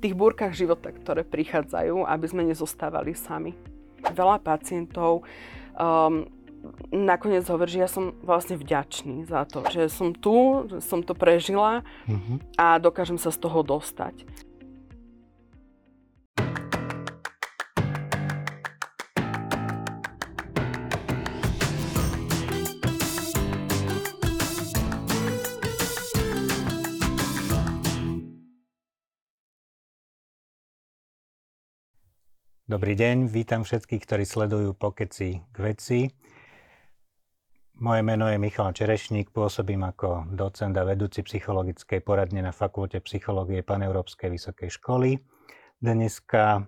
tých 0.00 0.14
búrkach 0.16 0.56
života, 0.56 0.90
ktoré 0.90 1.22
prichádzajú, 1.22 2.08
aby 2.08 2.26
sme 2.26 2.48
nezostávali 2.48 3.12
sami. 3.12 3.52
Veľa 4.00 4.40
pacientov 4.40 5.28
um, 5.76 6.24
nakoniec 6.92 7.44
hovorí, 7.48 7.70
že 7.76 7.84
ja 7.84 7.90
som 7.90 8.12
vlastne 8.24 8.56
vďačný 8.56 9.28
za 9.28 9.44
to, 9.48 9.64
že 9.68 9.88
som 9.92 10.12
tu, 10.12 10.68
že 10.68 10.78
som 10.84 11.00
to 11.00 11.16
prežila 11.16 11.84
uh-huh. 12.08 12.36
a 12.56 12.80
dokážem 12.80 13.16
sa 13.16 13.32
z 13.32 13.40
toho 13.40 13.64
dostať. 13.64 14.24
Dobrý 32.70 32.94
deň, 32.94 33.34
vítam 33.34 33.66
všetkých, 33.66 33.98
ktorí 34.06 34.22
sledujú 34.22 34.78
Pokeci 34.78 35.42
k 35.42 35.56
veci. 35.58 36.06
Moje 37.82 38.02
meno 38.06 38.30
je 38.30 38.38
Michal 38.38 38.70
Čerešník, 38.70 39.34
pôsobím 39.34 39.82
ako 39.82 40.30
docent 40.30 40.78
a 40.78 40.86
vedúci 40.86 41.26
psychologickej 41.26 41.98
poradne 41.98 42.46
na 42.46 42.54
Fakulte 42.54 43.02
psychológie 43.02 43.66
Paneurópskej 43.66 44.30
vysokej 44.30 44.70
školy. 44.70 45.18
Dneska 45.82 46.62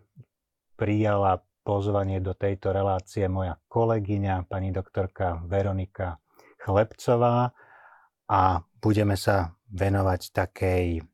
prijala 0.74 1.38
pozvanie 1.62 2.18
do 2.18 2.34
tejto 2.34 2.74
relácie 2.74 3.30
moja 3.30 3.62
kolegyňa, 3.70 4.50
pani 4.50 4.74
doktorka 4.74 5.38
Veronika 5.46 6.18
Chlebcová 6.58 7.54
a 8.26 8.58
budeme 8.82 9.14
sa 9.14 9.54
venovať 9.70 10.34
takej 10.34 11.06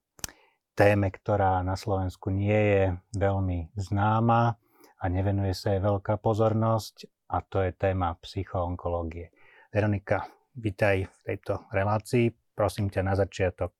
téme, 0.72 1.12
ktorá 1.12 1.60
na 1.60 1.76
Slovensku 1.76 2.32
nie 2.32 2.56
je 2.56 2.84
veľmi 3.20 3.76
známa 3.76 4.56
a 4.98 5.04
nevenuje 5.06 5.54
sa 5.54 5.74
jej 5.74 5.82
veľká 5.82 6.18
pozornosť 6.18 7.06
a 7.30 7.38
to 7.44 7.62
je 7.62 7.70
téma 7.74 8.18
psychoonkológie. 8.18 9.30
Veronika, 9.70 10.26
vítaj 10.58 11.06
v 11.06 11.18
tejto 11.22 11.70
relácii. 11.70 12.34
Prosím 12.54 12.90
ťa 12.90 13.02
na 13.06 13.14
začiatok 13.14 13.72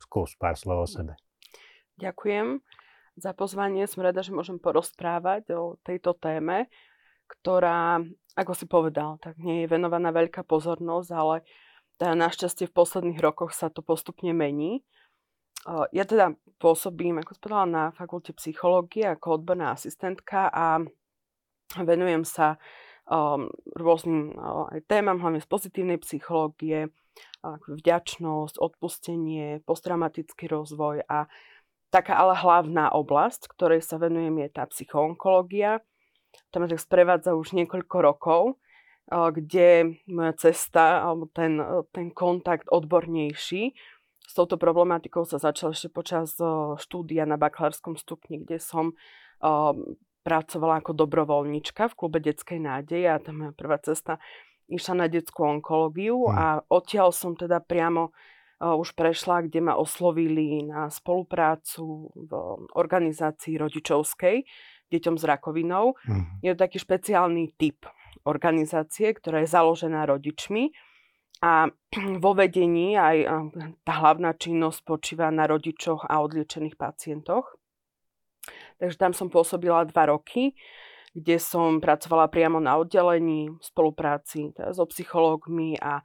skús 0.00 0.32
pár 0.40 0.56
slov 0.56 0.84
o 0.84 0.88
sebe. 0.88 1.14
Ďakujem 2.00 2.64
za 3.20 3.36
pozvanie. 3.36 3.84
Som 3.84 4.08
rada, 4.08 4.24
že 4.24 4.32
môžem 4.32 4.56
porozprávať 4.56 5.52
o 5.52 5.76
tejto 5.84 6.16
téme, 6.16 6.72
ktorá, 7.28 8.00
ako 8.32 8.52
si 8.56 8.64
povedal, 8.64 9.20
tak 9.20 9.36
nie 9.36 9.64
je 9.64 9.70
venovaná 9.70 10.08
veľká 10.08 10.44
pozornosť, 10.48 11.08
ale 11.12 11.44
teda 12.00 12.16
našťastie 12.16 12.66
v 12.66 12.76
posledných 12.76 13.20
rokoch 13.20 13.52
sa 13.52 13.68
to 13.68 13.84
postupne 13.84 14.32
mení. 14.32 14.82
Ja 15.66 16.02
teda 16.02 16.34
pôsobím, 16.58 17.22
ako 17.22 17.38
povedala, 17.38 17.66
na 17.70 17.84
fakulte 17.94 18.34
psychológie 18.34 19.06
ako 19.06 19.38
odborná 19.38 19.78
asistentka 19.78 20.50
a 20.50 20.82
venujem 21.78 22.26
sa 22.26 22.58
um, 23.06 23.46
rôznym 23.78 24.34
uh, 24.34 24.66
aj 24.74 24.90
témam, 24.90 25.22
hlavne 25.22 25.38
z 25.38 25.46
pozitívnej 25.46 25.98
psychológie, 26.02 26.90
ako 27.46 27.78
vďačnosť, 27.78 28.58
odpustenie, 28.58 29.62
posttraumatický 29.62 30.50
rozvoj 30.50 31.06
a 31.06 31.30
taká 31.94 32.18
ale 32.18 32.34
hlavná 32.38 32.90
oblasť, 32.90 33.46
ktorej 33.50 33.86
sa 33.86 34.02
venujem, 34.02 34.42
je 34.42 34.48
tá 34.50 34.66
psychoonkológia. 34.66 35.82
Tam 36.50 36.64
tak 36.64 36.80
sprevádza 36.80 37.36
už 37.38 37.54
niekoľko 37.54 37.96
rokov, 38.02 38.42
uh, 39.14 39.30
kde 39.30 39.98
moja 40.10 40.34
cesta 40.34 41.06
alebo 41.06 41.30
ten, 41.30 41.62
uh, 41.62 41.86
ten 41.94 42.10
kontakt 42.10 42.66
odbornejší 42.66 43.78
s 44.22 44.32
touto 44.32 44.56
problematikou 44.56 45.26
sa 45.26 45.36
začal 45.36 45.74
ešte 45.74 45.90
počas 45.90 46.38
štúdia 46.78 47.26
na 47.28 47.36
bakalárskom 47.36 47.98
stupni, 48.00 48.40
kde 48.40 48.62
som 48.62 48.96
pracovala 50.22 50.78
ako 50.78 50.94
dobrovoľnička 50.94 51.90
v 51.90 51.96
klube 51.98 52.22
Detskej 52.22 52.62
nádeje 52.62 53.10
a 53.10 53.18
tam 53.18 53.42
moja 53.42 53.52
prvá 53.52 53.76
cesta 53.82 54.22
išla 54.70 55.04
na 55.04 55.06
detskú 55.10 55.44
onkológiu 55.44 56.30
hmm. 56.30 56.32
a 56.38 56.46
odtiaľ 56.70 57.10
som 57.10 57.34
teda 57.34 57.58
priamo 57.60 58.14
už 58.62 58.94
prešla, 58.94 59.50
kde 59.50 59.58
ma 59.58 59.74
oslovili 59.74 60.62
na 60.62 60.86
spoluprácu 60.86 62.14
v 62.14 62.32
organizácii 62.78 63.58
rodičovskej 63.58 64.46
deťom 64.86 65.18
s 65.18 65.24
rakovinou. 65.26 65.98
Hmm. 66.06 66.38
Je 66.46 66.54
to 66.54 66.62
taký 66.62 66.78
špeciálny 66.78 67.58
typ 67.58 67.82
organizácie, 68.22 69.10
ktorá 69.18 69.42
je 69.42 69.50
založená 69.50 70.06
rodičmi 70.06 70.70
a 71.42 71.66
vo 72.24 72.32
vedení 72.32 72.94
aj 72.94 73.16
tá 73.82 73.92
hlavná 73.98 74.32
činnosť 74.38 74.78
spočíva 74.78 75.28
na 75.34 75.50
rodičoch 75.50 76.06
a 76.06 76.22
odliečených 76.22 76.78
pacientoch. 76.78 77.58
Takže 78.78 78.96
tam 78.98 79.12
som 79.14 79.30
pôsobila 79.30 79.86
dva 79.86 80.10
roky, 80.10 80.54
kde 81.14 81.36
som 81.38 81.78
pracovala 81.78 82.26
priamo 82.26 82.58
na 82.58 82.78
oddelení 82.80 83.52
v 83.52 83.62
spolupráci 83.62 84.50
teda 84.56 84.74
so 84.74 84.88
psychológmi 84.88 85.78
a 85.78 86.00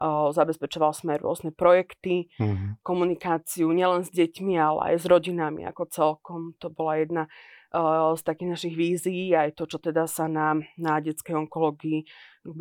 o, 0.00 0.30
zabezpečovala 0.32 0.94
sme 0.96 1.12
rôzne 1.20 1.52
projekty, 1.52 2.32
mm-hmm. 2.40 2.80
komunikáciu 2.80 3.68
nielen 3.74 4.06
s 4.06 4.10
deťmi, 4.14 4.54
ale 4.56 4.94
aj 4.94 4.94
s 5.02 5.04
rodinami 5.04 5.66
ako 5.68 5.82
celkom. 5.90 6.40
To 6.62 6.72
bola 6.72 7.02
jedna 7.02 7.24
z 7.72 8.22
takých 8.22 8.52
našich 8.52 8.74
vízií, 8.76 9.32
aj 9.32 9.56
to, 9.56 9.64
čo 9.64 9.80
teda 9.80 10.04
sa 10.04 10.28
na, 10.28 10.60
na 10.76 11.00
detskej 11.00 11.32
onkológii 11.48 12.04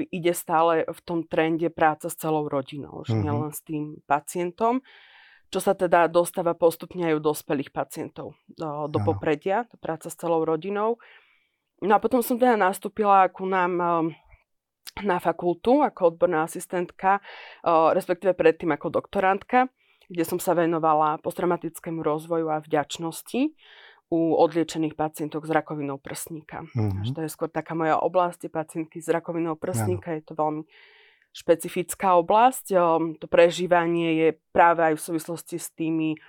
ide 0.07 0.31
stále 0.31 0.87
v 0.87 0.99
tom 1.03 1.27
trende 1.27 1.67
práca 1.67 2.07
s 2.07 2.15
celou 2.15 2.47
rodinou, 2.47 3.03
mm-hmm. 3.03 3.19
nielen 3.19 3.51
s 3.51 3.59
tým 3.59 3.99
pacientom, 4.07 4.79
čo 5.51 5.59
sa 5.59 5.75
teda 5.75 6.07
dostáva 6.07 6.55
postupne 6.55 7.11
aj 7.11 7.19
u 7.19 7.21
dospelých 7.27 7.75
pacientov 7.75 8.39
do, 8.47 8.87
do 8.87 9.03
popredia, 9.03 9.67
to 9.67 9.75
práca 9.75 10.07
s 10.07 10.15
celou 10.15 10.47
rodinou. 10.47 10.95
No 11.83 11.91
a 11.91 11.99
potom 11.99 12.23
som 12.23 12.39
teda 12.39 12.55
nastúpila 12.55 13.27
ku 13.27 13.43
nám 13.43 13.75
na 15.03 15.17
fakultu 15.19 15.83
ako 15.83 16.15
odborná 16.15 16.47
asistentka, 16.47 17.19
respektíve 17.91 18.31
predtým 18.31 18.71
ako 18.71 19.01
doktorantka, 19.01 19.67
kde 20.07 20.23
som 20.23 20.39
sa 20.39 20.55
venovala 20.55 21.19
posttraumatickému 21.19 21.99
rozvoju 21.99 22.47
a 22.47 22.63
vďačnosti 22.63 23.51
u 24.11 24.35
odliečených 24.35 24.99
pacientov 24.99 25.47
s 25.47 25.51
rakovinou 25.55 25.95
prsníka. 25.95 26.67
Mm-hmm. 26.75 27.15
To 27.15 27.23
je 27.23 27.31
skôr 27.31 27.47
taká 27.47 27.71
moja 27.71 27.95
oblasť, 27.95 28.51
pacientky 28.51 28.99
s 28.99 29.07
rakovinou 29.07 29.55
prsníka, 29.55 30.11
je 30.19 30.23
to 30.27 30.35
veľmi 30.35 30.67
špecifická 31.31 32.19
oblasť. 32.19 32.75
To 33.23 33.25
prežívanie 33.31 34.19
je 34.19 34.29
práve 34.51 34.83
aj 34.83 34.99
v 34.99 35.05
súvislosti 35.07 35.55
s 35.55 35.71
tými, 35.71 36.19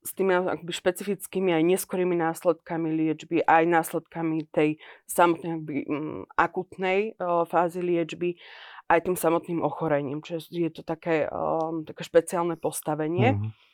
s 0.00 0.10
tými 0.16 0.32
akoby 0.40 0.72
špecifickými 0.72 1.52
aj 1.52 1.62
neskorými 1.68 2.16
následkami 2.16 2.96
liečby, 2.96 3.44
aj 3.44 3.68
následkami 3.68 4.48
tej 4.48 4.80
samotnej 5.04 5.52
akoby, 5.52 5.76
mm, 5.84 6.22
akutnej 6.32 7.00
fázy 7.44 7.84
liečby, 7.84 8.40
aj 8.88 9.04
tým 9.04 9.20
samotným 9.20 9.60
ochorením. 9.60 10.24
Čiže 10.24 10.48
je 10.48 10.72
to 10.72 10.80
také, 10.80 11.28
také 11.84 12.02
špeciálne 12.08 12.56
postavenie. 12.56 13.36
Mm-hmm. 13.36 13.67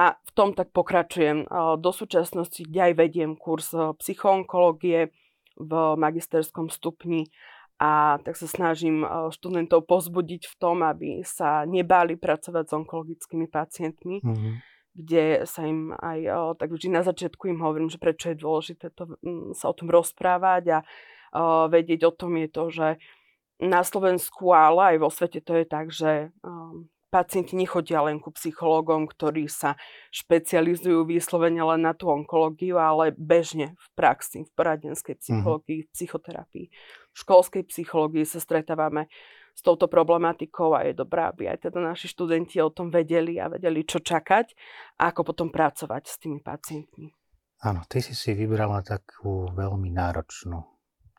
A 0.00 0.16
v 0.16 0.30
tom 0.32 0.56
tak 0.56 0.72
pokračujem. 0.72 1.44
Do 1.80 1.90
súčasnosti 1.92 2.64
aj 2.64 2.92
vediem 2.96 3.36
kurz 3.36 3.72
psychoonkológie 3.74 5.12
v 5.60 5.72
magisterskom 6.00 6.72
stupni 6.72 7.28
a 7.80 8.20
tak 8.24 8.36
sa 8.36 8.48
snažím 8.48 9.04
študentov 9.32 9.88
pozbudiť 9.88 10.48
v 10.48 10.54
tom, 10.60 10.84
aby 10.84 11.24
sa 11.24 11.64
nebáli 11.64 12.16
pracovať 12.16 12.64
s 12.68 12.76
onkologickými 12.76 13.48
pacientmi, 13.48 14.20
mm-hmm. 14.20 14.54
kde 15.00 15.24
sa 15.48 15.64
im 15.64 15.92
aj, 15.96 16.28
tak 16.60 16.76
vždy 16.76 16.88
na 16.92 17.00
začiatku 17.04 17.48
im 17.48 17.60
hovorím, 17.60 17.88
že 17.88 18.00
prečo 18.00 18.32
je 18.32 18.40
dôležité 18.40 18.92
to, 18.92 19.16
sa 19.56 19.72
o 19.72 19.76
tom 19.76 19.88
rozprávať 19.88 20.64
a 20.76 20.78
vedieť 21.68 22.08
o 22.08 22.12
tom 22.12 22.36
je 22.40 22.48
to, 22.48 22.64
že 22.68 22.88
na 23.60 23.84
Slovensku, 23.84 24.52
ale 24.52 24.96
aj 24.96 24.96
vo 25.00 25.12
svete 25.12 25.40
to 25.44 25.52
je 25.60 25.64
tak, 25.68 25.92
že 25.92 26.32
pacienti 27.10 27.58
nechodia 27.58 28.06
len 28.06 28.22
ku 28.22 28.30
psychológom, 28.30 29.10
ktorí 29.10 29.50
sa 29.50 29.74
špecializujú 30.14 31.04
vyslovene 31.04 31.60
len 31.60 31.82
na 31.82 31.92
tú 31.92 32.08
onkológiu, 32.08 32.78
ale 32.78 33.10
bežne 33.18 33.74
v 33.74 33.86
praxi, 33.98 34.46
v 34.46 34.50
poradenskej 34.54 35.18
mhm. 35.18 35.20
psychológii, 35.20 35.80
v 35.84 35.90
psychoterapii, 35.90 36.66
v 37.10 37.16
školskej 37.18 37.66
psychológii 37.66 38.22
sa 38.22 38.38
stretávame 38.38 39.10
s 39.50 39.60
touto 39.66 39.90
problematikou 39.90 40.72
a 40.72 40.86
je 40.88 40.94
dobré, 40.96 41.26
aby 41.26 41.50
aj 41.50 41.68
teda 41.68 41.82
naši 41.82 42.08
študenti 42.08 42.62
o 42.62 42.70
tom 42.70 42.88
vedeli 42.88 43.36
a 43.36 43.50
vedeli, 43.50 43.82
čo 43.84 44.00
čakať 44.00 44.54
a 45.02 45.10
ako 45.10 45.34
potom 45.34 45.52
pracovať 45.52 46.02
s 46.06 46.16
tými 46.16 46.40
pacientmi. 46.40 47.10
Áno, 47.60 47.84
ty 47.84 48.00
si 48.00 48.16
si 48.16 48.32
vybrala 48.32 48.80
takú 48.80 49.52
veľmi 49.52 49.92
náročnú 49.92 50.64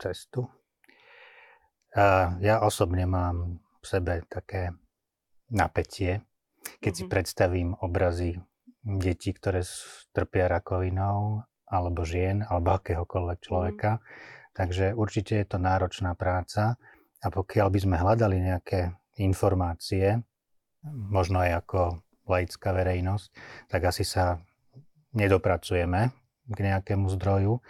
cestu. 0.01 0.49
Ja 2.41 2.65
osobne 2.65 3.05
mám 3.05 3.61
v 3.77 3.85
sebe 3.85 4.25
také 4.25 4.73
napätie, 5.51 6.23
keď 6.79 6.91
mm-hmm. 6.91 6.95
si 6.95 7.03
mhm. 7.03 7.11
predstavím 7.11 7.69
obrazy 7.77 8.31
detí, 8.81 9.35
ktoré 9.35 9.61
trpia 10.15 10.49
rakovinou, 10.49 11.45
alebo 11.71 12.03
žien, 12.03 12.43
alebo 12.43 12.75
akéhokoľvek 12.75 13.39
mhm. 13.39 13.45
človeka. 13.45 13.91
Mm. 13.97 14.03
Takže 14.51 14.85
určite 14.91 15.39
je 15.39 15.47
to 15.47 15.57
náročná 15.63 16.11
práca 16.11 16.75
a 17.23 17.27
pokiaľ 17.31 17.67
by 17.71 17.79
sme 17.79 17.95
hľadali 17.95 18.37
nejaké 18.43 18.91
informácie, 19.23 20.19
možno 20.83 21.39
aj 21.39 21.63
ako 21.63 22.03
laická 22.27 22.75
verejnosť, 22.75 23.27
tak 23.71 23.81
asi 23.87 24.03
sa 24.03 24.43
nedopracujeme 25.15 26.11
k 26.51 26.57
nejakému 26.57 27.07
zdroju. 27.15 27.63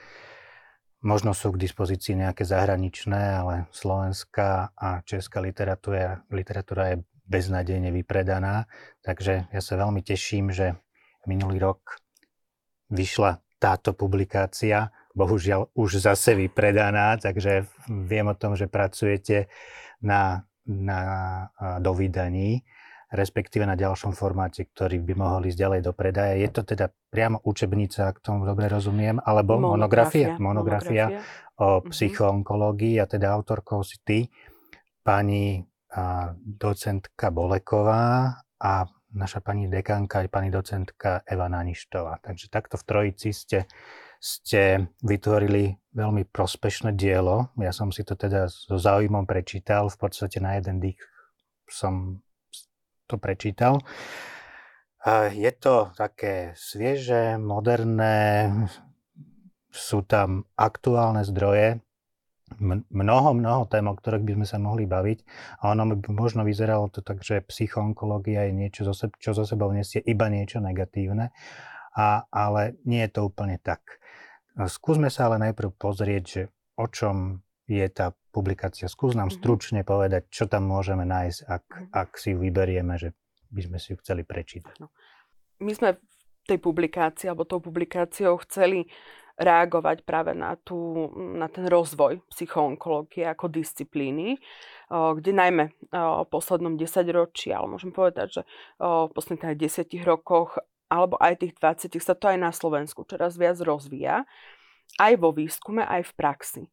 Možno 1.02 1.34
sú 1.34 1.54
k 1.54 1.62
dispozícii 1.66 2.14
nejaké 2.14 2.46
zahraničné, 2.46 3.42
ale 3.42 3.56
slovenská 3.74 4.78
a 4.78 5.02
česká 5.02 5.42
literatúra, 5.42 6.22
literatúra 6.30 6.94
je 6.94 6.98
beznadejne 7.28 7.94
vypredaná. 7.94 8.66
Takže 9.06 9.50
ja 9.50 9.62
sa 9.62 9.74
veľmi 9.78 10.02
teším, 10.02 10.54
že 10.54 10.78
minulý 11.26 11.62
rok 11.62 12.02
vyšla 12.92 13.40
táto 13.62 13.94
publikácia, 13.94 14.90
bohužiaľ 15.14 15.70
už 15.78 16.02
zase 16.02 16.34
vypredaná, 16.34 17.20
takže 17.22 17.70
viem 17.88 18.26
o 18.26 18.36
tom, 18.36 18.58
že 18.58 18.66
pracujete 18.66 19.52
na, 20.02 20.50
na 20.66 21.00
dovydaní 21.78 22.66
respektíve 23.12 23.68
na 23.68 23.76
ďalšom 23.76 24.16
formáte, 24.16 24.64
ktorý 24.72 25.04
by 25.04 25.14
mohol 25.20 25.44
ísť 25.52 25.60
ďalej 25.60 25.82
do 25.84 25.92
predaja. 25.92 26.40
Je 26.40 26.48
to 26.48 26.64
teda 26.64 26.88
priamo 27.12 27.44
učebnica, 27.44 28.08
ak 28.08 28.24
tomu 28.24 28.48
dobre 28.48 28.72
rozumiem, 28.72 29.20
alebo 29.20 29.60
monografia, 29.60 30.40
monografia, 30.40 31.12
monografia 31.12 31.60
o 31.60 31.84
mhm. 31.84 31.92
psychoonkológii 31.92 32.96
a 33.04 33.06
teda 33.06 33.36
autorkou 33.36 33.84
si 33.84 34.00
ty, 34.02 34.32
pani 35.04 35.60
docentka 36.40 37.28
Boleková 37.32 38.40
a 38.60 38.88
naša 39.12 39.44
pani 39.44 39.68
dekanka 39.68 40.24
aj 40.24 40.30
pani 40.32 40.48
docentka 40.48 41.20
Eva 41.28 41.52
Naništová. 41.52 42.24
Takže 42.24 42.48
takto 42.48 42.80
v 42.80 42.88
trojici 42.88 43.36
ste, 43.36 43.68
ste 44.24 44.88
vytvorili 45.04 45.76
veľmi 45.92 46.24
prospešné 46.32 46.96
dielo. 46.96 47.52
Ja 47.60 47.76
som 47.76 47.92
si 47.92 48.08
to 48.08 48.16
teda 48.16 48.48
so 48.48 48.80
záujmom 48.80 49.28
prečítal. 49.28 49.92
V 49.92 50.00
podstate 50.00 50.40
na 50.40 50.56
jeden 50.56 50.80
dých 50.80 51.00
som 51.68 52.24
to 53.12 53.20
prečítal. 53.20 53.84
Je 55.36 55.52
to 55.58 55.92
také 55.98 56.56
svieže, 56.56 57.36
moderné, 57.36 58.48
sú 59.72 60.04
tam 60.08 60.48
aktuálne 60.56 61.26
zdroje, 61.28 61.84
mnoho, 62.92 63.32
mnoho 63.32 63.64
tém, 63.72 63.86
o 63.88 63.96
ktorých 63.96 64.26
by 64.26 64.34
sme 64.42 64.48
sa 64.48 64.58
mohli 64.60 64.84
baviť. 64.90 65.20
A 65.64 65.72
ono 65.72 65.96
by 65.96 66.12
možno 66.12 66.42
vyzeralo 66.44 66.92
to 66.92 67.00
tak, 67.00 67.24
že 67.24 67.46
psychoonkológia 67.48 68.50
je 68.50 68.54
niečo, 68.54 68.82
čo 68.92 69.32
zo 69.32 69.44
sebou 69.48 69.72
nesie 69.72 70.04
iba 70.04 70.28
niečo 70.28 70.60
negatívne, 70.60 71.32
a, 71.96 72.28
ale 72.28 72.76
nie 72.84 73.04
je 73.08 73.12
to 73.12 73.22
úplne 73.28 73.56
tak. 73.62 74.02
Skúsme 74.56 75.08
sa 75.08 75.32
ale 75.32 75.40
najprv 75.52 75.72
pozrieť, 75.80 76.24
že 76.28 76.42
o 76.76 76.88
čom 76.92 77.40
je 77.72 77.88
tá 77.88 78.12
publikácia. 78.36 78.92
Skús 78.92 79.16
nám 79.16 79.32
mhm. 79.32 79.36
stručne 79.40 79.82
povedať, 79.88 80.28
čo 80.28 80.48
tam 80.48 80.68
môžeme 80.68 81.08
nájsť, 81.08 81.40
ak, 81.48 81.66
mhm. 81.68 81.86
ak 81.96 82.10
si 82.20 82.36
ju 82.36 82.38
vyberieme, 82.44 82.96
že 83.00 83.16
by 83.52 83.62
sme 83.68 83.78
si 83.80 83.96
ju 83.96 83.98
chceli 84.00 84.24
prečítať. 84.24 84.80
No. 84.80 84.92
My 85.62 85.76
sme 85.76 86.00
v 86.42 86.46
tej 86.48 86.60
publikácii, 86.60 87.30
alebo 87.30 87.46
tou 87.46 87.62
publikáciou 87.62 88.40
chceli 88.48 88.90
reagovať 89.42 90.06
práve 90.06 90.38
na, 90.38 90.54
tú, 90.62 91.10
na 91.18 91.50
ten 91.50 91.66
rozvoj 91.66 92.22
psychoonkológie 92.30 93.26
ako 93.26 93.50
disciplíny, 93.50 94.38
kde 94.92 95.32
najmä 95.34 95.74
v 95.90 96.28
poslednom 96.30 96.78
desaťročí, 96.78 97.50
ale 97.50 97.66
môžem 97.66 97.90
povedať, 97.90 98.40
že 98.40 98.42
v 98.78 99.10
posledných 99.10 99.58
10 99.58 99.90
rokoch 100.06 100.62
alebo 100.92 101.16
aj 101.24 101.42
tých 101.42 101.56
20 101.58 101.88
sa 102.04 102.14
to 102.14 102.28
aj 102.28 102.38
na 102.38 102.52
Slovensku 102.52 103.08
čoraz 103.08 103.40
viac 103.40 103.56
rozvíja, 103.64 104.28
aj 105.00 105.14
vo 105.24 105.32
výskume, 105.32 105.88
aj 105.88 106.12
v 106.12 106.14
praxi. 106.20 106.64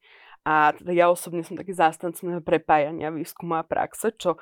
A 0.42 0.74
teda 0.74 0.90
ja 0.90 1.06
osobne 1.06 1.46
som 1.46 1.54
taký 1.54 1.70
zástancom 1.70 2.42
prepájania 2.42 3.14
výskumu 3.14 3.54
a 3.54 3.62
praxe, 3.62 4.10
čo 4.18 4.34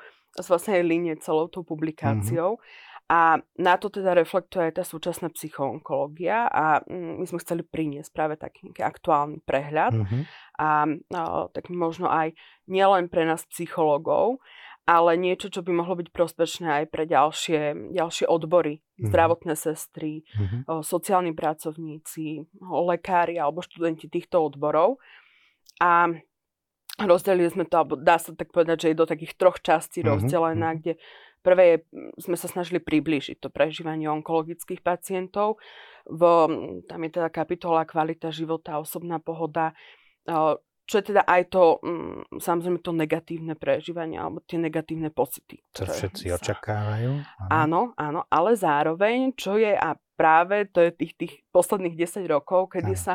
vlastne 0.49 0.81
aj 0.81 0.83
línie 0.85 1.13
celou 1.21 1.45
tou 1.45 1.61
publikáciou. 1.61 2.57
Mm-hmm. 2.57 2.96
A 3.07 3.39
na 3.55 3.79
to 3.79 3.87
teda 3.87 4.11
reflektuje 4.11 4.67
aj 4.67 4.73
tá 4.75 4.83
súčasná 4.83 5.31
psychoonkológia 5.31 6.51
a 6.51 6.83
mm, 6.83 7.23
my 7.23 7.25
sme 7.25 7.39
chceli 7.39 7.63
priniesť 7.63 8.11
práve 8.11 8.35
taký 8.35 8.75
aktuálny 8.75 9.39
prehľad 9.47 9.95
mm-hmm. 9.95 10.21
a, 10.59 10.69
a 11.15 11.21
tak 11.55 11.71
možno 11.71 12.11
aj 12.11 12.35
nielen 12.67 13.07
pre 13.07 13.23
nás 13.23 13.47
psychológov, 13.47 14.43
ale 14.87 15.19
niečo, 15.19 15.47
čo 15.47 15.63
by 15.63 15.71
mohlo 15.71 15.99
byť 15.99 16.11
prospešné 16.15 16.67
aj 16.83 16.85
pre 16.91 17.03
ďalšie, 17.07 17.91
ďalšie 17.95 18.27
odbory, 18.27 18.79
mm-hmm. 18.79 19.07
zdravotné 19.11 19.55
sestry, 19.55 20.27
mm-hmm. 20.27 20.61
o, 20.67 20.83
sociálni 20.83 21.35
pracovníci, 21.35 22.43
o, 22.63 22.91
lekári 22.91 23.35
alebo 23.35 23.63
študenti 23.63 24.11
týchto 24.11 24.43
odborov. 24.43 24.99
A 25.83 26.11
rozdelili 27.03 27.51
sme 27.51 27.67
to, 27.67 27.75
alebo 27.83 27.99
dá 27.99 28.15
sa 28.15 28.31
tak 28.31 28.55
povedať, 28.55 28.87
že 28.87 28.87
je 28.95 28.99
do 28.99 29.05
takých 29.05 29.35
troch 29.35 29.59
častí 29.59 30.01
mm-hmm. 30.01 30.11
rozdelená, 30.23 30.69
mhm. 30.71 30.77
kde 30.79 30.93
prvé 31.41 31.63
je, 31.65 31.77
sme 32.21 32.37
sa 32.39 32.47
snažili 32.49 32.81
priblížiť 32.83 33.41
to 33.41 33.49
prežívanie 33.51 34.09
onkologických 34.09 34.81
pacientov. 34.81 35.61
V, 36.07 36.21
tam 36.87 36.99
je 37.03 37.11
teda 37.11 37.29
kapitola 37.31 37.83
kvalita 37.83 38.31
života, 38.31 38.79
osobná 38.79 39.19
pohoda, 39.19 39.75
čo 40.87 41.03
je 41.03 41.11
teda 41.11 41.27
aj 41.27 41.51
to, 41.51 41.83
samozrejme, 42.39 42.79
to 42.79 42.95
negatívne 42.95 43.59
prežívanie, 43.59 44.15
alebo 44.15 44.39
tie 44.47 44.55
negatívne 44.55 45.11
pocity. 45.11 45.59
To 45.75 45.83
všetci 45.83 46.31
sa... 46.31 46.39
očakávajú. 46.39 47.11
Áno. 47.51 47.51
áno, 47.51 47.81
áno, 47.99 48.21
ale 48.31 48.55
zároveň, 48.55 49.35
čo 49.35 49.59
je 49.59 49.75
a 49.75 49.99
práve 50.15 50.63
to 50.71 50.79
je 50.79 50.91
tých, 50.95 51.13
tých 51.19 51.33
posledných 51.51 51.99
10 51.99 52.23
rokov, 52.31 52.71
kedy 52.71 52.95
áno. 52.95 53.03
sa 53.03 53.13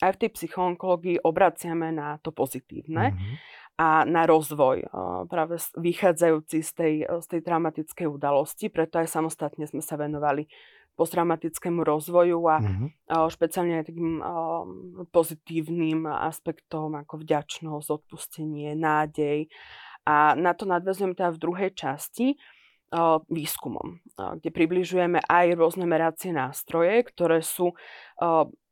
aj 0.00 0.16
v 0.16 0.20
tej 0.26 0.30
psychoonkológii 0.32 1.20
obraciame 1.20 1.92
na 1.92 2.16
to 2.24 2.32
pozitívne 2.32 3.12
mm-hmm. 3.12 3.34
A 3.80 4.04
na 4.04 4.28
rozvoj, 4.28 4.84
práve 5.32 5.56
vychádzajúci 5.72 6.58
z 6.60 6.70
tej, 6.76 6.94
z 7.08 7.26
tej 7.32 7.40
traumatickej 7.40 8.12
udalosti, 8.12 8.68
preto 8.68 9.00
aj 9.00 9.08
samostatne 9.08 9.64
sme 9.64 9.80
sa 9.80 9.96
venovali 9.96 10.44
posttraumatickému 11.00 11.80
rozvoju 11.80 12.44
a 12.44 12.60
mm-hmm. 12.60 12.88
špeciálne 13.32 13.80
aj 13.80 13.88
takým 13.88 14.20
pozitívnym 15.08 16.04
aspektom 16.04 16.92
ako 16.92 17.24
vďačnosť, 17.24 17.88
odpustenie, 17.88 18.76
nádej. 18.76 19.48
A 20.04 20.36
na 20.36 20.52
to 20.52 20.68
nadvezujem 20.68 21.16
teda 21.16 21.32
v 21.32 21.40
druhej 21.40 21.70
časti 21.72 22.36
výskumom, 23.32 24.02
kde 24.12 24.50
približujeme 24.52 25.24
aj 25.24 25.56
rôzne 25.56 25.88
meracie 25.88 26.36
nástroje, 26.36 27.00
ktoré 27.08 27.40
sú 27.40 27.72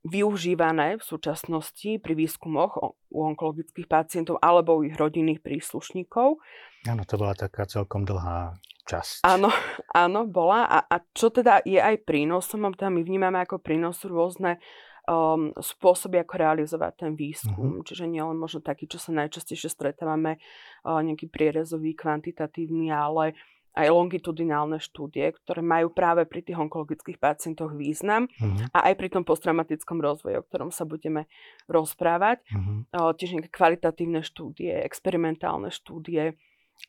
využívané 0.09 0.97
v 0.97 1.05
súčasnosti 1.05 2.01
pri 2.01 2.15
výskumoch 2.17 2.81
u 3.13 3.19
onkologických 3.29 3.87
pacientov 3.87 4.41
alebo 4.41 4.81
u 4.81 4.85
ich 4.89 4.97
rodinných 4.97 5.45
príslušníkov. 5.45 6.41
Áno, 6.89 7.03
to 7.05 7.15
bola 7.21 7.37
taká 7.37 7.69
celkom 7.69 8.09
dlhá 8.09 8.57
časť. 8.89 9.29
Áno, 9.29 9.53
áno, 10.05 10.25
bola. 10.25 10.65
A, 10.65 10.79
a 10.89 10.97
čo 11.13 11.29
teda 11.29 11.61
je 11.63 11.79
aj 11.79 12.09
prínosom, 12.09 12.73
teda 12.73 12.89
my 12.89 13.05
vnímame 13.05 13.39
ako 13.45 13.61
prínos 13.61 14.01
rôzne 14.09 14.57
um, 15.05 15.53
spôsoby, 15.57 16.25
ako 16.25 16.35
realizovať 16.41 16.93
ten 17.05 17.12
výskum. 17.12 17.81
Uh-huh. 17.81 17.85
Čiže 17.85 18.09
nielen 18.09 18.41
možno 18.41 18.65
taký, 18.65 18.88
čo 18.88 18.97
sa 18.97 19.12
najčastejšie 19.12 19.69
stretávame, 19.73 20.41
uh, 20.85 21.00
nejaký 21.05 21.29
prierezový, 21.29 21.93
kvantitatívny, 21.93 22.88
ale 22.88 23.37
aj 23.78 23.94
longitudinálne 23.94 24.82
štúdie, 24.82 25.30
ktoré 25.38 25.62
majú 25.62 25.94
práve 25.94 26.26
pri 26.26 26.42
tých 26.42 26.58
onkologických 26.58 27.23
pacientoch 27.23 27.78
význam 27.78 28.26
uh-huh. 28.26 28.75
a 28.75 28.90
aj 28.90 28.94
pri 28.99 29.08
tom 29.14 29.23
posttraumatickom 29.23 30.02
rozvoji, 30.02 30.42
o 30.42 30.47
ktorom 30.47 30.75
sa 30.75 30.82
budeme 30.82 31.30
rozprávať. 31.70 32.42
Uh-huh. 32.50 33.14
Tiež 33.14 33.38
nejaké 33.38 33.54
kvalitatívne 33.54 34.26
štúdie, 34.26 34.75
experimentálne 34.82 35.70
štúdie 35.70 36.35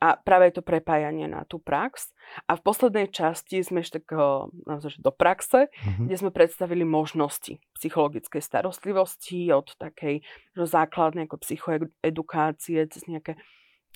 a 0.01 0.17
práve 0.17 0.53
to 0.53 0.61
prepájanie 0.61 1.25
na 1.25 1.45
tú 1.45 1.57
prax. 1.61 2.13
A 2.45 2.57
v 2.57 2.61
poslednej 2.61 3.09
časti 3.09 3.61
sme 3.61 3.81
ešte 3.81 4.01
tak 4.01 4.17
naozaj, 4.65 4.97
do 5.01 5.13
praxe, 5.13 5.69
uh-huh. 5.69 6.05
kde 6.09 6.15
sme 6.17 6.31
predstavili 6.33 6.85
možnosti 6.85 7.61
psychologickej 7.77 8.41
starostlivosti 8.41 9.53
od 9.53 9.77
takej 9.77 10.25
že 10.57 10.65
základnej 10.65 11.29
ako 11.29 11.37
psychoedukácie 11.41 12.81
cez 12.89 13.05
nejaké 13.05 13.37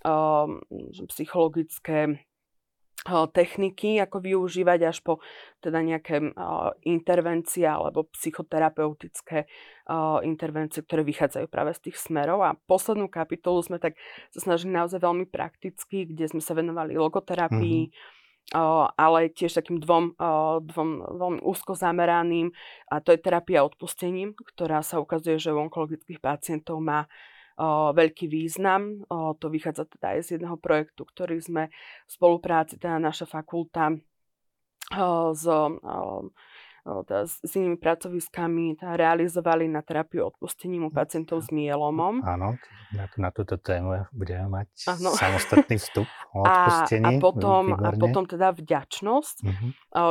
um, 0.06 0.62
psychologické 1.10 2.22
techniky, 3.06 4.00
ako 4.00 4.24
využívať 4.24 4.80
až 4.88 5.04
po 5.04 5.20
teda 5.60 5.84
nejaké 5.84 6.20
uh, 6.20 6.72
intervencie 6.88 7.68
alebo 7.68 8.08
psychoterapeutické 8.16 9.48
uh, 9.88 10.24
intervencie, 10.24 10.84
ktoré 10.84 11.04
vychádzajú 11.04 11.48
práve 11.52 11.76
z 11.76 11.92
tých 11.92 12.00
smerov. 12.00 12.44
A 12.44 12.56
poslednú 12.68 13.12
kapitolu 13.12 13.60
sme 13.64 13.80
tak 13.80 14.00
sa 14.32 14.40
snažili 14.40 14.72
naozaj 14.72 15.04
veľmi 15.04 15.28
prakticky, 15.28 16.08
kde 16.08 16.32
sme 16.32 16.42
sa 16.42 16.56
venovali 16.56 16.96
logoterapii, 16.96 17.82
mm-hmm. 17.92 18.22
Ale 19.00 19.32
tiež 19.32 19.56
takým 19.56 19.80
dvom, 19.80 20.20
dvom 20.68 20.90
veľmi 21.16 21.40
úzko 21.48 21.80
zameraným 21.80 22.52
a 22.92 23.00
to 23.00 23.16
je 23.16 23.24
terapia 23.24 23.64
odpustením, 23.64 24.36
ktorá 24.36 24.84
sa 24.84 25.00
ukazuje, 25.00 25.40
že 25.40 25.56
u 25.56 25.64
onkologických 25.64 26.20
pacientov 26.20 26.84
má 26.84 27.08
veľký 27.94 28.26
význam. 28.30 29.06
To 29.12 29.46
vychádza 29.50 29.86
teda 29.86 30.18
aj 30.18 30.20
z 30.26 30.30
jedného 30.40 30.58
projektu, 30.58 31.06
ktorý 31.06 31.38
sme 31.42 31.64
v 32.08 32.12
spolupráci, 32.12 32.82
teda 32.82 32.98
naša 32.98 33.30
fakulta 33.30 33.94
s, 35.34 35.44
teda 36.84 37.24
s, 37.24 37.40
inými 37.56 37.80
pracoviskami 37.80 38.76
teda 38.76 39.00
realizovali 39.00 39.72
na 39.72 39.80
terapiu 39.80 40.28
odpustením 40.28 40.88
u 40.88 40.92
pacientov 40.92 41.40
s 41.40 41.50
mielomom. 41.50 42.20
Áno, 42.28 42.60
na, 42.92 43.08
na 43.16 43.30
túto 43.32 43.56
tému 43.56 44.04
budeme 44.12 44.52
mať 44.52 44.92
ano. 44.92 45.16
samostatný 45.16 45.80
vstup 45.80 46.08
o 46.36 46.44
odpustení. 46.48 47.08
A, 47.08 47.10
a, 47.16 47.24
potom, 47.24 47.64
a 47.72 47.90
potom 47.96 48.28
teda 48.28 48.52
vďačnosť, 48.52 49.36
uh-huh. 49.48 49.70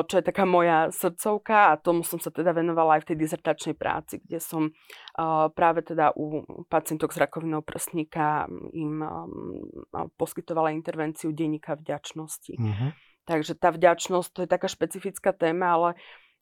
čo 0.09 0.15
je 0.17 0.25
taká 0.25 0.49
moja 0.49 0.89
srdcovka 0.89 1.77
a 1.77 1.79
tomu 1.79 2.09
som 2.09 2.17
sa 2.17 2.33
teda 2.33 2.57
venovala 2.57 2.97
aj 2.97 3.05
v 3.05 3.09
tej 3.13 3.17
dizertačnej 3.21 3.77
práci, 3.77 4.25
kde 4.25 4.41
som 4.41 4.73
uh, 4.73 5.53
práve 5.53 5.85
teda 5.85 6.17
u 6.17 6.41
pacientok 6.73 7.13
s 7.13 7.21
rakovinou 7.21 7.61
prsníka 7.61 8.49
im 8.73 9.05
um, 9.05 10.11
poskytovala 10.17 10.73
intervenciu 10.73 11.37
denníka 11.37 11.77
vďačnosti. 11.77 12.57
Uh-huh. 12.57 12.91
Takže 13.23 13.55
tá 13.55 13.71
vďačnosť, 13.71 14.29
to 14.35 14.41
je 14.43 14.49
taká 14.51 14.67
špecifická 14.67 15.31
téma, 15.31 15.79
ale 15.79 15.91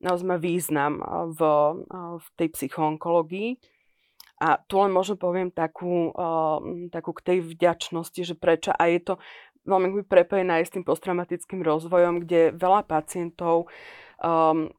naozaj 0.01 0.27
má 0.27 0.37
význam 0.41 1.01
v, 1.37 1.41
v 2.21 2.27
tej 2.37 2.49
psychoonkológii. 2.57 3.61
A 4.41 4.57
tu 4.57 4.81
len 4.81 4.89
možno 4.89 5.21
poviem 5.21 5.53
takú, 5.53 6.17
takú 6.89 7.13
k 7.13 7.25
tej 7.25 7.39
vďačnosti, 7.45 8.21
že 8.25 8.33
prečo. 8.33 8.73
A 8.73 8.89
je 8.89 9.01
to 9.05 9.15
veľmi 9.69 10.01
prepojené 10.09 10.65
aj 10.65 10.65
s 10.65 10.75
tým 10.75 10.85
posttraumatickým 10.89 11.61
rozvojom, 11.61 12.25
kde 12.25 12.57
veľa 12.57 12.89
pacientov 12.89 13.69
um, 14.25 14.73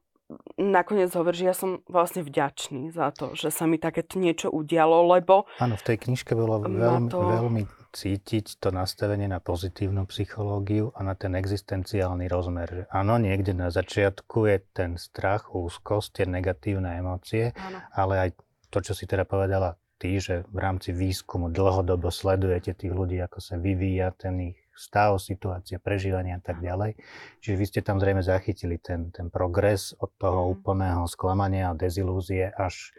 nakoniec 0.60 1.10
hovorí, 1.12 1.42
že 1.42 1.48
ja 1.50 1.56
som 1.56 1.80
vlastne 1.88 2.22
vďačný 2.22 2.92
za 2.92 3.10
to, 3.12 3.34
že 3.34 3.50
sa 3.50 3.64
mi 3.64 3.80
takéto 3.80 4.20
niečo 4.20 4.48
udialo, 4.52 5.08
lebo... 5.12 5.48
Áno, 5.58 5.74
v 5.78 5.84
tej 5.84 5.96
knižke 6.08 6.36
bolo 6.36 6.62
veľmi, 6.62 7.10
to... 7.10 7.18
veľmi 7.18 7.62
cítiť 7.92 8.56
to 8.56 8.72
nastavenie 8.72 9.28
na 9.28 9.38
pozitívnu 9.38 10.08
psychológiu 10.08 10.90
a 10.96 11.04
na 11.04 11.12
ten 11.12 11.36
existenciálny 11.36 12.24
rozmer. 12.26 12.88
Áno, 12.88 13.20
niekde 13.20 13.52
na 13.52 13.68
začiatku 13.68 14.48
je 14.48 14.56
ten 14.72 14.96
strach, 14.96 15.52
úzkosť, 15.52 16.08
tie 16.22 16.26
negatívne 16.26 16.96
emócie, 16.96 17.52
áno. 17.52 17.78
ale 17.92 18.14
aj 18.18 18.30
to, 18.72 18.80
čo 18.80 18.96
si 18.96 19.04
teda 19.04 19.28
povedala 19.28 19.76
ty, 20.00 20.16
že 20.18 20.48
v 20.48 20.58
rámci 20.58 20.90
výskumu 20.96 21.52
dlhodobo 21.52 22.08
sledujete 22.08 22.72
tých 22.72 22.90
ľudí, 22.90 23.20
ako 23.20 23.38
sa 23.38 23.60
vyvíja 23.60 24.16
ten 24.16 24.56
ich 24.56 24.61
stav, 24.82 25.22
situácia, 25.22 25.78
prežívania 25.78 26.38
a 26.38 26.42
tak 26.42 26.58
ďalej. 26.58 26.98
Čiže 27.38 27.54
vy 27.54 27.64
ste 27.70 27.80
tam 27.86 28.02
zrejme 28.02 28.26
zachytili 28.26 28.82
ten, 28.82 29.14
ten 29.14 29.30
progres 29.30 29.94
od 30.02 30.10
toho 30.18 30.42
mm. 30.42 30.50
úplného 30.58 31.02
sklamania 31.06 31.70
a 31.70 31.78
dezilúzie 31.78 32.50
až 32.50 32.90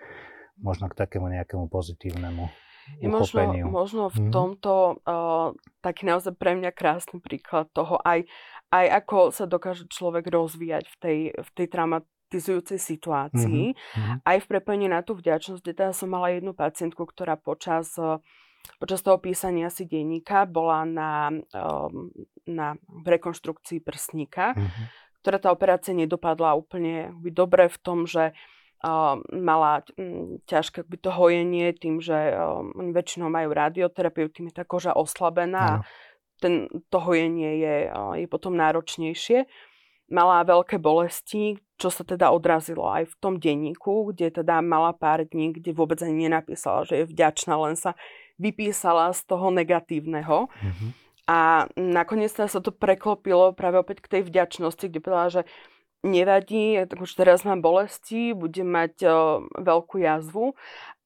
možno 0.63 0.87
k 0.87 0.95
takému 0.95 1.27
nejakému 1.27 1.67
pozitívnemu 1.67 2.47
je 2.99 3.07
možno, 3.07 3.41
možno 3.71 4.03
v 4.11 4.27
mm. 4.27 4.31
tomto 4.31 4.99
uh, 5.03 5.55
taký 5.79 6.03
naozaj 6.03 6.35
pre 6.35 6.55
mňa 6.59 6.71
krásny 6.75 7.23
príklad 7.23 7.71
toho, 7.71 7.99
aj, 8.03 8.27
aj 8.75 8.85
ako 9.03 9.31
sa 9.31 9.45
dokáže 9.47 9.87
človek 9.87 10.27
rozvíjať 10.27 10.85
v 10.91 10.95
tej, 10.99 11.17
v 11.31 11.49
tej 11.55 11.67
traumatizujúcej 11.71 12.79
situácii, 12.79 13.71
mm-hmm. 13.71 14.27
aj 14.27 14.37
v 14.43 14.49
prepojení 14.49 14.87
na 14.91 14.99
tú 14.99 15.15
vďačnosť. 15.15 15.63
Teda 15.63 15.95
som 15.95 16.11
mala 16.11 16.35
jednu 16.35 16.51
pacientku, 16.51 17.07
ktorá 17.07 17.39
počas 17.39 17.95
uh, 17.95 18.19
počas 18.79 19.03
toho 19.03 19.19
písania 19.19 19.67
si 19.67 19.83
denníka 19.87 20.47
bola 20.47 20.87
na, 20.87 21.31
um, 21.51 22.11
na 22.47 22.79
rekonštrukcii 23.03 23.83
prsníka, 23.83 24.55
mm-hmm. 24.55 24.85
ktorá 25.23 25.37
tá 25.39 25.49
operácia 25.51 25.91
nedopadla 25.95 26.55
úplne 26.55 27.11
dobre 27.31 27.67
v 27.67 27.77
tom, 27.79 28.07
že 28.07 28.31
uh, 28.83 29.19
mala 29.31 29.83
ťažké 30.47 30.87
by 30.87 30.97
to 30.99 31.11
hojenie 31.11 31.75
tým, 31.75 31.99
že 31.99 32.15
um, 32.35 32.71
oni 32.75 32.91
väčšinou 32.95 33.27
majú 33.27 33.51
radioterapiu, 33.51 34.31
tým 34.31 34.51
je 34.51 34.59
tá 34.59 34.63
koža 34.67 34.95
oslabená. 34.95 35.79
Mm. 35.79 35.83
Ten, 36.43 36.53
to 36.91 36.99
hojenie 36.99 37.63
je, 37.63 37.75
je 38.19 38.27
potom 38.27 38.59
náročnejšie. 38.59 39.47
Mala 40.11 40.43
veľké 40.43 40.75
bolesti, 40.75 41.55
čo 41.79 41.87
sa 41.87 42.03
teda 42.03 42.35
odrazilo 42.35 42.83
aj 42.91 43.07
v 43.07 43.15
tom 43.23 43.39
denníku, 43.39 44.11
kde 44.11 44.43
teda 44.43 44.59
mala 44.59 44.91
pár 44.91 45.23
dní, 45.23 45.55
kde 45.55 45.71
vôbec 45.71 46.03
ani 46.03 46.27
nenapísala, 46.27 46.83
že 46.83 46.99
je 46.99 47.05
vďačná, 47.07 47.55
len 47.55 47.79
sa 47.79 47.95
vypísala 48.41 49.13
z 49.13 49.21
toho 49.25 49.53
negatívneho. 49.53 50.47
Mm-hmm. 50.49 50.89
A 51.23 51.71
nakoniec 51.79 52.35
sa 52.35 52.47
to 52.47 52.71
preklopilo 52.75 53.55
práve 53.55 53.79
opäť 53.79 54.03
k 54.03 54.19
tej 54.19 54.21
vďačnosti, 54.27 54.83
kde 54.83 54.99
povedala, 54.99 55.31
že 55.31 55.43
nevadí, 56.03 56.75
tak 56.83 56.99
už 56.99 57.15
teraz 57.15 57.47
mám 57.47 57.63
bolesti, 57.63 58.35
budem 58.35 58.67
mať 58.67 58.93
o, 59.07 59.11
veľkú 59.55 60.03
jazvu, 60.03 60.51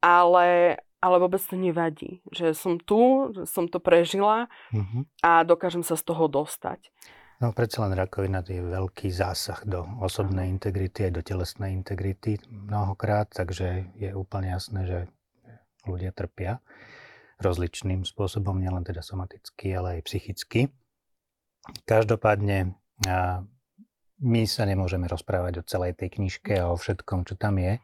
ale, 0.02 0.82
ale 0.98 1.16
vôbec 1.22 1.38
to 1.38 1.54
nevadí. 1.54 2.26
Že 2.34 2.58
som 2.58 2.74
tu, 2.82 3.30
že 3.38 3.46
som 3.46 3.70
to 3.70 3.78
prežila 3.78 4.50
mm-hmm. 4.74 5.22
a 5.22 5.46
dokážem 5.46 5.86
sa 5.86 5.94
z 5.94 6.04
toho 6.10 6.26
dostať. 6.26 6.90
No 7.38 7.54
predsa 7.54 7.86
len 7.86 7.94
rakovina 7.94 8.42
je 8.42 8.66
veľký 8.66 9.14
zásah 9.14 9.62
do 9.62 9.86
osobnej 10.02 10.50
integrity 10.50 11.06
aj 11.06 11.12
do 11.14 11.22
telesnej 11.22 11.70
integrity 11.78 12.42
mnohokrát, 12.50 13.30
takže 13.30 13.94
je 13.94 14.10
úplne 14.18 14.50
jasné, 14.50 14.90
že 14.90 15.00
ľudia 15.86 16.10
trpia 16.10 16.58
rozličným 17.38 18.02
spôsobom, 18.04 18.58
nielen 18.58 18.82
teda 18.82 19.06
somaticky, 19.06 19.74
ale 19.78 20.02
aj 20.02 20.10
psychicky. 20.10 20.62
Každopádne 21.86 22.74
my 24.18 24.42
sa 24.50 24.64
nemôžeme 24.66 25.06
rozprávať 25.06 25.62
o 25.62 25.68
celej 25.68 25.94
tej 26.00 26.18
knižke 26.18 26.58
a 26.58 26.74
o 26.74 26.80
všetkom, 26.80 27.30
čo 27.30 27.38
tam 27.38 27.62
je. 27.62 27.78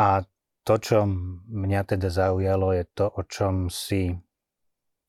A 0.00 0.24
to, 0.64 0.74
čo 0.80 1.04
mňa 1.50 1.84
teda 1.84 2.08
zaujalo, 2.08 2.72
je 2.72 2.84
to, 2.88 3.06
o 3.12 3.22
čom 3.28 3.68
si 3.68 4.16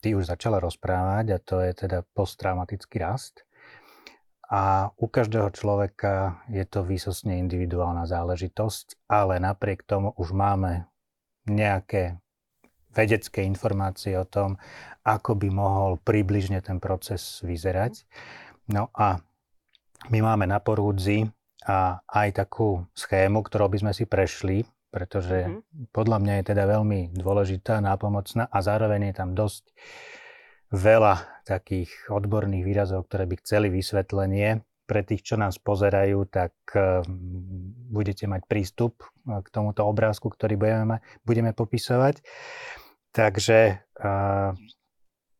ty 0.04 0.12
už 0.12 0.28
začala 0.28 0.60
rozprávať 0.60 1.26
a 1.32 1.38
to 1.40 1.64
je 1.64 1.72
teda 1.88 2.04
posttraumatický 2.12 3.00
rast. 3.00 3.48
A 4.46 4.94
u 5.02 5.10
každého 5.10 5.50
človeka 5.56 6.46
je 6.52 6.62
to 6.68 6.86
výsostne 6.86 7.40
individuálna 7.42 8.06
záležitosť, 8.06 9.10
ale 9.10 9.42
napriek 9.42 9.82
tomu 9.88 10.14
už 10.20 10.36
máme 10.36 10.86
nejaké 11.50 12.22
vedecké 12.96 13.44
informácie 13.44 14.16
o 14.16 14.24
tom, 14.24 14.56
ako 15.04 15.36
by 15.38 15.48
mohol 15.52 15.92
približne 16.02 16.64
ten 16.64 16.80
proces 16.80 17.44
vyzerať. 17.44 18.08
No 18.72 18.90
a 18.96 19.20
my 20.10 20.20
máme 20.24 20.48
na 20.48 20.64
porúdzi 20.64 21.30
a 21.66 22.00
aj 22.08 22.46
takú 22.46 22.88
schému, 22.96 23.44
ktorou 23.46 23.70
by 23.70 23.86
sme 23.86 23.92
si 23.94 24.08
prešli, 24.08 24.66
pretože 24.90 25.46
mm-hmm. 25.46 25.92
podľa 25.92 26.18
mňa 26.24 26.34
je 26.40 26.44
teda 26.56 26.64
veľmi 26.72 27.00
dôležitá, 27.14 27.84
nápomocná 27.84 28.48
a 28.48 28.58
zároveň 28.64 29.12
je 29.12 29.16
tam 29.18 29.36
dosť 29.36 29.76
veľa 30.72 31.44
takých 31.46 31.92
odborných 32.10 32.66
výrazov, 32.66 33.06
ktoré 33.06 33.28
by 33.30 33.36
chceli 33.44 33.68
vysvetlenie 33.70 34.64
pre 34.86 35.02
tých, 35.02 35.26
čo 35.26 35.36
nás 35.36 35.58
pozerajú, 35.58 36.30
tak 36.30 36.54
uh, 36.78 37.02
budete 37.90 38.30
mať 38.30 38.46
prístup 38.46 39.02
eh, 39.02 39.42
k 39.42 39.48
tomuto 39.50 39.82
obrázku, 39.82 40.30
ktorý 40.30 40.56
budeme, 40.62 41.02
budeme 41.26 41.52
popisovať. 41.58 42.22
Takže 43.16 43.60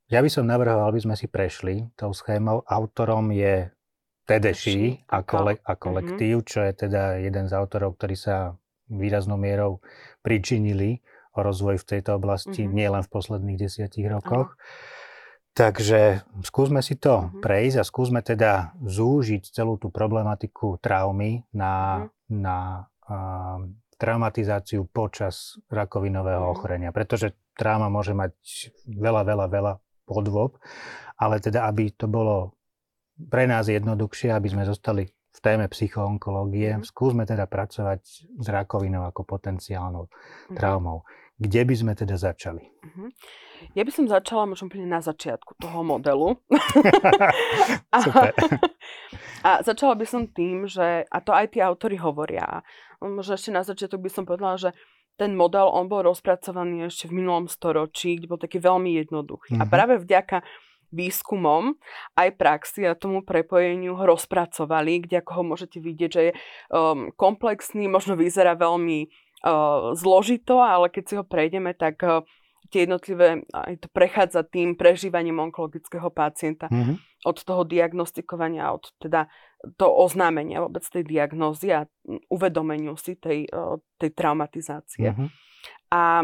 ja 0.06 0.20
by 0.24 0.30
som 0.32 0.48
navrhoval, 0.48 0.96
aby 0.96 1.02
sme 1.04 1.16
si 1.20 1.28
prešli 1.28 1.92
tou 2.00 2.16
schémou. 2.16 2.64
Autorom 2.64 3.36
je 3.36 3.68
Tedeši 4.26 5.06
a, 5.14 5.22
kole, 5.22 5.62
a 5.62 5.74
mhm. 5.78 5.80
kolektív, 5.80 6.36
mm-hmm. 6.42 6.50
čo 6.50 6.60
je 6.66 6.72
teda 6.74 7.22
jeden 7.22 7.46
z 7.46 7.54
autorov, 7.54 7.94
ktorí 8.00 8.18
sa 8.18 8.58
výraznou 8.90 9.38
mierou 9.38 9.86
pričinili 10.26 11.02
o 11.38 11.46
rozvoj 11.46 11.78
v 11.78 11.86
tejto 11.86 12.18
oblasti, 12.18 12.66
mm-hmm. 12.66 12.74
nielen 12.74 13.04
v 13.06 13.12
posledných 13.14 13.60
desiatich 13.60 14.10
rokoch. 14.10 14.58
Takže 15.54 16.26
skúsme 16.42 16.82
si 16.82 16.98
to 16.98 17.22
mm-hmm. 17.22 17.42
prejsť 17.46 17.78
a 17.80 17.86
skúsme 17.86 18.20
teda 18.26 18.74
zúžiť 18.82 19.54
celú 19.54 19.78
tú 19.78 19.94
problematiku 19.94 20.82
traumy 20.82 21.46
na, 21.54 22.08
mm-hmm. 22.10 22.42
na 22.42 22.58
uh, 23.06 23.62
traumatizáciu 24.02 24.90
počas 24.90 25.62
rakovinového 25.70 26.42
mm-hmm. 26.42 26.56
ochorenia. 26.58 26.90
Pretože 26.90 27.38
trauma 27.56 27.88
môže 27.90 28.12
mať 28.12 28.32
veľa, 28.86 29.24
veľa, 29.24 29.46
veľa 29.48 29.74
podôb, 30.06 30.60
ale 31.18 31.42
teda, 31.42 31.66
aby 31.66 31.90
to 31.96 32.06
bolo 32.06 32.54
pre 33.16 33.48
nás 33.48 33.72
jednoduchšie, 33.72 34.30
aby 34.30 34.48
sme 34.52 34.64
zostali 34.68 35.08
v 35.08 35.40
téme 35.44 35.66
psychoonkológie, 35.68 36.80
mm-hmm. 36.80 36.88
skúsme 36.88 37.28
teda 37.28 37.48
pracovať 37.48 38.02
s 38.40 38.48
rakovinou 38.48 39.04
ako 39.08 39.28
potenciálnou 39.28 40.08
mm-hmm. 40.08 40.56
traumou. 40.56 41.04
Kde 41.36 41.68
by 41.68 41.76
sme 41.76 41.94
teda 42.00 42.16
začali? 42.16 42.64
Mm-hmm. 42.64 43.10
Ja 43.76 43.84
by 43.84 43.92
som 43.92 44.06
začala 44.08 44.48
možno 44.48 44.72
úplne 44.72 44.88
na 44.88 45.04
začiatku 45.04 45.60
toho 45.60 45.84
modelu. 45.84 46.40
a, 47.96 48.00
a 49.44 49.50
začala 49.64 49.96
by 50.00 50.06
som 50.08 50.28
tým, 50.32 50.68
že, 50.68 51.04
a 51.04 51.18
to 51.20 51.36
aj 51.36 51.56
tí 51.56 51.60
autory 51.60 52.00
hovoria, 52.00 52.64
možno 53.00 53.36
ešte 53.36 53.52
na 53.52 53.64
začiatok 53.64 54.00
by 54.00 54.12
som 54.12 54.24
povedala, 54.24 54.56
že 54.56 54.70
ten 55.16 55.32
model, 55.36 55.72
on 55.72 55.88
bol 55.88 56.04
rozpracovaný 56.04 56.92
ešte 56.92 57.08
v 57.08 57.24
minulom 57.24 57.48
storočí, 57.48 58.20
kde 58.20 58.28
bol 58.28 58.40
taký 58.40 58.60
veľmi 58.60 59.00
jednoduchý. 59.04 59.56
Mm-hmm. 59.56 59.64
A 59.64 59.68
mhm. 59.68 59.72
práve 59.72 59.94
vďaka 60.04 60.44
výskumom 60.96 61.76
aj 62.16 62.30
praxi 62.40 62.88
a 62.88 62.96
tomu 62.96 63.26
prepojeniu 63.26 64.00
ho 64.00 64.04
rozpracovali, 64.06 65.04
kde 65.04 65.20
ako 65.20 65.32
ho 65.42 65.44
môžete 65.44 65.84
vidieť, 65.84 66.10
že 66.10 66.22
je 66.22 66.34
um, 66.72 67.12
komplexný, 67.20 67.92
možno 67.92 68.16
vyzerá 68.16 68.56
veľmi 68.56 69.10
uh, 69.10 69.92
zložito, 69.98 70.64
ale 70.64 70.88
keď 70.88 71.04
si 71.04 71.14
ho 71.20 71.26
prejdeme, 71.28 71.76
tak 71.76 72.00
uh, 72.06 72.24
tie 72.72 72.88
jednotlivé, 72.88 73.44
aj 73.52 73.76
to 73.82 73.88
prechádza 73.92 74.42
tým 74.48 74.74
prežívaním 74.80 75.42
onkologického 75.42 76.08
pacienta. 76.10 76.72
Mm-hmm. 76.72 76.96
Od 77.26 77.38
toho 77.42 77.66
diagnostikovania, 77.66 78.70
od 78.70 78.94
teda 79.02 79.26
to 79.76 79.90
oznámenia 79.90 80.62
vôbec 80.62 80.86
tej 80.86 81.04
diagnózy 81.04 81.74
a 81.74 81.90
uvedomeniu 82.30 82.94
si 82.96 83.18
tej, 83.18 83.50
tej 83.98 84.12
traumatizácie. 84.14 85.10
Mm-hmm. 85.10 85.28
A 85.90 86.22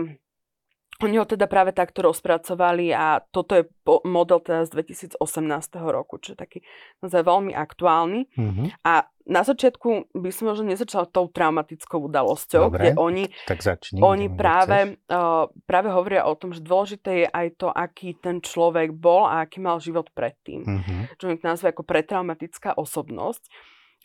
oni 1.01 1.17
ho 1.17 1.25
teda 1.25 1.50
práve 1.50 1.74
takto 1.74 2.05
rozpracovali 2.05 2.93
a 2.93 3.17
toto 3.34 3.58
je 3.58 3.65
model 4.05 4.38
teda 4.46 4.70
z 4.70 4.93
2018 5.17 5.17
roku, 5.89 6.22
čo 6.22 6.38
je 6.38 6.38
taký 6.38 6.60
naozaj 7.01 7.25
veľmi 7.25 7.58
aktuálny. 7.58 8.29
Mm-hmm. 8.38 8.86
A 8.86 9.10
na 9.31 9.47
začiatku 9.47 10.11
by 10.11 10.29
som 10.35 10.51
možno 10.51 10.67
nezačala 10.67 11.07
tou 11.07 11.31
traumatickou 11.31 12.11
udalosťou, 12.11 12.67
Dobre, 12.67 12.91
kde 12.91 12.91
oni, 13.00 13.23
tak 13.47 13.63
začni, 13.63 14.03
oni 14.03 14.27
práve, 14.27 15.00
uh, 15.07 15.47
práve 15.63 15.88
hovoria 15.88 16.27
o 16.27 16.35
tom, 16.35 16.51
že 16.51 16.59
dôležité 16.59 17.23
je 17.23 17.27
aj 17.31 17.47
to, 17.55 17.67
aký 17.71 18.19
ten 18.19 18.43
človek 18.43 18.91
bol 18.91 19.23
a 19.23 19.47
aký 19.47 19.63
mal 19.63 19.79
život 19.79 20.11
predtým. 20.11 20.67
Mm-hmm. 20.67 21.00
Čo 21.15 21.31
oni 21.31 21.39
nazve 21.39 21.71
ako 21.71 21.88
pretraumatická 21.88 22.75
osobnosť 22.75 23.47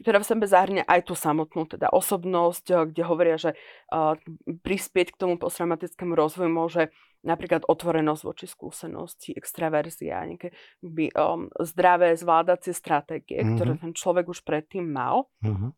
ktorá 0.01 0.21
v 0.21 0.29
sebe 0.29 0.45
zahrňa 0.45 0.85
aj 0.85 1.01
tú 1.09 1.15
samotnú 1.17 1.65
teda 1.65 1.89
osobnosť, 1.89 2.67
eh, 2.73 2.77
kde 2.93 3.03
hovoria, 3.05 3.37
že 3.41 3.57
uh, 3.93 4.17
prispieť 4.45 5.17
k 5.17 5.21
tomu 5.21 5.41
posttraumatickému 5.41 6.13
rozvoju 6.13 6.51
môže 6.53 6.83
napríklad 7.27 7.67
otvorenosť 7.67 8.23
voči 8.23 8.47
skúsenosti, 8.47 9.35
extraverzia, 9.35 10.23
nejaké 10.31 10.55
by, 10.79 11.11
um, 11.19 11.51
zdravé 11.59 12.15
zvládacie 12.15 12.71
stratégie, 12.71 13.43
mm-hmm. 13.43 13.57
ktoré 13.59 13.73
ten 13.83 13.93
človek 13.97 14.31
už 14.31 14.47
predtým 14.47 14.87
mal. 14.87 15.27
Mm-hmm. 15.43 15.71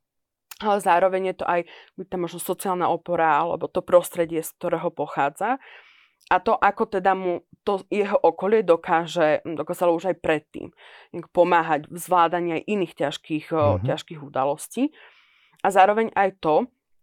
Ale 0.59 0.77
zároveň 0.83 1.33
je 1.33 1.37
to 1.39 1.47
aj 1.47 1.61
by 1.95 2.03
tam 2.05 2.27
možno 2.27 2.43
sociálna 2.43 2.91
opora 2.91 3.39
alebo 3.39 3.71
to 3.71 3.81
prostredie, 3.81 4.43
z 4.43 4.51
ktorého 4.59 4.91
pochádza 4.91 5.63
a 6.29 6.37
to, 6.43 6.53
ako 6.59 6.85
teda 6.91 7.17
mu 7.17 7.41
to 7.65 7.85
jeho 7.89 8.17
okolie 8.17 8.65
dokáže, 8.65 9.45
dokázalo 9.45 9.97
už 9.97 10.13
aj 10.13 10.17
predtým 10.21 10.69
pomáhať 11.33 11.89
v 11.89 11.97
zvládaní 11.97 12.51
aj 12.61 12.63
iných 12.69 12.95
ťažkých, 12.97 13.47
mm-hmm. 13.53 13.85
ťažkých 13.85 14.21
udalostí. 14.21 14.93
A 15.65 15.69
zároveň 15.73 16.13
aj 16.17 16.39
to, 16.41 16.55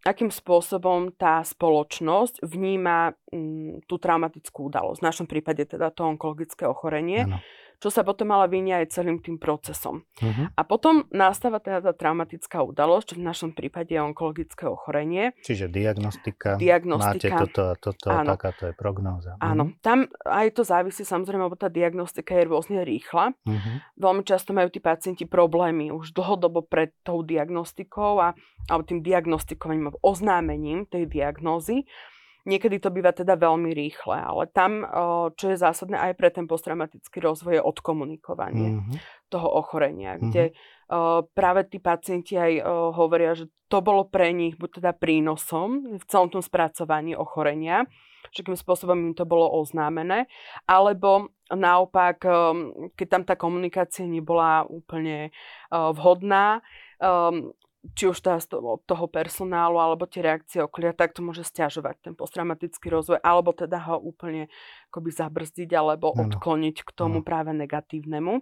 akým 0.05 0.29
spôsobom 0.29 1.13
tá 1.17 1.41
spoločnosť 1.41 2.45
vníma 2.45 3.17
m, 3.33 3.81
tú 3.89 3.97
traumatickú 3.97 4.69
udalosť. 4.69 5.01
V 5.01 5.07
našom 5.09 5.27
prípade 5.29 5.65
teda 5.65 5.89
to 5.89 6.05
onkologické 6.05 6.69
ochorenie. 6.69 7.25
Ano 7.25 7.41
čo 7.79 7.89
sa 7.93 8.01
potom 8.01 8.31
ale 8.33 8.49
vynia 8.51 8.81
aj 8.83 8.95
celým 8.95 9.19
tým 9.19 9.37
procesom. 9.37 10.03
Uh-huh. 10.19 10.47
A 10.53 10.61
potom 10.63 11.07
nastáva 11.11 11.59
teda 11.59 11.81
tá 11.81 11.93
traumatická 11.93 12.63
udalosť, 12.63 13.13
čo 13.13 13.15
v 13.19 13.23
našom 13.25 13.51
prípade 13.53 13.95
je 13.95 14.01
onkologické 14.01 14.65
ochorenie. 14.65 15.35
Čiže 15.43 15.69
diagnostika, 15.71 16.57
diagnostika 16.59 17.15
máte 17.15 17.29
toto 17.49 17.61
a 17.69 17.73
toto, 17.75 18.07
áno. 18.11 18.29
takáto 18.35 18.69
je 18.69 18.73
prognóza. 18.73 19.37
Áno, 19.39 19.71
uh-huh. 19.71 19.81
tam 19.83 20.09
aj 20.25 20.47
to 20.55 20.61
závisí 20.65 21.03
samozrejme, 21.05 21.47
lebo 21.47 21.57
tá 21.59 21.67
diagnostika 21.71 22.35
je 22.35 22.43
rôzne 22.47 22.81
rýchla. 22.83 23.33
Uh-huh. 23.45 23.75
Veľmi 23.99 24.23
často 24.27 24.51
majú 24.55 24.71
tí 24.71 24.79
pacienti 24.79 25.23
problémy 25.27 25.91
už 25.91 26.15
dlhodobo 26.15 26.65
pred 26.65 26.95
tou 27.05 27.21
diagnostikou 27.21 28.19
a, 28.21 28.33
alebo 28.67 28.83
tým 28.85 29.01
diagnostikovaním, 29.05 29.93
oznámením 30.01 30.87
tej 30.89 31.05
diagnózy. 31.09 31.85
Niekedy 32.45 32.77
to 32.77 32.93
býva 32.93 33.09
teda 33.09 33.33
veľmi 33.41 33.73
rýchle, 33.73 34.21
ale 34.21 34.45
tam, 34.53 34.85
čo 35.33 35.49
je 35.49 35.57
zásadné 35.57 35.97
aj 35.97 36.13
pre 36.13 36.29
ten 36.29 36.45
posttraumatický 36.45 37.17
rozvoj, 37.17 37.57
je 37.57 37.63
odkomunikovanie 37.65 38.69
mm-hmm. 38.77 38.95
toho 39.33 39.49
ochorenia, 39.49 40.13
mm-hmm. 40.13 40.29
kde 40.29 40.53
práve 41.33 41.65
tí 41.65 41.81
pacienti 41.81 42.37
aj 42.37 42.61
hovoria, 42.93 43.33
že 43.33 43.49
to 43.65 43.81
bolo 43.81 44.05
pre 44.05 44.29
nich 44.29 44.61
buď 44.61 44.77
teda 44.77 44.93
prínosom 44.93 45.97
v 45.97 46.03
celom 46.05 46.29
tom 46.29 46.45
spracovaní 46.45 47.17
ochorenia, 47.17 47.89
akým 48.29 48.53
spôsobom 48.53 49.09
im 49.09 49.13
to 49.17 49.25
bolo 49.25 49.49
oznámené, 49.57 50.29
alebo 50.69 51.33
naopak, 51.49 52.21
keď 52.93 53.07
tam 53.09 53.23
tá 53.25 53.33
komunikácia 53.33 54.05
nebola 54.05 54.69
úplne 54.69 55.33
vhodná, 55.71 56.61
či 57.93 58.09
už 58.09 58.17
teda 58.23 58.41
od 58.57 58.81
toho 58.87 59.05
personálu 59.05 59.77
alebo 59.77 60.09
tie 60.09 60.25
reakcie 60.25 60.59
okolia, 60.63 60.95
tak 60.95 61.13
to 61.13 61.21
môže 61.21 61.45
stiažovať 61.45 62.01
ten 62.01 62.13
posttraumatický 62.17 62.89
rozvoj, 62.89 63.21
alebo 63.21 63.53
teda 63.53 63.77
ho 63.91 64.01
úplne 64.01 64.49
akoby 64.89 65.09
zabrzdiť 65.13 65.69
alebo 65.75 66.15
ano. 66.15 66.31
odkloniť 66.31 66.81
k 66.81 66.89
tomu 66.95 67.21
ano. 67.21 67.27
práve 67.27 67.51
negatívnemu. 67.53 68.41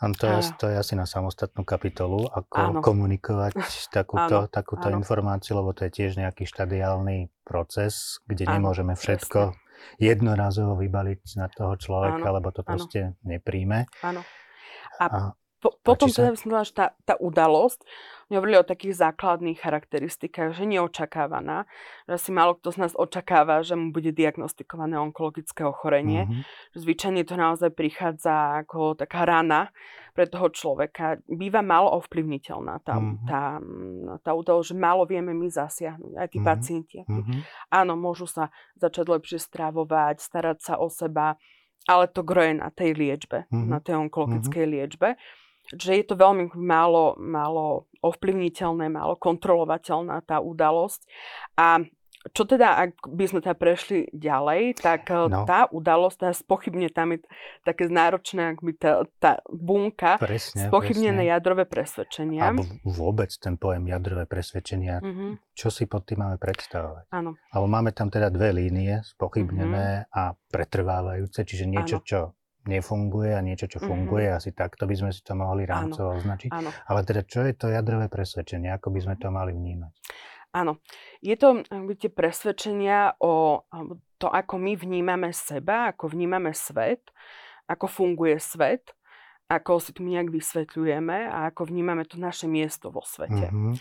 Áno, 0.00 0.14
to, 0.16 0.24
je, 0.24 0.40
to 0.56 0.66
je 0.72 0.76
asi 0.80 0.96
na 0.96 1.04
samostatnú 1.04 1.60
kapitolu, 1.60 2.24
ako 2.32 2.56
ano. 2.56 2.80
komunikovať 2.80 3.60
takúto, 3.96 4.48
ano. 4.48 4.52
takúto 4.52 4.88
ano. 4.88 5.00
informáciu, 5.00 5.56
lebo 5.56 5.76
to 5.76 5.84
je 5.88 5.92
tiež 5.92 6.16
nejaký 6.20 6.48
štadiálny 6.48 7.28
proces, 7.44 8.20
kde 8.24 8.48
ano, 8.48 8.52
nemôžeme 8.60 8.96
všetko 8.96 9.52
presne. 9.52 10.00
jednorazovo 10.00 10.80
vybaliť 10.80 11.20
na 11.36 11.52
toho 11.52 11.76
človeka, 11.76 12.24
ano. 12.24 12.34
lebo 12.40 12.48
to 12.56 12.64
proste 12.64 13.12
ano. 13.12 13.20
nepríjme. 13.24 13.84
Áno. 14.00 14.24
A, 14.96 15.04
a 15.04 15.18
po, 15.60 15.72
potom 15.80 16.08
teda 16.12 16.32
by 16.32 16.38
som 16.38 16.48
povedala, 16.52 16.68
že 16.68 16.74
tá, 16.76 16.86
tá 17.04 17.14
udalosť, 17.16 17.80
hovorili 18.34 18.58
o 18.58 18.66
takých 18.66 18.98
základných 18.98 19.62
charakteristikách, 19.62 20.58
že 20.58 20.66
neočakávaná, 20.66 21.62
že 22.10 22.18
si 22.18 22.30
málo 22.34 22.58
kto 22.58 22.74
z 22.74 22.78
nás 22.82 22.92
očakáva, 22.98 23.62
že 23.62 23.78
mu 23.78 23.94
bude 23.94 24.10
diagnostikované 24.10 24.98
onkologické 24.98 25.62
ochorenie. 25.62 26.26
Mm-hmm. 26.26 26.42
Zvyčajne 26.74 27.22
to 27.22 27.38
naozaj 27.38 27.70
prichádza 27.70 28.66
ako 28.66 28.98
taká 28.98 29.22
rana 29.22 29.70
pre 30.10 30.26
toho 30.26 30.50
človeka. 30.50 31.22
Býva 31.30 31.62
málo 31.62 31.94
ovplyvniteľná 32.02 32.82
tá, 32.82 32.98
mm-hmm. 32.98 33.26
tá, 33.30 33.42
tá 34.26 34.30
udalosť, 34.34 34.74
že 34.74 34.76
málo 34.76 35.06
vieme 35.06 35.30
my 35.30 35.46
zasiahnuť, 35.46 36.12
aj 36.18 36.26
tí 36.26 36.42
mm-hmm. 36.42 36.50
pacienti. 36.50 36.98
Mm-hmm. 37.06 37.40
Áno, 37.70 37.94
môžu 37.94 38.26
sa 38.26 38.50
začať 38.74 39.06
lepšie 39.06 39.38
stravovať, 39.38 40.18
starať 40.18 40.58
sa 40.66 40.74
o 40.82 40.90
seba, 40.90 41.38
ale 41.86 42.10
to 42.10 42.26
groje 42.26 42.58
na 42.58 42.74
tej 42.74 42.98
liečbe, 42.98 43.46
mm-hmm. 43.46 43.70
na 43.70 43.78
tej 43.78 44.02
onkologickej 44.02 44.66
mm-hmm. 44.66 44.74
liečbe 44.82 45.08
že 45.74 45.98
je 45.98 46.04
to 46.06 46.14
veľmi 46.14 46.54
málo, 46.54 47.18
málo 47.18 47.90
ovplyvniteľné, 48.04 48.86
málo 48.86 49.18
kontrolovateľná 49.18 50.22
tá 50.22 50.38
udalosť. 50.38 51.00
A 51.58 51.82
čo 52.34 52.42
teda, 52.42 52.82
ak 52.82 53.06
by 53.06 53.24
sme 53.28 53.38
teda 53.38 53.54
prešli 53.54 54.10
ďalej, 54.10 54.82
tak 54.82 55.10
eh, 55.10 55.30
no. 55.30 55.46
tá 55.46 55.70
udalosť, 55.70 56.16
tá 56.18 56.30
spochybne, 56.34 56.90
tam 56.90 57.14
je 57.14 57.22
také 57.62 57.86
náročné, 57.86 58.56
ak 58.56 58.58
by 58.62 58.72
tá, 58.74 58.92
tá 59.22 59.32
bunka, 59.46 60.18
presne, 60.18 60.66
spochybnené 60.66 61.22
presne. 61.22 61.32
jadrové 61.34 61.64
presvedčenia. 61.68 62.42
Alebo 62.42 62.64
vôbec 62.82 63.30
ten 63.38 63.54
pojem 63.54 63.86
jadrové 63.86 64.24
presvedčenia, 64.26 64.98
mm-hmm. 65.02 65.30
čo 65.54 65.68
si 65.70 65.86
pod 65.86 66.08
tým 66.08 66.26
máme 66.26 66.36
predstavovať. 66.40 67.10
Áno. 67.14 67.38
Alebo 67.52 67.66
máme 67.70 67.90
tam 67.94 68.10
teda 68.10 68.32
dve 68.32 68.50
línie, 68.50 69.06
spochybnené 69.06 70.06
mm-hmm. 70.06 70.16
a 70.16 70.34
pretrvávajúce, 70.34 71.46
čiže 71.46 71.66
niečo, 71.68 72.02
Áno. 72.02 72.06
čo 72.06 72.20
nefunguje 72.66 73.32
a 73.32 73.40
niečo, 73.40 73.70
čo 73.70 73.78
funguje, 73.78 74.30
mm-hmm. 74.30 74.38
asi 74.42 74.50
takto 74.52 74.84
by 74.86 74.94
sme 74.94 75.10
si 75.14 75.22
to 75.22 75.38
mohli 75.38 75.66
rámcovo 75.66 76.18
označiť. 76.18 76.50
Áno. 76.50 76.70
Ale 76.70 77.00
teda 77.06 77.22
čo 77.22 77.46
je 77.46 77.54
to 77.54 77.70
jadrové 77.70 78.10
presvedčenie, 78.10 78.70
ako 78.74 78.90
by 78.90 79.00
sme 79.02 79.14
to 79.16 79.30
mali 79.30 79.54
vnímať? 79.54 79.92
Áno, 80.56 80.80
je 81.20 81.36
to 81.36 81.60
tie 82.00 82.08
presvedčenia 82.08 83.20
o 83.20 83.64
to, 84.16 84.26
ako 84.32 84.56
my 84.56 84.72
vnímame 84.72 85.28
seba, 85.34 85.92
ako 85.92 86.16
vnímame 86.16 86.56
svet, 86.56 87.12
ako 87.68 87.84
funguje 87.90 88.40
svet, 88.40 88.96
ako 89.46 89.78
si 89.78 89.94
to 89.94 90.02
my 90.02 90.18
nejak 90.18 90.32
vysvetľujeme 90.32 91.30
a 91.30 91.52
ako 91.52 91.70
vnímame 91.70 92.02
to 92.08 92.18
naše 92.18 92.50
miesto 92.50 92.90
vo 92.90 93.04
svete. 93.04 93.52
Mm-hmm. 93.52 93.74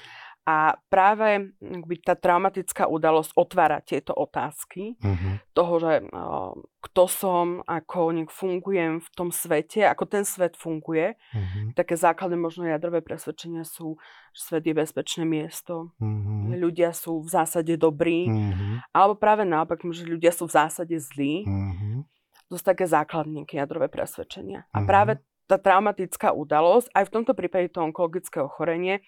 A 0.46 0.78
práve 0.94 1.58
tá 2.06 2.14
traumatická 2.14 2.86
udalosť 2.86 3.34
otvára 3.34 3.82
tieto 3.82 4.14
otázky 4.14 4.94
uh-huh. 5.02 5.42
toho, 5.58 5.74
že 5.82 5.94
uh, 6.06 6.54
kto 6.86 7.04
som, 7.10 7.46
ako 7.66 8.14
nejak 8.14 8.30
fungujem 8.30 9.02
v 9.02 9.10
tom 9.18 9.34
svete, 9.34 9.90
ako 9.90 10.06
ten 10.06 10.22
svet 10.22 10.54
funguje. 10.54 11.18
Uh-huh. 11.34 11.74
Také 11.74 11.98
základné 11.98 12.38
možno 12.38 12.70
jadrové 12.70 13.02
presvedčenia 13.02 13.66
sú, 13.66 13.98
že 14.38 14.42
svet 14.54 14.70
je 14.70 14.78
bezpečné 14.78 15.26
miesto, 15.26 15.98
uh-huh. 15.98 16.54
ľudia 16.62 16.94
sú 16.94 17.26
v 17.26 17.30
zásade 17.34 17.74
dobrí, 17.74 18.30
uh-huh. 18.30 18.86
alebo 18.94 19.18
práve 19.18 19.50
naopak, 19.50 19.82
že 19.82 20.06
ľudia 20.06 20.30
sú 20.30 20.46
v 20.46 20.62
zásade 20.62 20.94
zlí. 21.02 21.42
Uh-huh. 21.42 22.06
To 22.54 22.62
sú 22.62 22.62
také 22.62 22.86
základníky 22.86 23.58
jadrové 23.58 23.90
presvedčenia. 23.90 24.70
Uh-huh. 24.70 24.78
A 24.78 24.86
práve 24.86 25.18
tá 25.50 25.58
traumatická 25.58 26.38
udalosť, 26.38 26.94
aj 26.94 27.04
v 27.10 27.14
tomto 27.18 27.34
prípade 27.34 27.74
to 27.74 27.82
onkologické 27.82 28.46
ochorenie, 28.46 29.02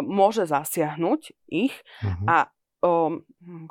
môže 0.00 0.48
zasiahnuť 0.48 1.36
ich 1.52 1.74
uh-huh. 2.00 2.26
a 2.28 2.36
o, 2.80 3.20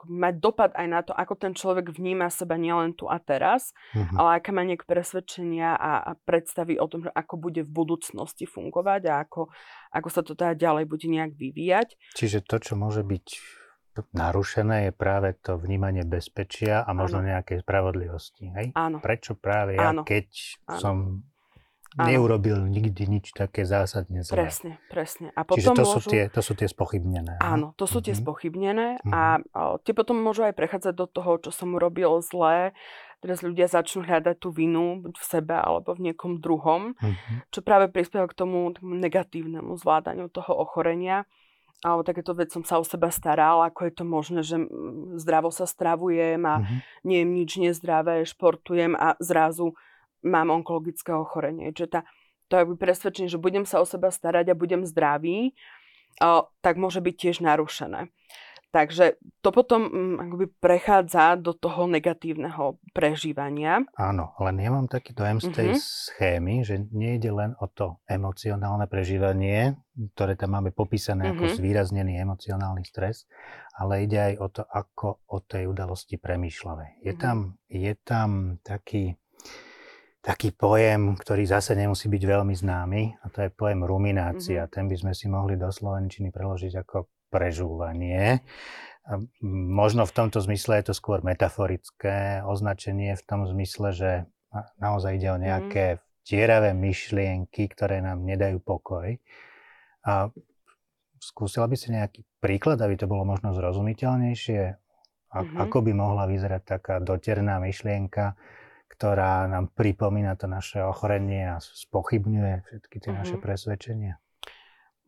mať 0.05 0.35
dopad 0.37 0.71
aj 0.77 0.87
na 0.87 1.01
to, 1.01 1.11
ako 1.15 1.33
ten 1.39 1.53
človek 1.57 1.89
vníma 1.89 2.29
seba 2.29 2.55
nielen 2.55 2.93
tu 2.93 3.09
a 3.09 3.17
teraz, 3.17 3.73
uh-huh. 3.97 4.17
ale 4.21 4.29
aké 4.37 4.53
má 4.53 4.61
nejaké 4.61 4.85
presvedčenia 4.85 5.73
a, 5.73 6.05
a 6.05 6.11
predstavy 6.13 6.77
o 6.77 6.85
tom, 6.85 7.07
že 7.07 7.11
ako 7.11 7.35
bude 7.41 7.65
v 7.65 7.71
budúcnosti 7.71 8.45
fungovať 8.45 9.01
a 9.09 9.25
ako, 9.25 9.49
ako 9.91 10.07
sa 10.13 10.21
to 10.21 10.37
teda 10.37 10.53
ďalej 10.53 10.85
bude 10.85 11.07
nejak 11.09 11.33
vyvíjať. 11.33 11.97
Čiže 12.13 12.45
to, 12.45 12.61
čo 12.61 12.73
môže 12.77 13.01
byť 13.01 13.25
narušené, 14.15 14.89
je 14.89 14.91
práve 14.95 15.35
to 15.43 15.59
vnímanie 15.59 16.07
bezpečia 16.07 16.79
a 16.79 16.95
možno 16.95 17.19
ano. 17.19 17.35
nejakej 17.35 17.59
spravodlivosti. 17.63 18.47
Hej? 18.55 18.67
Áno. 18.71 19.03
Prečo 19.03 19.35
práve 19.35 19.75
ja, 19.75 19.91
Áno. 19.91 20.07
keď 20.07 20.27
Áno. 20.71 20.79
som. 20.79 20.95
Neurobil 21.99 22.55
nikdy 22.71 23.03
nič 23.19 23.35
také 23.35 23.67
zásadne 23.67 24.23
zlé. 24.23 24.47
Presne, 24.47 24.73
presne. 24.87 25.27
A 25.35 25.43
potom 25.43 25.59
Čiže 25.59 25.69
to, 25.75 25.83
môžu... 25.83 25.91
sú 25.91 25.99
tie, 26.07 26.23
to 26.31 26.41
sú 26.41 26.53
tie 26.55 26.67
spochybnené. 26.71 27.35
Áno, 27.43 27.75
to 27.75 27.83
sú 27.83 27.99
mm-hmm. 27.99 28.07
tie 28.07 28.15
mhm. 28.15 28.21
spochybnené 28.23 28.87
mm-hmm. 29.03 29.11
a 29.11 29.21
o, 29.43 29.75
tie 29.83 29.91
potom 29.91 30.15
môžu 30.15 30.47
aj 30.47 30.55
prechádzať 30.55 30.93
do 30.95 31.07
toho, 31.11 31.31
čo 31.43 31.51
som 31.51 31.75
urobil 31.75 32.23
zlé. 32.23 32.71
Teraz 33.21 33.45
ľudia 33.45 33.69
začnú 33.69 34.01
hľadať 34.01 34.35
tú 34.41 34.49
vinu 34.49 35.05
v 35.05 35.21
sebe 35.21 35.53
alebo 35.53 35.93
v 35.93 36.09
niekom 36.09 36.41
druhom, 36.41 36.97
mm-hmm. 36.97 37.53
čo 37.53 37.59
práve 37.61 37.91
prispieva 37.91 38.25
k 38.25 38.33
tomu, 38.33 38.73
tomu 38.73 38.97
negatívnemu 38.97 39.77
zvládaniu 39.77 40.31
toho 40.31 40.57
ochorenia. 40.57 41.27
Alebo 41.81 42.05
takéto 42.05 42.37
vec 42.37 42.53
som 42.53 42.61
sa 42.61 42.77
o 42.77 42.85
seba 42.85 43.09
staral, 43.09 43.65
ako 43.65 43.89
je 43.89 43.93
to 43.93 44.05
možné, 44.05 44.39
že 44.45 44.57
zdravo 45.17 45.49
sa 45.49 45.65
stravujem 45.65 46.37
a 46.45 46.61
mm-hmm. 46.61 46.79
nie 47.09 47.19
je 47.21 47.25
nič 47.25 47.51
nezdravé, 47.57 48.21
športujem 48.21 48.93
a 48.93 49.17
zrazu 49.17 49.73
mám 50.21 50.53
onkologické 50.53 51.13
ochorenie. 51.13 51.73
Čiže 51.73 51.89
tá, 51.89 52.01
to 52.47 52.61
je 52.61 52.65
presvedčenie, 52.77 53.29
že 53.29 53.41
budem 53.41 53.65
sa 53.65 53.79
o 53.81 53.85
seba 53.85 54.09
starať 54.09 54.51
a 54.51 54.59
budem 54.59 54.85
zdravý, 54.85 55.53
o, 56.21 56.47
tak 56.61 56.77
môže 56.77 56.99
byť 56.99 57.15
tiež 57.17 57.37
narušené. 57.43 58.09
Takže 58.71 59.19
to 59.43 59.51
potom 59.51 59.83
m, 59.83 59.91
mm, 59.91 60.15
akoby 60.23 60.45
prechádza 60.63 61.35
do 61.35 61.51
toho 61.51 61.91
negatívneho 61.91 62.79
prežívania. 62.95 63.83
Áno, 63.99 64.31
len 64.39 64.63
ja 64.63 64.71
mám 64.71 64.87
taký 64.87 65.11
dojem 65.11 65.43
z 65.43 65.47
tej 65.51 65.69
mm-hmm. 65.75 65.83
schémy, 65.83 66.55
že 66.63 66.79
nejde 66.95 67.35
len 67.35 67.51
o 67.59 67.67
to 67.67 67.99
emocionálne 68.07 68.87
prežívanie, 68.87 69.75
ktoré 70.15 70.39
tam 70.39 70.55
máme 70.55 70.71
popísané 70.71 71.27
mm-hmm. 71.27 71.35
ako 71.35 71.45
mhm. 71.51 71.55
zvýraznený 71.59 72.13
emocionálny 72.23 72.83
stres, 72.87 73.27
ale 73.75 74.07
ide 74.07 74.19
aj 74.31 74.33
o 74.39 74.47
to, 74.47 74.63
ako 74.63 75.07
o 75.27 75.37
tej 75.43 75.67
udalosti 75.67 76.15
premýšľame. 76.15 77.03
Je, 77.03 77.11
mm-hmm. 77.11 77.19
tam, 77.19 77.59
je 77.67 77.93
tam 78.07 78.29
taký 78.63 79.19
taký 80.21 80.53
pojem, 80.53 81.17
ktorý 81.17 81.49
zase 81.49 81.73
nemusí 81.73 82.05
byť 82.05 82.23
veľmi 82.23 82.53
známy, 82.53 83.01
a 83.21 83.25
to 83.33 83.45
je 83.45 83.49
pojem 83.49 83.81
ruminácia. 83.81 84.63
Mm-hmm. 84.63 84.75
Ten 84.77 84.85
by 84.85 84.95
sme 85.01 85.13
si 85.17 85.25
mohli 85.25 85.57
do 85.57 85.73
slovenčiny 85.73 86.29
preložiť 86.29 86.77
ako 86.85 87.09
prežúvanie. 87.33 88.45
A 89.09 89.17
možno 89.73 90.05
v 90.05 90.13
tomto 90.13 90.37
zmysle 90.45 90.77
je 90.77 90.93
to 90.93 90.95
skôr 90.95 91.25
metaforické 91.25 92.45
označenie 92.45 93.17
v 93.17 93.23
tom 93.25 93.49
zmysle, 93.49 93.89
že 93.97 94.11
naozaj 94.77 95.17
ide 95.17 95.29
o 95.33 95.41
mhm. 95.41 95.43
nejaké 95.43 95.85
tieravé 96.21 96.77
myšlienky, 96.77 97.65
ktoré 97.73 98.05
nám 98.05 98.21
nedajú 98.21 98.61
pokoj. 98.61 99.17
A 100.05 100.29
skúsila 101.17 101.65
by 101.65 101.75
si 101.77 101.89
nejaký 101.89 102.21
príklad, 102.37 102.77
aby 102.77 102.93
to 102.93 103.09
bolo 103.09 103.25
možno 103.25 103.57
zrozumiteľnejšie? 103.57 104.61
A, 105.31 105.37
mm-hmm. 105.41 105.63
Ako 105.65 105.81
by 105.81 105.91
mohla 105.97 106.29
vyzerať 106.29 106.77
taká 106.77 106.99
doterná 107.01 107.57
myšlienka, 107.57 108.37
ktorá 108.91 109.47
nám 109.47 109.71
pripomína 109.71 110.35
to 110.35 110.51
naše 110.51 110.83
ochorenie 110.83 111.47
a 111.47 111.63
spochybňuje 111.63 112.67
všetky 112.67 112.97
tie 112.99 113.09
mm-hmm. 113.09 113.19
naše 113.23 113.35
mhm. 113.39 113.43
presvedčenia? 113.43 114.15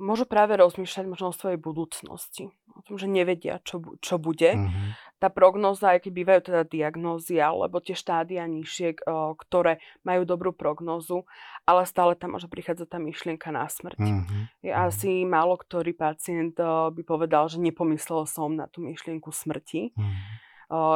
Môžu 0.01 0.25
práve 0.25 0.57
rozmýšľať 0.57 1.05
možno 1.05 1.29
o 1.29 1.37
svojej 1.37 1.61
budúcnosti. 1.61 2.49
O 2.73 2.81
tom, 2.81 2.97
že 2.97 3.05
nevedia, 3.05 3.61
čo, 3.61 3.79
čo 4.01 4.17
bude. 4.17 4.57
Mm-hmm. 4.57 5.21
Tá 5.21 5.29
prognóza, 5.29 5.93
aj 5.93 6.09
keď 6.09 6.11
bývajú 6.11 6.41
teda 6.49 6.61
diagnózy 6.65 7.37
alebo 7.37 7.77
tie 7.77 7.93
štádia 7.93 8.43
nižšie, 8.49 9.05
ktoré 9.37 9.77
majú 10.01 10.25
dobrú 10.25 10.49
prognózu, 10.49 11.29
ale 11.69 11.85
stále 11.85 12.17
tam 12.17 12.35
môže 12.35 12.49
prichádzať 12.49 12.87
tá 12.89 12.97
myšlienka 12.97 13.53
na 13.53 13.69
smrť. 13.69 14.01
Mm-hmm. 14.01 14.41
Je 14.65 14.73
mhm. 14.73 14.81
asi 14.81 15.11
málo 15.29 15.61
ktorý 15.61 15.93
pacient 15.93 16.57
by 16.89 17.01
povedal, 17.05 17.45
že 17.45 17.61
nepomyslel 17.61 18.25
som 18.25 18.57
na 18.57 18.65
tú 18.65 18.81
myšlienku 18.81 19.29
smrti. 19.29 19.93
Mm-hmm 19.93 20.42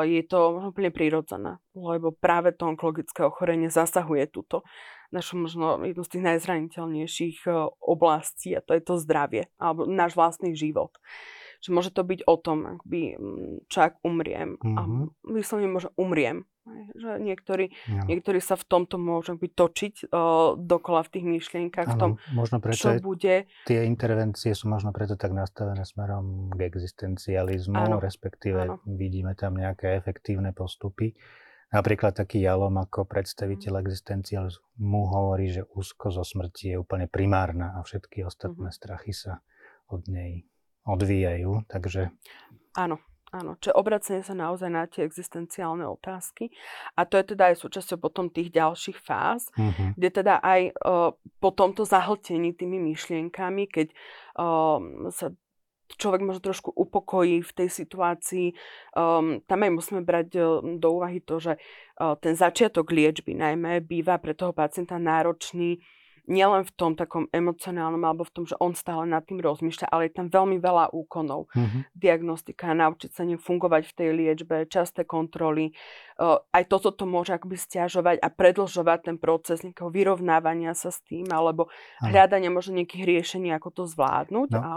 je 0.06 0.24
to 0.26 0.74
úplne 0.74 0.90
prirodzené, 0.90 1.62
lebo 1.78 2.10
práve 2.10 2.54
to 2.56 2.66
onkologické 2.66 3.22
ochorenie 3.22 3.70
zasahuje 3.70 4.26
túto 4.30 4.66
našu 5.12 5.40
možno 5.40 5.80
jednu 5.88 6.04
z 6.04 6.12
tých 6.18 6.24
najzraniteľnejších 6.34 7.38
oblastí 7.80 8.58
a 8.58 8.64
to 8.64 8.76
je 8.76 8.84
to 8.84 9.00
zdravie 9.00 9.48
alebo 9.56 9.88
náš 9.88 10.20
vlastný 10.20 10.52
život 10.52 10.92
že 11.62 11.70
môže 11.74 11.92
to 11.92 12.06
byť 12.06 12.26
o 12.26 12.36
tom, 12.38 12.78
akby, 12.78 13.18
mm, 13.18 13.70
čo 13.72 13.90
ak 13.92 14.00
umriem. 14.06 14.58
Mm-hmm. 14.62 14.78
A 14.78 14.82
vyslovene 15.34 15.70
možno 15.72 15.92
umriem. 15.98 16.46
Že 17.00 17.24
niektorí, 17.24 17.72
ja. 17.88 18.04
niektorí 18.12 18.44
sa 18.44 18.60
v 18.60 18.68
tomto 18.68 19.00
môžu 19.00 19.40
byť 19.40 19.52
točiť 19.56 19.94
o, 20.12 20.60
dokola 20.60 21.00
v 21.08 21.12
tých 21.16 21.26
myšlienkach, 21.26 21.88
ano, 21.88 21.96
v 21.96 22.00
tom, 22.00 22.12
možno 22.36 22.60
preto 22.60 22.76
čo 22.76 23.00
bude. 23.00 23.48
Tie 23.64 23.88
intervencie 23.88 24.52
sú 24.52 24.68
možno 24.68 24.92
preto 24.92 25.16
tak 25.16 25.32
nastavené 25.32 25.88
smerom 25.88 26.52
k 26.52 26.68
existencializmu, 26.68 27.88
ano. 27.88 28.04
respektíve 28.04 28.60
ano. 28.68 28.84
vidíme 28.84 29.32
tam 29.40 29.56
nejaké 29.56 29.96
efektívne 29.96 30.52
postupy. 30.52 31.16
Napríklad 31.68 32.16
taký 32.16 32.44
Jalom 32.44 32.80
ako 32.80 33.08
predstaviteľ 33.08 33.72
mm. 33.76 33.82
existencializmu 33.84 35.02
hovorí, 35.08 35.52
že 35.52 35.68
úzko 35.72 36.12
zo 36.12 36.24
smrti 36.24 36.76
je 36.76 36.78
úplne 36.80 37.12
primárna 37.12 37.76
a 37.76 37.84
všetky 37.84 38.24
ostatné 38.28 38.72
mm-hmm. 38.72 38.80
strachy 38.80 39.12
sa 39.16 39.40
od 39.88 40.04
nej 40.12 40.48
odvíjajú, 40.88 41.68
takže... 41.68 42.10
Áno, 42.80 43.04
áno. 43.36 43.60
Čiže 43.60 43.76
obracenie 43.76 44.24
sa 44.24 44.32
naozaj 44.32 44.70
na 44.72 44.88
tie 44.88 45.04
existenciálne 45.04 45.84
otázky. 45.84 46.48
A 46.96 47.04
to 47.04 47.20
je 47.20 47.36
teda 47.36 47.52
aj 47.52 47.60
súčasťou 47.60 48.00
potom 48.00 48.32
tých 48.32 48.56
ďalších 48.56 48.98
fáz, 49.04 49.52
mm-hmm. 49.54 50.00
kde 50.00 50.10
teda 50.10 50.40
aj 50.40 50.62
uh, 50.72 51.12
po 51.44 51.50
tomto 51.52 51.84
zahltení 51.84 52.56
tými 52.56 52.80
myšlienkami, 52.80 53.68
keď 53.68 53.88
uh, 54.40 54.80
sa 55.12 55.36
človek 55.96 56.20
možno 56.20 56.44
trošku 56.44 56.76
upokojí 56.76 57.40
v 57.44 57.52
tej 57.52 57.70
situácii. 57.72 58.48
Um, 58.92 59.40
tam 59.48 59.60
aj 59.64 59.72
musíme 59.72 60.02
brať 60.04 60.28
uh, 60.40 60.60
do 60.76 60.88
úvahy 61.00 61.24
to, 61.24 61.40
že 61.40 61.56
uh, 61.56 62.20
ten 62.20 62.36
začiatok 62.36 62.92
liečby 62.92 63.36
najmä 63.36 63.80
býva 63.84 64.20
pre 64.20 64.36
toho 64.36 64.52
pacienta 64.52 65.00
náročný 65.00 65.80
nielen 66.28 66.68
v 66.68 66.72
tom 66.76 66.94
takom 66.94 67.32
emocionálnom 67.32 68.04
alebo 68.04 68.28
v 68.28 68.34
tom, 68.36 68.44
že 68.44 68.60
on 68.60 68.76
stále 68.76 69.08
nad 69.08 69.24
tým 69.24 69.40
rozmýšľa, 69.40 69.88
ale 69.88 70.12
je 70.12 70.20
tam 70.20 70.28
veľmi 70.28 70.60
veľa 70.60 70.92
úkonov. 70.92 71.48
Mm-hmm. 71.56 71.82
Diagnostika, 71.96 72.76
naučiť 72.76 73.12
sa 73.16 73.24
ním 73.24 73.40
fungovať 73.40 73.84
v 73.88 73.96
tej 73.96 74.10
liečbe, 74.12 74.56
časté 74.68 75.08
kontroly. 75.08 75.72
Uh, 76.20 76.38
aj 76.52 76.68
toto 76.68 76.92
to 76.92 77.08
môže 77.08 77.32
akoby 77.32 77.56
stiažovať 77.56 78.20
a 78.20 78.28
predlžovať 78.28 79.00
ten 79.08 79.18
proces 79.18 79.64
nejakého 79.64 79.88
vyrovnávania 79.88 80.76
sa 80.76 80.92
s 80.92 81.00
tým 81.08 81.32
alebo 81.32 81.72
ano. 82.04 82.12
hľadania 82.12 82.52
možno 82.52 82.78
nejakých 82.78 83.08
riešení, 83.08 83.50
ako 83.56 83.70
to 83.72 83.84
zvládnuť. 83.88 84.50
No. 84.52 84.60
A... 84.60 84.72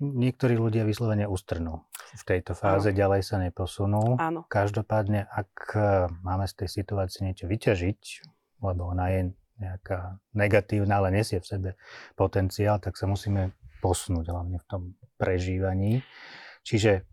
Niektorí 0.00 0.56
ľudia 0.56 0.82
vyslovene 0.88 1.28
ustrnú 1.28 1.84
v 2.16 2.22
tejto 2.24 2.56
fáze, 2.56 2.90
ano. 2.90 2.98
ďalej 2.98 3.22
sa 3.22 3.36
neposunú. 3.38 4.16
Áno. 4.16 4.48
Každopádne, 4.48 5.28
ak 5.28 5.52
e, 5.76 5.80
máme 6.24 6.48
z 6.48 6.64
tej 6.64 6.68
situácie 6.82 7.28
niečo 7.28 7.44
vyťažiť, 7.44 8.00
lebo 8.64 8.90
ona 8.96 9.12
je 9.12 9.20
nejaká 9.60 10.16
negatívna, 10.32 10.98
ale 10.98 11.20
nesie 11.20 11.38
v 11.38 11.46
sebe 11.46 11.70
potenciál, 12.16 12.80
tak 12.80 12.96
sa 12.96 13.04
musíme 13.04 13.52
posunúť 13.84 14.26
hlavne 14.32 14.58
v 14.60 14.66
tom 14.68 14.82
prežívaní. 15.20 16.00
Čiže 16.64 17.04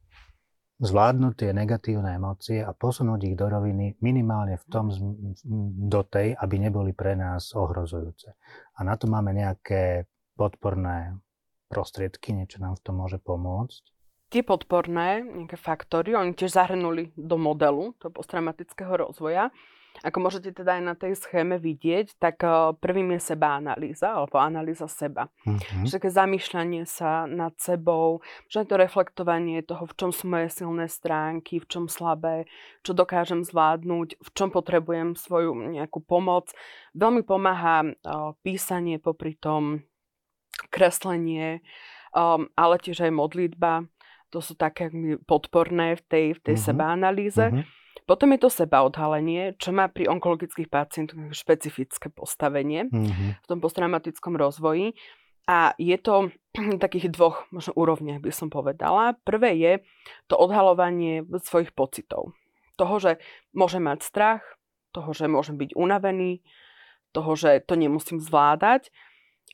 zvládnuť 0.77 1.33
tie 1.33 1.51
negatívne 1.57 2.15
emócie 2.15 2.61
a 2.61 2.69
posunúť 2.71 3.33
ich 3.33 3.35
do 3.35 3.49
roviny 3.49 3.97
minimálne 3.99 4.61
v 4.61 4.65
tom, 4.69 4.93
do 5.89 6.01
tej, 6.05 6.37
aby 6.37 6.55
neboli 6.61 6.93
pre 6.93 7.17
nás 7.17 7.49
ohrozujúce. 7.57 8.37
A 8.77 8.79
na 8.85 8.93
to 8.93 9.09
máme 9.09 9.33
nejaké 9.33 10.05
podporné 10.37 11.17
prostriedky, 11.67 12.31
niečo 12.31 12.61
nám 12.61 12.77
v 12.77 12.83
tom 12.85 13.01
môže 13.01 13.17
pomôcť. 13.17 13.83
Tie 14.27 14.43
podporné 14.43 15.23
nejaké 15.23 15.55
faktory, 15.55 16.13
oni 16.13 16.35
tiež 16.35 16.51
zahrnuli 16.51 17.15
do 17.15 17.39
modelu 17.39 17.95
toho 17.97 18.11
posttraumatického 18.11 19.07
rozvoja. 19.07 19.49
Ako 20.05 20.21
môžete 20.21 20.53
teda 20.53 20.77
aj 20.77 20.83
na 20.83 20.93
tej 20.93 21.17
schéme 21.17 21.57
vidieť, 21.57 22.21
tak 22.21 22.45
eh, 22.45 22.73
prvým 22.77 23.17
je 23.17 23.33
seba 23.33 23.57
analýza 23.57 24.13
alebo 24.13 24.37
analýza 24.37 24.85
seba. 24.85 25.29
Mm-hmm. 25.45 25.85
Čiže 25.85 25.97
také 25.97 26.09
zamýšľanie 26.13 26.83
sa 26.85 27.25
nad 27.25 27.57
sebou, 27.57 28.21
že 28.51 28.67
to 28.67 28.77
reflektovanie 28.77 29.65
toho, 29.65 29.89
v 29.89 29.93
čom 29.97 30.09
sú 30.13 30.29
moje 30.29 30.53
silné 30.53 30.85
stránky, 30.91 31.57
v 31.57 31.69
čom 31.69 31.85
slabé, 31.89 32.45
čo 32.85 32.93
dokážem 32.93 33.41
zvládnuť, 33.41 34.21
v 34.21 34.29
čom 34.33 34.49
potrebujem 34.53 35.17
svoju 35.17 35.73
nejakú 35.73 36.03
pomoc. 36.03 36.53
Veľmi 36.93 37.21
pomáha 37.25 37.85
uh, 37.85 38.33
písanie 38.41 38.97
popri 38.97 39.37
tom, 39.37 39.85
kreslenie, 40.73 41.61
um, 42.13 42.49
ale 42.57 42.81
tiež 42.81 43.05
aj 43.05 43.13
modlitba. 43.13 43.85
To 44.35 44.43
sú 44.43 44.59
také 44.59 44.91
podporné 45.23 45.95
v 45.95 46.03
tej, 46.03 46.25
v 46.35 46.39
tej 46.41 46.55
mm-hmm. 46.57 46.67
sebaanalýze. 46.67 47.45
Mm-hmm. 47.53 47.86
Potom 48.07 48.31
je 48.31 48.39
to 48.39 48.47
sebaodhalenie, 48.47 49.59
čo 49.59 49.75
má 49.75 49.91
pri 49.91 50.07
onkologických 50.07 50.71
pacientoch 50.71 51.35
špecifické 51.35 52.07
postavenie 52.07 52.87
mm-hmm. 52.87 53.43
v 53.43 53.47
tom 53.51 53.59
posttraumatickom 53.59 54.39
rozvoji. 54.39 54.95
A 55.47 55.75
je 55.75 55.95
to 55.99 56.31
v 56.31 56.79
takých 56.83 57.11
dvoch 57.11 57.43
možno 57.51 57.75
úrovniach, 57.75 58.23
by 58.23 58.31
som 58.31 58.47
povedala. 58.47 59.19
Prvé 59.27 59.59
je 59.59 59.73
to 60.31 60.39
odhalovanie 60.39 61.27
svojich 61.43 61.75
pocitov. 61.75 62.31
Toho, 62.79 62.95
že 63.03 63.11
môžem 63.51 63.83
mať 63.83 64.07
strach, 64.07 64.43
toho, 64.95 65.11
že 65.11 65.27
môžem 65.27 65.59
byť 65.59 65.75
unavený, 65.75 66.39
toho, 67.11 67.35
že 67.35 67.59
to 67.67 67.75
nemusím 67.75 68.23
zvládať 68.23 68.87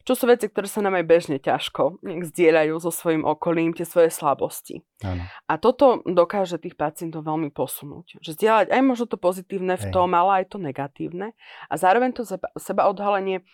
čo 0.03 0.13
sú 0.19 0.27
veci, 0.27 0.51
ktoré 0.51 0.67
sa 0.67 0.83
nám 0.83 0.99
aj 0.99 1.05
bežne 1.07 1.37
ťažko 1.39 2.03
zdieľajú 2.03 2.75
so 2.83 2.91
svojím 2.91 3.23
okolím, 3.23 3.71
tie 3.71 3.87
svoje 3.87 4.11
slabosti. 4.11 4.83
Ano. 4.99 5.23
A 5.47 5.53
toto 5.55 6.03
dokáže 6.03 6.59
tých 6.59 6.75
pacientov 6.75 7.23
veľmi 7.23 7.51
posunúť. 7.55 8.19
Že 8.19 8.31
zdieľať 8.35 8.67
aj 8.71 8.81
možno 8.83 9.05
to 9.07 9.15
pozitívne 9.15 9.79
v 9.79 9.85
tom, 9.95 10.11
ale 10.11 10.43
aj 10.43 10.55
to 10.55 10.57
negatívne. 10.59 11.31
A 11.71 11.73
zároveň 11.79 12.11
to 12.11 12.27
seba 12.59 12.83
odhalenie 12.91 13.47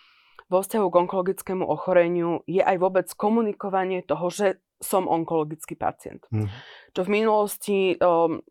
vo 0.50 0.58
vzťahu 0.58 0.86
k 0.90 0.98
onkologickému 1.06 1.62
ochoreniu 1.62 2.42
je 2.50 2.58
aj 2.58 2.76
vôbec 2.82 3.06
komunikovanie 3.14 4.02
toho, 4.02 4.26
že 4.34 4.58
som 4.82 5.06
onkologický 5.06 5.78
pacient. 5.78 6.26
Mm. 6.34 6.50
Čo 6.90 7.00
v 7.06 7.12
minulosti 7.12 7.78
um, 8.02 8.42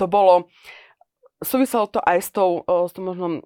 to 0.00 0.06
bolo, 0.08 0.48
súviselo 1.42 1.86
to 1.90 2.00
aj 2.00 2.18
s 2.22 2.30
tou, 2.32 2.64
s 2.64 2.92
tou 2.96 3.02
možno 3.04 3.44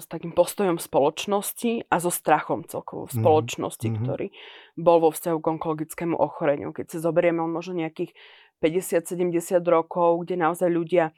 s 0.00 0.04
takým 0.10 0.34
postojom 0.34 0.76
spoločnosti 0.82 1.88
a 1.88 1.96
so 2.02 2.10
strachom 2.10 2.66
celkovo 2.66 3.06
v 3.08 3.14
mhm. 3.14 3.18
spoločnosti, 3.22 3.86
mm-hmm. 3.88 4.02
ktorý 4.04 4.26
bol 4.74 4.98
vo 4.98 5.10
vzťahu 5.14 5.38
k 5.38 5.50
onkologickému 5.58 6.16
ochoreniu. 6.18 6.74
Keď 6.74 6.86
si 6.90 6.98
zoberieme 6.98 7.40
možno 7.46 7.80
nejakých 7.80 8.12
50-70 8.58 9.60
rokov, 9.64 10.24
kde 10.24 10.40
naozaj 10.40 10.68
ľudia, 10.72 11.12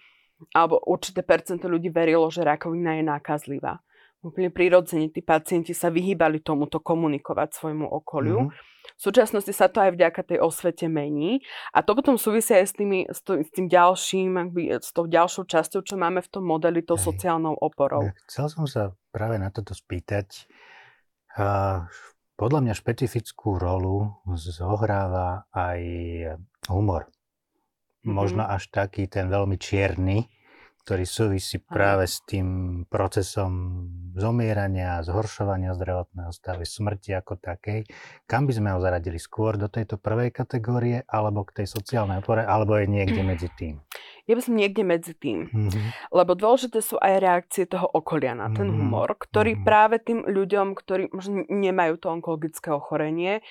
alebo 0.53 0.83
určité 0.85 1.25
percento 1.25 1.71
ľudí 1.71 1.89
verilo, 1.89 2.29
že 2.29 2.45
rakovina 2.45 2.99
je 3.01 3.05
nákazlivá 3.07 3.81
úplne 4.27 4.51
prirodzene 4.51 5.07
tí 5.15 5.23
pacienti 5.23 5.71
sa 5.71 5.87
vyhýbali 5.87 6.43
tomuto 6.43 6.83
komunikovať 6.83 7.55
svojmu 7.55 7.87
okoliu. 7.87 8.51
Mm-hmm. 8.51 8.76
V 8.95 9.01
súčasnosti 9.03 9.51
sa 9.51 9.67
to 9.67 9.83
aj 9.83 9.99
vďaka 9.99 10.23
tej 10.23 10.39
osvete 10.39 10.87
mení 10.87 11.43
a 11.75 11.83
to 11.83 11.99
potom 11.99 12.15
súvisia 12.15 12.63
aj 12.63 12.67
s, 12.71 12.75
tými, 12.79 12.99
s, 13.11 13.21
to, 13.27 13.43
s 13.43 13.51
tým 13.51 13.67
ďalším, 13.67 14.31
akby, 14.39 14.63
s 14.79 14.95
tou 14.95 15.11
ďalšou 15.11 15.51
časťou, 15.51 15.83
čo 15.83 15.99
máme 15.99 16.23
v 16.23 16.29
tom 16.31 16.47
modeli, 16.47 16.87
tou 16.87 16.97
sociálnou 16.97 17.59
oporou. 17.59 18.15
Chcel 18.31 18.47
som 18.47 18.65
sa 18.71 18.95
práve 19.11 19.43
na 19.43 19.51
toto 19.51 19.75
spýtať. 19.75 20.47
Uh, 21.37 21.85
podľa 22.37 22.69
mňa 22.69 22.75
špecifickú 22.77 23.57
rolu 23.57 24.13
zohráva 24.37 25.49
aj 25.57 25.81
humor. 26.69 27.09
Možno 28.07 28.45
mm-hmm. 28.45 28.57
až 28.57 28.63
taký 28.71 29.09
ten 29.11 29.27
veľmi 29.27 29.57
čierny, 29.59 30.31
ktorý 30.87 31.03
súvisí 31.03 31.59
práve 31.59 32.07
s 32.07 32.23
tým 32.23 32.47
procesom 32.87 33.83
zomierania, 34.15 35.03
zhoršovania 35.03 35.75
zdravotného 35.75 36.31
stavu, 36.31 36.63
smrti 36.63 37.11
ako 37.11 37.43
takej. 37.43 37.91
Kam 38.23 38.47
by 38.47 38.55
sme 38.55 38.71
ho 38.71 38.79
zaradili 38.79 39.19
skôr 39.19 39.59
do 39.59 39.67
tejto 39.67 39.99
prvej 39.99 40.31
kategórie, 40.31 41.03
alebo 41.11 41.43
k 41.43 41.59
tej 41.59 41.75
sociálnej 41.75 42.23
opore, 42.23 42.47
alebo 42.47 42.79
je 42.79 42.87
niekde 42.87 43.19
medzi 43.35 43.51
tým? 43.59 43.83
Ja 44.31 44.39
by 44.39 44.43
som 44.47 44.55
niekde 44.55 44.87
medzi 44.87 45.11
tým. 45.19 45.51
Mm-hmm. 45.51 46.15
Lebo 46.15 46.39
dôležité 46.39 46.79
sú 46.79 47.03
aj 47.03 47.19
reakcie 47.19 47.67
toho 47.67 47.91
okolia 47.91 48.39
na 48.39 48.55
ten 48.55 48.71
mm-hmm. 48.71 48.79
humor, 48.79 49.19
ktorý 49.19 49.59
mm-hmm. 49.59 49.67
práve 49.67 49.99
tým 49.99 50.23
ľuďom, 50.23 50.79
ktorí 50.79 51.11
možno 51.11 51.43
nemajú 51.51 51.99
to 51.99 52.15
onkologické 52.15 52.71
ochorenie, 52.71 53.43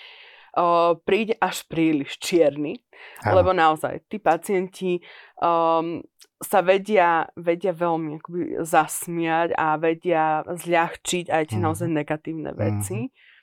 uh, 0.56 0.96
príde 1.04 1.36
až 1.44 1.68
príliš 1.68 2.16
čierny. 2.16 2.80
Ano. 3.28 3.44
Lebo 3.44 3.52
naozaj, 3.52 4.08
tí 4.08 4.24
pacienti 4.24 5.04
um, 5.44 6.00
sa 6.44 6.60
vedia, 6.60 7.32
vedia 7.40 7.72
veľmi 7.72 8.20
akoby 8.20 8.42
zasmiať 8.64 9.56
a 9.56 9.80
vedia 9.80 10.44
zľahčiť 10.44 11.32
aj 11.32 11.44
tie 11.48 11.58
mm. 11.60 11.64
naozaj 11.64 11.88
negatívne 11.88 12.52
veci. 12.52 13.08
Mm. 13.08 13.34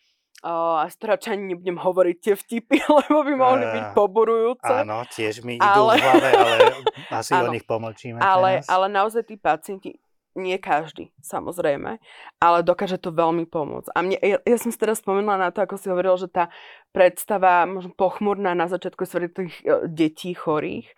Uh, 0.42 0.82
a 0.82 0.90
z 0.90 0.98
toho 0.98 1.14
ani 1.30 1.54
nebudem 1.54 1.78
hovoriť 1.78 2.16
tie 2.18 2.34
vtipy, 2.34 2.82
lebo 2.98 3.22
by 3.22 3.34
mohli 3.38 3.62
byť 3.62 3.84
poburujúce. 3.94 4.74
Áno, 4.82 5.06
tiež 5.06 5.46
mi 5.46 5.54
idú 5.54 5.86
ale... 5.86 5.94
v 5.94 6.02
hlave, 6.02 6.30
ale 6.34 6.56
asi 7.14 7.30
áno, 7.38 7.46
o 7.46 7.54
nich 7.54 7.62
pomlčíme 7.62 8.18
ale, 8.18 8.58
teraz. 8.58 8.66
Ale 8.66 8.86
naozaj 8.90 9.22
tí 9.22 9.38
pacienti 9.38 10.01
nie 10.32 10.56
každý, 10.56 11.12
samozrejme, 11.20 12.00
ale 12.40 12.58
dokáže 12.64 12.96
to 12.96 13.12
veľmi 13.12 13.44
pomôcť. 13.44 13.92
A 13.92 13.98
mne, 14.00 14.16
ja, 14.16 14.38
ja 14.40 14.56
som 14.56 14.72
si 14.72 14.78
teraz 14.80 15.04
spomenula 15.04 15.36
na 15.36 15.50
to, 15.52 15.60
ako 15.60 15.76
si 15.76 15.92
hovoril, 15.92 16.16
že 16.16 16.32
tá 16.32 16.48
predstava 16.92 17.64
možno 17.64 17.96
pochmurná 17.96 18.52
na 18.52 18.68
začiatku 18.68 19.08
svojich 19.08 19.32
tých 19.32 19.54
uh, 19.64 19.88
detí 19.88 20.36
chorých, 20.36 20.88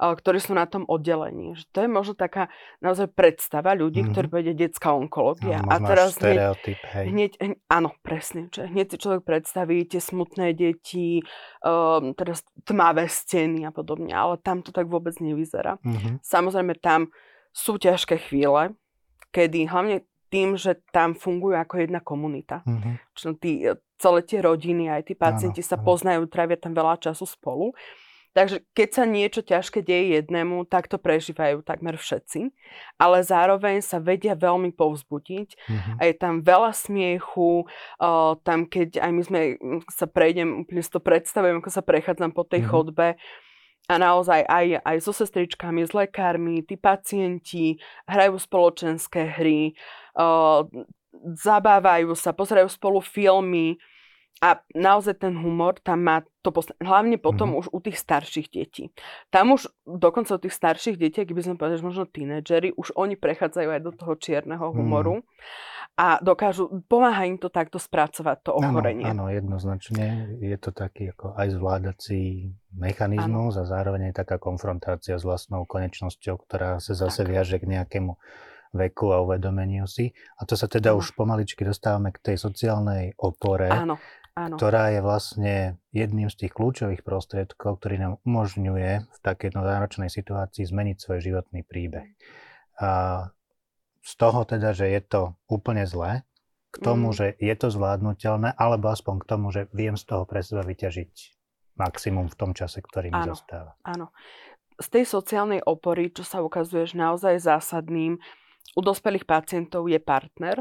uh, 0.00 0.12
ktorí 0.12 0.40
sú 0.40 0.52
na 0.52 0.68
tom 0.68 0.84
oddelení. 0.84 1.56
Že 1.56 1.64
to 1.72 1.78
je 1.84 1.88
možno 1.88 2.14
taká 2.16 2.52
naozaj 2.84 3.08
predstava 3.16 3.72
ľudí, 3.72 4.04
mm-hmm. 4.04 4.12
ktorí 4.12 4.26
povedia 4.28 4.54
detská 4.56 4.92
onkológia. 4.92 5.64
No, 5.64 5.72
a 5.72 5.76
teraz 5.80 6.20
hneď, 6.20 6.56
hej. 6.92 7.06
hneď, 7.08 7.30
áno, 7.68 7.96
presne. 8.04 8.52
Že 8.52 8.72
hneď 8.72 8.86
si 8.92 8.96
človek 9.00 9.24
predstaví 9.24 9.88
tie 9.88 10.00
smutné 10.00 10.52
deti, 10.52 11.24
um, 11.64 12.12
teraz 12.12 12.44
tmavé 12.68 13.08
steny 13.08 13.64
a 13.64 13.72
podobne, 13.72 14.12
ale 14.12 14.36
tam 14.44 14.60
to 14.60 14.68
tak 14.68 14.84
vôbec 14.84 15.16
nevyzerá. 15.16 15.80
Mm-hmm. 15.80 16.20
Samozrejme 16.20 16.76
tam 16.76 17.08
sú 17.52 17.80
ťažké 17.80 18.18
chvíle, 18.30 18.76
kedy 19.34 19.68
hlavne 19.68 20.06
tým, 20.28 20.60
že 20.60 20.76
tam 20.92 21.16
fungujú 21.16 21.56
ako 21.56 21.74
jedna 21.80 22.00
komunita. 22.04 22.60
Mm-hmm. 22.68 22.94
Čiže 23.16 23.28
tí, 23.40 23.52
celé 23.96 24.20
tie 24.24 24.38
rodiny, 24.44 24.92
aj 24.92 25.02
tí 25.08 25.14
pacienti 25.16 25.64
áno, 25.64 25.68
sa 25.68 25.76
áno. 25.80 25.84
poznajú, 25.84 26.22
trávia 26.28 26.60
tam 26.60 26.76
veľa 26.76 27.00
času 27.00 27.24
spolu. 27.24 27.72
Takže 28.36 28.62
keď 28.76 28.88
sa 28.92 29.04
niečo 29.08 29.40
ťažké 29.42 29.82
deje 29.82 30.20
jednému, 30.20 30.68
tak 30.68 30.86
to 30.86 31.00
prežívajú 31.00 31.64
takmer 31.64 31.98
všetci. 31.98 32.52
Ale 33.00 33.24
zároveň 33.24 33.82
sa 33.82 33.98
vedia 33.98 34.38
veľmi 34.38 34.70
povzbudiť. 34.76 35.48
Mm-hmm. 35.56 35.96
A 35.98 36.02
je 36.06 36.14
tam 36.14 36.44
veľa 36.44 36.70
smiechu. 36.76 37.66
Uh, 37.98 38.38
tam 38.46 38.68
keď 38.68 39.00
aj 39.00 39.10
my 39.10 39.22
sme 39.24 39.40
sa 39.90 40.06
prejdem, 40.06 40.62
úplne 40.62 40.84
si 40.84 40.92
to 40.92 41.00
predstavujem, 41.02 41.58
ako 41.58 41.70
sa 41.72 41.82
prechádzam 41.82 42.30
po 42.30 42.44
tej 42.44 42.62
mm-hmm. 42.62 42.70
chodbe, 42.70 43.08
a 43.86 43.94
naozaj 43.96 44.42
aj, 44.44 44.66
aj 44.82 44.96
so 45.00 45.14
sestričkami, 45.14 45.86
s 45.86 45.94
lekármi, 45.94 46.66
tí 46.66 46.74
pacienti 46.74 47.78
hrajú 48.04 48.36
spoločenské 48.36 49.38
hry, 49.38 49.72
uh, 50.18 50.66
zabávajú 51.38 52.12
sa, 52.18 52.34
pozerajú 52.34 52.68
spolu 52.68 53.00
filmy 53.00 53.78
a 54.38 54.62
naozaj 54.70 55.18
ten 55.18 55.34
humor 55.34 55.82
tam 55.82 56.06
má 56.06 56.22
to 56.46 56.54
posl- 56.54 56.78
hlavne 56.78 57.18
potom 57.18 57.50
mm-hmm. 57.52 57.60
už 57.64 57.74
u 57.74 57.78
tých 57.82 57.98
starších 57.98 58.48
detí. 58.54 58.94
Tam 59.34 59.50
už 59.50 59.66
dokonca 59.82 60.38
u 60.38 60.40
tých 60.40 60.54
starších 60.54 60.94
detí, 60.94 61.26
keby 61.26 61.42
sme 61.42 61.58
povedali, 61.58 61.82
že 61.82 61.88
možno 61.90 62.04
tínedžeri, 62.06 62.70
už 62.78 62.94
oni 62.94 63.18
prechádzajú 63.18 63.68
aj 63.68 63.80
do 63.82 63.92
toho 63.98 64.14
čierneho 64.14 64.70
humoru. 64.70 65.20
Mm 65.20 65.26
a 65.98 66.22
dokážu, 66.22 66.70
pomáha 66.86 67.26
im 67.26 67.42
to 67.42 67.50
takto 67.50 67.82
spracovať, 67.82 68.46
to 68.46 68.54
ochorenie. 68.54 69.02
Áno, 69.02 69.26
áno, 69.26 69.34
jednoznačne. 69.34 70.38
Je 70.38 70.54
to 70.54 70.70
taký 70.70 71.10
ako 71.10 71.34
aj 71.34 71.58
zvládací 71.58 72.54
mechanizmus 72.70 73.58
ano. 73.58 73.62
a 73.66 73.66
zároveň 73.66 74.14
aj 74.14 74.22
taká 74.22 74.38
konfrontácia 74.38 75.18
s 75.18 75.26
vlastnou 75.26 75.66
konečnosťou, 75.66 76.38
ktorá 76.38 76.78
sa 76.78 76.94
zase 76.94 77.26
tak. 77.26 77.34
viaže 77.34 77.58
k 77.58 77.66
nejakému 77.66 78.14
veku 78.74 79.12
a 79.14 79.22
uvedomeniu 79.22 79.88
si. 79.88 80.12
A 80.40 80.44
to 80.44 80.54
sa 80.54 80.68
teda 80.68 80.92
už 80.94 81.14
pomaličky 81.14 81.64
dostávame 81.64 82.12
k 82.12 82.32
tej 82.32 82.36
sociálnej 82.40 83.16
opore, 83.18 83.70
áno, 83.70 83.96
áno. 84.36 84.56
ktorá 84.56 84.92
je 84.94 85.00
vlastne 85.00 85.54
jedným 85.90 86.28
z 86.28 86.46
tých 86.46 86.52
kľúčových 86.54 87.02
prostriedkov, 87.02 87.80
ktorý 87.80 87.96
nám 87.98 88.12
umožňuje 88.24 88.90
v 89.08 89.18
takejto 89.22 89.60
náročnej 89.60 90.10
situácii 90.12 90.64
zmeniť 90.68 90.96
svoj 90.96 91.18
životný 91.20 91.64
príbeh. 91.64 92.08
A 92.78 92.90
z 94.04 94.12
toho 94.16 94.46
teda, 94.48 94.72
že 94.72 94.88
je 94.88 95.00
to 95.04 95.36
úplne 95.50 95.84
zlé, 95.84 96.28
k 96.68 96.76
tomu, 96.84 97.10
mm. 97.10 97.16
že 97.16 97.26
je 97.40 97.54
to 97.56 97.72
zvládnutelné, 97.72 98.52
alebo 98.52 98.92
aspoň 98.92 99.24
k 99.24 99.28
tomu, 99.28 99.46
že 99.48 99.72
viem 99.72 99.96
z 99.96 100.04
toho 100.04 100.28
pre 100.28 100.44
seba 100.44 100.60
vyťažiť 100.60 101.12
maximum 101.80 102.28
v 102.28 102.36
tom 102.36 102.52
čase, 102.52 102.84
ktorý 102.84 103.08
mi 103.14 103.22
áno, 103.24 103.32
zostáva. 103.32 103.78
Áno. 103.86 104.12
Z 104.78 104.88
tej 104.94 105.04
sociálnej 105.08 105.64
opory, 105.64 106.12
čo 106.12 106.22
sa 106.22 106.44
ukazuje, 106.44 106.86
že 106.92 107.00
naozaj 107.00 107.40
zásadným 107.40 108.20
u 108.76 108.80
dospelých 108.84 109.24
pacientov 109.24 109.88
je 109.88 110.00
partner. 110.02 110.60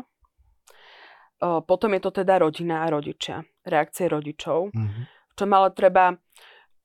Potom 1.42 1.90
je 1.94 2.02
to 2.02 2.12
teda 2.24 2.42
rodina 2.42 2.86
a 2.86 2.90
rodičia, 2.90 3.46
reakcie 3.68 4.10
rodičov. 4.10 4.74
Mm-hmm. 4.74 5.04
Čo 5.38 5.46
ale 5.46 5.70
treba 5.78 6.18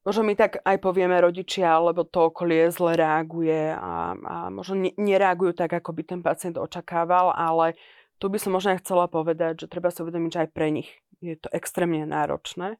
možno 0.04 0.28
my 0.28 0.34
tak 0.36 0.60
aj 0.60 0.76
povieme 0.82 1.16
rodičia, 1.22 1.78
lebo 1.80 2.04
to 2.04 2.28
okolie 2.28 2.68
zle 2.68 2.98
reaguje 2.98 3.72
a, 3.72 4.12
a 4.12 4.34
možno 4.52 4.92
nereagujú 4.98 5.56
tak, 5.56 5.72
ako 5.72 5.94
by 5.96 6.02
ten 6.04 6.20
pacient 6.20 6.60
očakával, 6.60 7.32
ale 7.32 7.78
tu 8.20 8.28
by 8.28 8.36
som 8.36 8.52
možno 8.52 8.76
aj 8.76 8.84
chcela 8.84 9.08
povedať, 9.08 9.64
že 9.64 9.70
treba 9.72 9.88
si 9.88 10.04
uvedomiť, 10.04 10.30
že 10.30 10.42
aj 10.46 10.50
pre 10.52 10.68
nich 10.68 10.90
je 11.22 11.38
to 11.38 11.48
extrémne 11.54 12.02
náročné. 12.04 12.76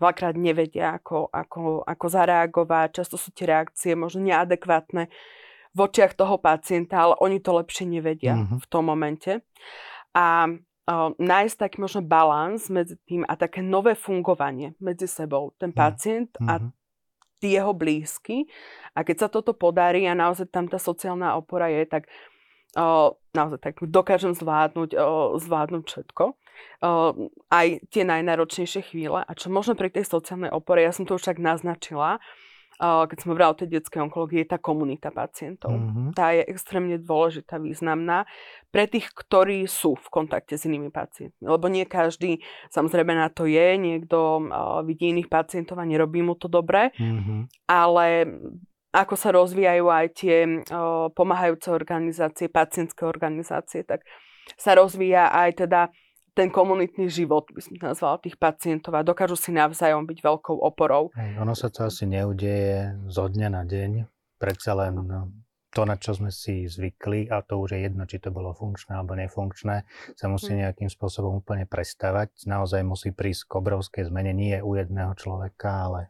Veľakrát 0.00 0.34
nevedia, 0.34 0.98
ako, 0.98 1.30
ako, 1.30 1.86
ako 1.86 2.06
zareagovať, 2.08 2.88
často 2.98 3.14
sú 3.14 3.30
tie 3.30 3.46
reakcie 3.46 3.94
možno 3.94 4.26
neadekvátne 4.26 5.06
v 5.72 5.78
očiach 5.80 6.12
toho 6.12 6.36
pacienta, 6.36 7.00
ale 7.08 7.14
oni 7.24 7.40
to 7.40 7.56
lepšie 7.56 7.88
nevedia 7.88 8.36
mm-hmm. 8.36 8.60
v 8.60 8.66
tom 8.68 8.84
momente. 8.84 9.40
A 10.12 10.52
nájsť 11.18 11.56
taký 11.56 11.76
možno 11.78 12.02
balans 12.02 12.66
medzi 12.66 12.98
tým 13.06 13.22
a 13.24 13.38
také 13.38 13.62
nové 13.62 13.94
fungovanie 13.94 14.74
medzi 14.82 15.06
sebou. 15.06 15.54
Ten 15.56 15.70
mhm. 15.70 15.78
pacient 15.78 16.30
mm-hmm. 16.36 16.50
a 16.50 16.54
mhm. 16.58 16.68
tí 17.38 17.48
jeho 17.54 17.72
blízky. 17.72 18.36
A 18.92 19.06
keď 19.06 19.26
sa 19.26 19.28
toto 19.30 19.54
podarí 19.54 20.04
a 20.10 20.18
naozaj 20.18 20.50
tam 20.50 20.66
tá 20.66 20.76
sociálna 20.76 21.38
opora 21.38 21.70
je, 21.70 21.86
tak 21.86 22.10
uh, 22.76 23.14
naozaj 23.32 23.58
tak 23.62 23.74
dokážem 23.80 24.34
zvládnuť, 24.34 24.90
uh, 24.98 25.38
zvládnuť 25.38 25.84
všetko. 25.86 26.24
Uh, 26.82 27.30
aj 27.48 27.80
tie 27.88 28.02
najnáročnejšie 28.02 28.82
chvíle. 28.92 29.22
A 29.22 29.32
čo 29.38 29.48
možno 29.48 29.78
pri 29.78 29.88
tej 29.88 30.04
sociálnej 30.04 30.50
opore, 30.50 30.82
ja 30.82 30.92
som 30.92 31.06
to 31.06 31.16
už 31.16 31.24
tak 31.24 31.38
naznačila, 31.38 32.18
keď 32.82 33.16
sme 33.22 33.38
hovorili 33.38 33.46
o 33.46 33.58
tej 33.62 33.68
detskej 33.78 34.02
onkológii, 34.10 34.42
je 34.42 34.50
tá 34.50 34.58
komunita 34.58 35.14
pacientov. 35.14 35.70
Mm-hmm. 35.70 36.18
Tá 36.18 36.34
je 36.34 36.42
extrémne 36.50 36.98
dôležitá, 36.98 37.62
významná 37.62 38.26
pre 38.74 38.90
tých, 38.90 39.06
ktorí 39.14 39.70
sú 39.70 39.94
v 39.94 40.08
kontakte 40.10 40.58
s 40.58 40.66
inými 40.66 40.90
pacientmi. 40.90 41.46
Lebo 41.46 41.70
nie 41.70 41.86
každý 41.86 42.42
samozrejme 42.74 43.14
na 43.14 43.30
to 43.30 43.46
je, 43.46 43.78
niekto 43.78 44.42
vidí 44.82 45.14
iných 45.14 45.30
pacientov 45.30 45.78
a 45.78 45.86
nerobí 45.86 46.26
mu 46.26 46.34
to 46.34 46.50
dobre, 46.50 46.90
mm-hmm. 46.98 47.70
ale 47.70 48.26
ako 48.90 49.14
sa 49.14 49.30
rozvíjajú 49.30 49.86
aj 49.86 50.06
tie 50.18 50.36
pomáhajúce 51.14 51.70
organizácie, 51.70 52.50
pacientské 52.50 53.06
organizácie, 53.06 53.86
tak 53.86 54.02
sa 54.58 54.74
rozvíja 54.74 55.30
aj 55.30 55.64
teda 55.64 55.80
ten 56.32 56.48
komunitný 56.48 57.12
život, 57.12 57.48
by 57.52 57.60
som 57.60 57.74
to 57.76 57.84
nazvala, 57.84 58.24
tých 58.24 58.40
pacientov 58.40 58.96
a 58.96 59.04
dokážu 59.04 59.36
si 59.36 59.52
navzájom 59.52 60.08
byť 60.08 60.18
veľkou 60.24 60.56
oporou. 60.64 61.12
Hej, 61.12 61.36
ono 61.36 61.52
sa 61.52 61.68
to 61.68 61.84
asi 61.84 62.08
neudeje 62.08 62.96
zo 63.12 63.28
dňa 63.28 63.48
na 63.52 63.62
deň. 63.68 64.08
Predsa 64.40 64.72
len 64.72 64.96
no, 64.96 65.28
to, 65.72 65.84
na 65.84 66.00
čo 66.00 66.16
sme 66.16 66.32
si 66.32 66.64
zvykli, 66.64 67.28
a 67.28 67.44
to 67.44 67.60
už 67.60 67.76
je 67.76 67.80
jedno, 67.84 68.08
či 68.08 68.20
to 68.20 68.32
bolo 68.32 68.56
funkčné 68.56 68.96
alebo 68.96 69.12
nefunkčné, 69.16 69.84
sa 70.16 70.26
musí 70.28 70.56
hm. 70.56 70.68
nejakým 70.68 70.88
spôsobom 70.88 71.44
úplne 71.44 71.68
prestávať. 71.68 72.48
Naozaj 72.48 72.80
musí 72.84 73.12
prísť 73.12 73.48
k 73.48 73.52
obrovskej 73.60 74.04
zmene, 74.08 74.32
nie 74.32 74.56
u 74.60 74.72
jedného 74.76 75.12
človeka, 75.16 75.88
ale 75.88 76.00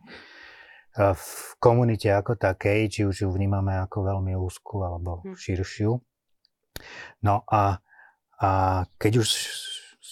v 0.93 1.29
komunite 1.57 2.13
ako 2.13 2.37
takej, 2.37 2.81
či 2.93 3.01
už 3.09 3.25
ju 3.25 3.29
vnímame 3.33 3.81
ako 3.81 4.07
veľmi 4.07 4.39
úzku 4.39 4.87
alebo 4.87 5.27
hm. 5.27 5.35
širšiu. 5.35 5.91
No 7.23 7.47
a, 7.47 7.79
a 8.39 8.51
keď 8.99 9.23
už 9.23 9.29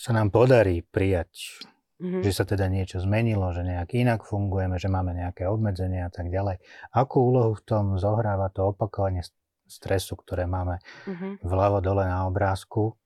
sa 0.00 0.16
nám 0.16 0.32
podarí 0.32 0.80
prijať, 0.80 1.60
mm-hmm. 2.00 2.24
že 2.24 2.32
sa 2.32 2.48
teda 2.48 2.72
niečo 2.72 3.04
zmenilo, 3.04 3.52
že 3.52 3.60
nejak 3.60 3.92
inak 3.92 4.24
fungujeme, 4.24 4.80
že 4.80 4.88
máme 4.88 5.12
nejaké 5.12 5.44
obmedzenia 5.44 6.08
a 6.08 6.12
tak 6.12 6.32
ďalej. 6.32 6.56
Akú 6.96 7.28
úlohu 7.28 7.52
v 7.60 7.64
tom 7.68 7.84
zohráva 8.00 8.48
to 8.48 8.72
opakovanie 8.72 9.20
stresu, 9.68 10.16
ktoré 10.16 10.48
máme 10.48 10.80
mm-hmm. 11.04 11.44
vľavo 11.44 11.84
dole 11.84 12.08
na 12.08 12.24
obrázku? 12.24 12.96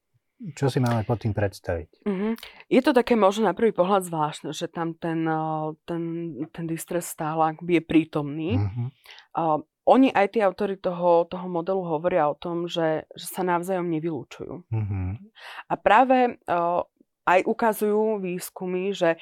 Čo 0.55 0.67
si 0.71 0.79
máme 0.79 1.03
pod 1.03 1.23
tým 1.23 1.35
predstaviť? 1.35 2.07
Mm-hmm. 2.07 2.33
Je 2.71 2.81
to 2.83 2.95
také 2.95 3.19
možno 3.19 3.51
na 3.51 3.55
prvý 3.59 3.75
pohľad 3.75 4.07
zvláštne, 4.07 4.51
že 4.55 4.71
tam 4.71 4.95
ten, 4.95 5.27
ten, 5.87 6.03
ten 6.51 6.65
distres 6.71 7.11
stále 7.11 7.59
je 7.59 7.83
prítomný. 7.83 8.59
Mm-hmm. 8.61 8.89
Oni 9.85 10.09
aj 10.09 10.33
tí 10.33 10.41
autory 10.41 10.81
toho, 10.81 11.29
toho 11.29 11.45
modelu 11.45 11.85
hovoria 11.85 12.33
o 12.33 12.39
tom, 12.39 12.65
že, 12.65 13.05
že 13.13 13.27
sa 13.29 13.45
navzájom 13.45 13.85
nevylúčujú. 13.93 14.65
Mm-hmm. 14.73 15.09
A 15.69 15.75
práve 15.77 16.41
uh, 16.49 16.81
aj 17.29 17.41
ukazujú 17.45 18.25
výskumy, 18.25 18.97
že 18.97 19.21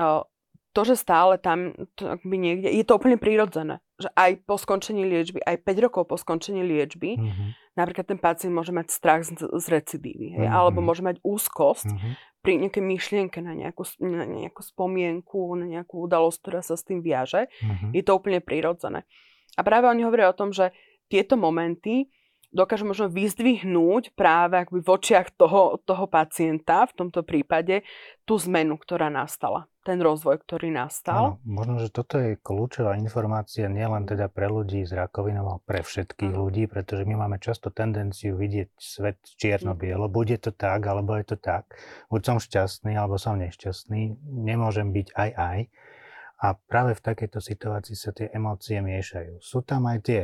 uh, 0.00 0.24
to, 0.72 0.80
že 0.86 1.00
stále 1.00 1.42
tam 1.42 1.74
to 1.98 2.20
by 2.22 2.36
niekde, 2.38 2.70
je 2.70 2.84
to 2.86 2.96
úplne 2.96 3.18
prirodzené. 3.18 3.82
Že 3.98 4.08
aj 4.14 4.30
po 4.46 4.54
skončení 4.54 5.02
liečby, 5.02 5.42
aj 5.42 5.66
5 5.66 5.84
rokov 5.90 6.06
po 6.06 6.14
skončení 6.14 6.62
liečby, 6.62 7.18
mm-hmm. 7.18 7.48
napríklad 7.74 8.06
ten 8.06 8.20
pacient 8.20 8.54
môže 8.54 8.70
mať 8.70 8.94
strach 8.94 9.26
z, 9.26 9.34
z 9.42 9.66
recidívy, 9.68 10.38
mm-hmm. 10.38 10.54
alebo 10.54 10.78
môže 10.78 11.02
mať 11.02 11.18
úzkosť 11.26 11.90
mm-hmm. 11.90 12.12
pri 12.46 12.52
nejakej 12.62 12.84
myšlienke 12.84 13.38
na 13.42 13.58
nejakú, 13.58 13.82
na 14.00 14.22
nejakú 14.22 14.62
spomienku, 14.62 15.58
na 15.58 15.66
nejakú 15.66 16.06
udalosť, 16.06 16.38
ktorá 16.38 16.60
sa 16.62 16.78
s 16.78 16.86
tým 16.86 17.02
viaže. 17.02 17.50
Mm-hmm. 17.58 17.90
Je 17.98 18.02
to 18.06 18.12
úplne 18.14 18.38
prirodzené. 18.38 19.02
A 19.58 19.60
práve 19.66 19.90
oni 19.90 20.06
hovoria 20.06 20.30
o 20.30 20.38
tom, 20.38 20.54
že 20.54 20.70
tieto 21.10 21.34
momenty 21.34 22.06
dokážu 22.48 22.88
možno 22.88 23.12
vyzdvihnúť 23.12 24.16
práve 24.16 24.64
akoby 24.64 24.80
v 24.80 24.88
očiach 24.88 25.36
toho, 25.36 25.76
toho 25.84 26.08
pacienta, 26.08 26.88
v 26.88 26.96
tomto 26.96 27.20
prípade, 27.20 27.84
tú 28.24 28.40
zmenu, 28.40 28.80
ktorá 28.80 29.12
nastala, 29.12 29.68
ten 29.84 30.00
rozvoj, 30.00 30.40
ktorý 30.40 30.72
nastal. 30.72 31.36
Áno, 31.36 31.44
možno, 31.44 31.76
že 31.76 31.92
toto 31.92 32.16
je 32.16 32.40
kľúčová 32.40 32.96
informácia 32.96 33.68
nielen 33.68 34.08
teda 34.08 34.32
pre 34.32 34.48
ľudí 34.48 34.80
s 34.84 34.96
rakovinou, 34.96 35.44
ale 35.44 35.60
pre 35.64 35.80
všetkých 35.84 36.32
ano. 36.32 36.48
ľudí, 36.48 36.64
pretože 36.72 37.04
my 37.04 37.20
máme 37.20 37.36
často 37.36 37.68
tendenciu 37.68 38.36
vidieť 38.40 38.68
svet 38.80 39.20
čierno-bielo. 39.36 40.08
Mm. 40.08 40.12
Bude 40.12 40.36
to 40.40 40.52
tak, 40.52 40.88
alebo 40.88 41.20
je 41.20 41.28
to 41.28 41.36
tak. 41.36 41.68
Buď 42.08 42.20
som 42.24 42.36
šťastný, 42.40 42.96
alebo 42.96 43.20
som 43.20 43.36
nešťastný. 43.36 44.24
Nemôžem 44.24 44.88
byť 44.88 45.08
aj 45.12 45.30
aj. 45.36 45.58
A 46.38 46.54
práve 46.54 46.94
v 46.94 47.02
takejto 47.02 47.42
situácii 47.42 47.96
sa 47.98 48.14
tie 48.14 48.30
emócie 48.30 48.78
miešajú. 48.78 49.42
Sú 49.42 49.66
tam 49.66 49.90
aj 49.90 49.98
tie 50.06 50.22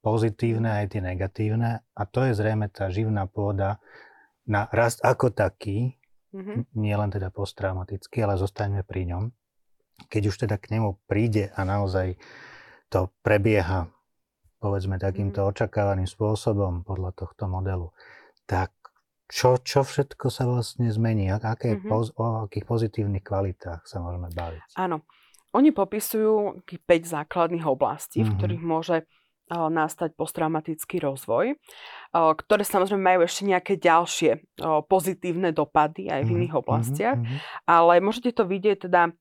pozitívne, 0.00 0.82
aj 0.82 0.96
tie 0.96 1.00
negatívne 1.04 1.84
a 1.94 2.02
to 2.08 2.26
je 2.26 2.32
zrejme 2.34 2.66
tá 2.72 2.90
živná 2.90 3.30
pôda 3.30 3.78
na 4.42 4.66
rast 4.74 4.98
ako 5.06 5.30
taký, 5.30 5.94
mm-hmm. 6.34 6.74
nie 6.74 6.94
len 6.96 7.12
teda 7.12 7.30
posttraumatický, 7.30 8.26
ale 8.26 8.34
zostaňme 8.34 8.82
pri 8.82 9.14
ňom. 9.14 9.24
Keď 10.10 10.22
už 10.26 10.36
teda 10.48 10.58
k 10.58 10.74
nemu 10.74 10.98
príde 11.06 11.54
a 11.54 11.62
naozaj 11.62 12.18
to 12.90 13.14
prebieha 13.22 13.86
povedzme 14.58 14.98
takýmto 14.98 15.46
mm-hmm. 15.46 15.54
očakávaným 15.54 16.08
spôsobom 16.10 16.82
podľa 16.82 17.14
tohto 17.14 17.46
modelu, 17.46 17.94
tak 18.46 18.74
čo, 19.30 19.56
čo 19.62 19.86
všetko 19.86 20.28
sa 20.28 20.44
vlastne 20.44 20.90
zmení? 20.90 21.30
Aké, 21.30 21.78
mm-hmm. 21.78 21.88
poz, 21.88 22.10
o 22.18 22.44
akých 22.44 22.66
pozitívnych 22.68 23.24
kvalitách 23.24 23.86
sa 23.86 24.02
môžeme 24.02 24.28
baviť? 24.34 24.76
Áno. 24.76 25.06
Oni 25.52 25.70
popisujú 25.70 26.64
5 26.64 26.80
základných 26.88 27.68
oblastí, 27.68 28.20
mm-hmm. 28.20 28.28
v 28.28 28.32
mhm. 28.32 28.38
ktorých 28.40 28.64
môže 28.64 28.96
nastať 29.52 30.16
posttraumatický 30.16 31.02
rozvoj, 31.02 31.60
ktoré 32.12 32.62
samozrejme 32.64 33.02
majú 33.04 33.20
ešte 33.26 33.42
nejaké 33.44 33.76
ďalšie 33.76 34.40
pozitívne 34.88 35.52
dopady 35.52 36.08
aj 36.08 36.24
v 36.24 36.30
mhm, 36.30 36.36
iných 36.40 36.54
mhm, 36.56 36.60
oblastiach, 36.62 37.18
mm-hmm. 37.20 37.68
ale 37.68 38.00
môžete 38.00 38.32
to 38.32 38.48
vidieť 38.48 38.88
teda 38.88 39.12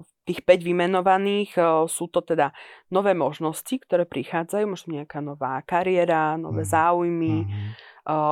v 0.00 0.10
tých 0.24 0.40
5 0.48 0.64
vymenovaných 0.64 1.50
sú 1.86 2.08
to 2.08 2.24
teda 2.24 2.56
nové 2.88 3.12
možnosti, 3.12 3.76
ktoré 3.84 4.08
prichádzajú, 4.08 4.64
možno 4.64 4.96
nejaká 4.96 5.20
nová 5.20 5.60
kariéra, 5.60 6.40
nové 6.40 6.64
mm-hmm. 6.64 6.74
záujmy, 6.80 7.36
mm-hmm. 7.44 7.70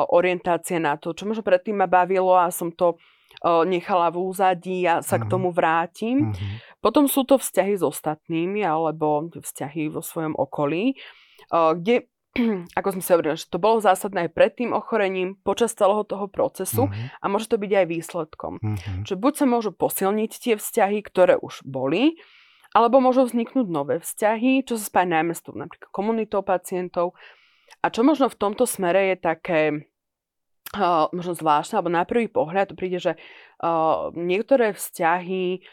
orientácie 0.09 0.81
na 0.81 0.97
to, 0.97 1.13
čo 1.13 1.29
možno 1.29 1.45
predtým 1.45 1.77
ma 1.77 1.87
bavilo 1.87 2.33
a 2.33 2.49
som 2.49 2.73
to 2.73 2.97
nechala 3.45 4.11
v 4.11 4.19
úzadí 4.19 4.83
a 4.89 4.99
sa 4.99 5.15
uh-huh. 5.15 5.29
k 5.29 5.31
tomu 5.31 5.55
vrátim. 5.55 6.35
Uh-huh. 6.35 6.68
Potom 6.79 7.11
sú 7.11 7.27
to 7.27 7.43
vzťahy 7.43 7.75
s 7.75 7.83
ostatnými 7.83 8.63
alebo 8.63 9.31
vzťahy 9.35 9.91
vo 9.91 9.99
svojom 9.99 10.39
okolí, 10.39 10.95
kde 11.51 12.07
ako 12.79 12.89
sme 12.95 13.03
sa 13.03 13.15
hovorili, 13.17 13.39
že 13.39 13.51
to 13.51 13.59
bolo 13.59 13.83
zásadné 13.83 14.29
aj 14.29 14.31
pred 14.35 14.53
tým 14.55 14.71
ochorením, 14.71 15.39
počas 15.41 15.75
celého 15.75 16.05
toho 16.07 16.31
procesu 16.31 16.87
uh-huh. 16.87 17.23
a 17.23 17.25
môže 17.27 17.51
to 17.51 17.59
byť 17.59 17.73
aj 17.73 17.87
výsledkom. 17.89 18.53
Uh-huh. 18.61 19.03
Čiže 19.05 19.17
buď 19.19 19.33
sa 19.35 19.47
môžu 19.49 19.71
posilniť 19.75 20.31
tie 20.39 20.55
vzťahy, 20.55 20.99
ktoré 21.03 21.35
už 21.41 21.65
boli, 21.67 22.21
alebo 22.77 23.01
môžu 23.01 23.25
vzniknúť 23.27 23.67
nové 23.67 23.97
vzťahy, 23.99 24.63
čo 24.63 24.77
sa 24.77 24.85
spája 24.87 25.19
najmä 25.19 25.33
s 25.33 25.43
napríklad 25.49 25.89
komunitou 25.91 26.45
pacientov. 26.45 27.17
A 27.81 27.89
čo 27.89 28.05
možno 28.05 28.29
v 28.29 28.39
tomto 28.39 28.69
smere 28.69 29.13
je 29.13 29.17
také 29.17 29.61
uh, 30.77 31.09
možno 31.13 31.33
zvláštne, 31.33 31.81
alebo 31.81 31.93
na 31.93 32.05
prvý 32.05 32.29
pohľad 32.29 32.77
príde, 32.77 33.01
že 33.01 33.13
uh, 33.17 34.13
niektoré 34.13 34.77
vzťahy 34.77 35.65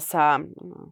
sa 0.00 0.40
um, 0.40 0.90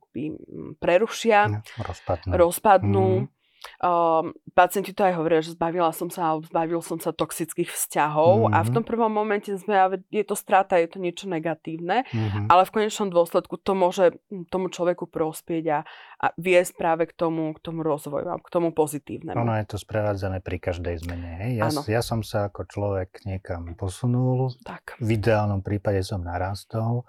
prerušia, 0.77 1.65
rozpadnú. 1.81 2.31
rozpadnú 2.37 3.09
mm-hmm. 3.25 3.37
Um, 3.79 4.35
pacienti 4.55 4.95
to 4.95 5.03
aj 5.07 5.19
hovoria, 5.19 5.43
že 5.43 5.55
zbavila 5.55 5.91
som 5.91 6.11
sa, 6.11 6.35
zbavil 6.39 6.83
som 6.83 6.99
sa 7.03 7.11
toxických 7.11 7.71
vzťahov 7.71 8.51
mm-hmm. 8.51 8.55
a 8.55 8.59
v 8.63 8.69
mhm. 8.71 8.75
tom 8.75 8.85
prvom 8.87 9.13
momente 9.13 9.51
sme, 9.55 10.03
je 10.11 10.25
to 10.27 10.35
strata, 10.39 10.79
je 10.79 10.91
to 10.91 10.99
niečo 11.03 11.27
negatívne, 11.31 12.07
mm-hmm. 12.07 12.47
ale 12.51 12.63
v 12.67 12.75
konečnom 12.75 13.11
dôsledku 13.11 13.59
to 13.59 13.73
môže 13.75 14.19
tomu 14.51 14.71
človeku 14.71 15.11
prospieť 15.11 15.65
a, 15.71 15.79
a 16.23 16.27
viesť 16.39 16.75
práve 16.75 17.11
k 17.11 17.15
tomu, 17.15 17.55
k 17.55 17.61
tomu 17.63 17.83
rozvoju 17.87 18.27
a 18.31 18.39
k 18.39 18.49
tomu 18.51 18.71
pozitívnemu. 18.75 19.39
Ono 19.39 19.55
je 19.59 19.67
to 19.67 19.79
sprevádzané 19.79 20.43
pri 20.43 20.59
každej 20.59 20.95
zmene. 21.07 21.31
Hej? 21.43 21.51
Ja, 21.59 21.69
ja 21.71 22.03
som 22.03 22.23
sa 22.23 22.51
ako 22.51 22.67
človek 22.67 23.27
niekam 23.27 23.75
posunul, 23.79 24.55
tak. 24.63 24.99
v 24.99 25.19
ideálnom 25.19 25.63
prípade 25.63 26.03
som 26.03 26.23
narastol 26.23 27.07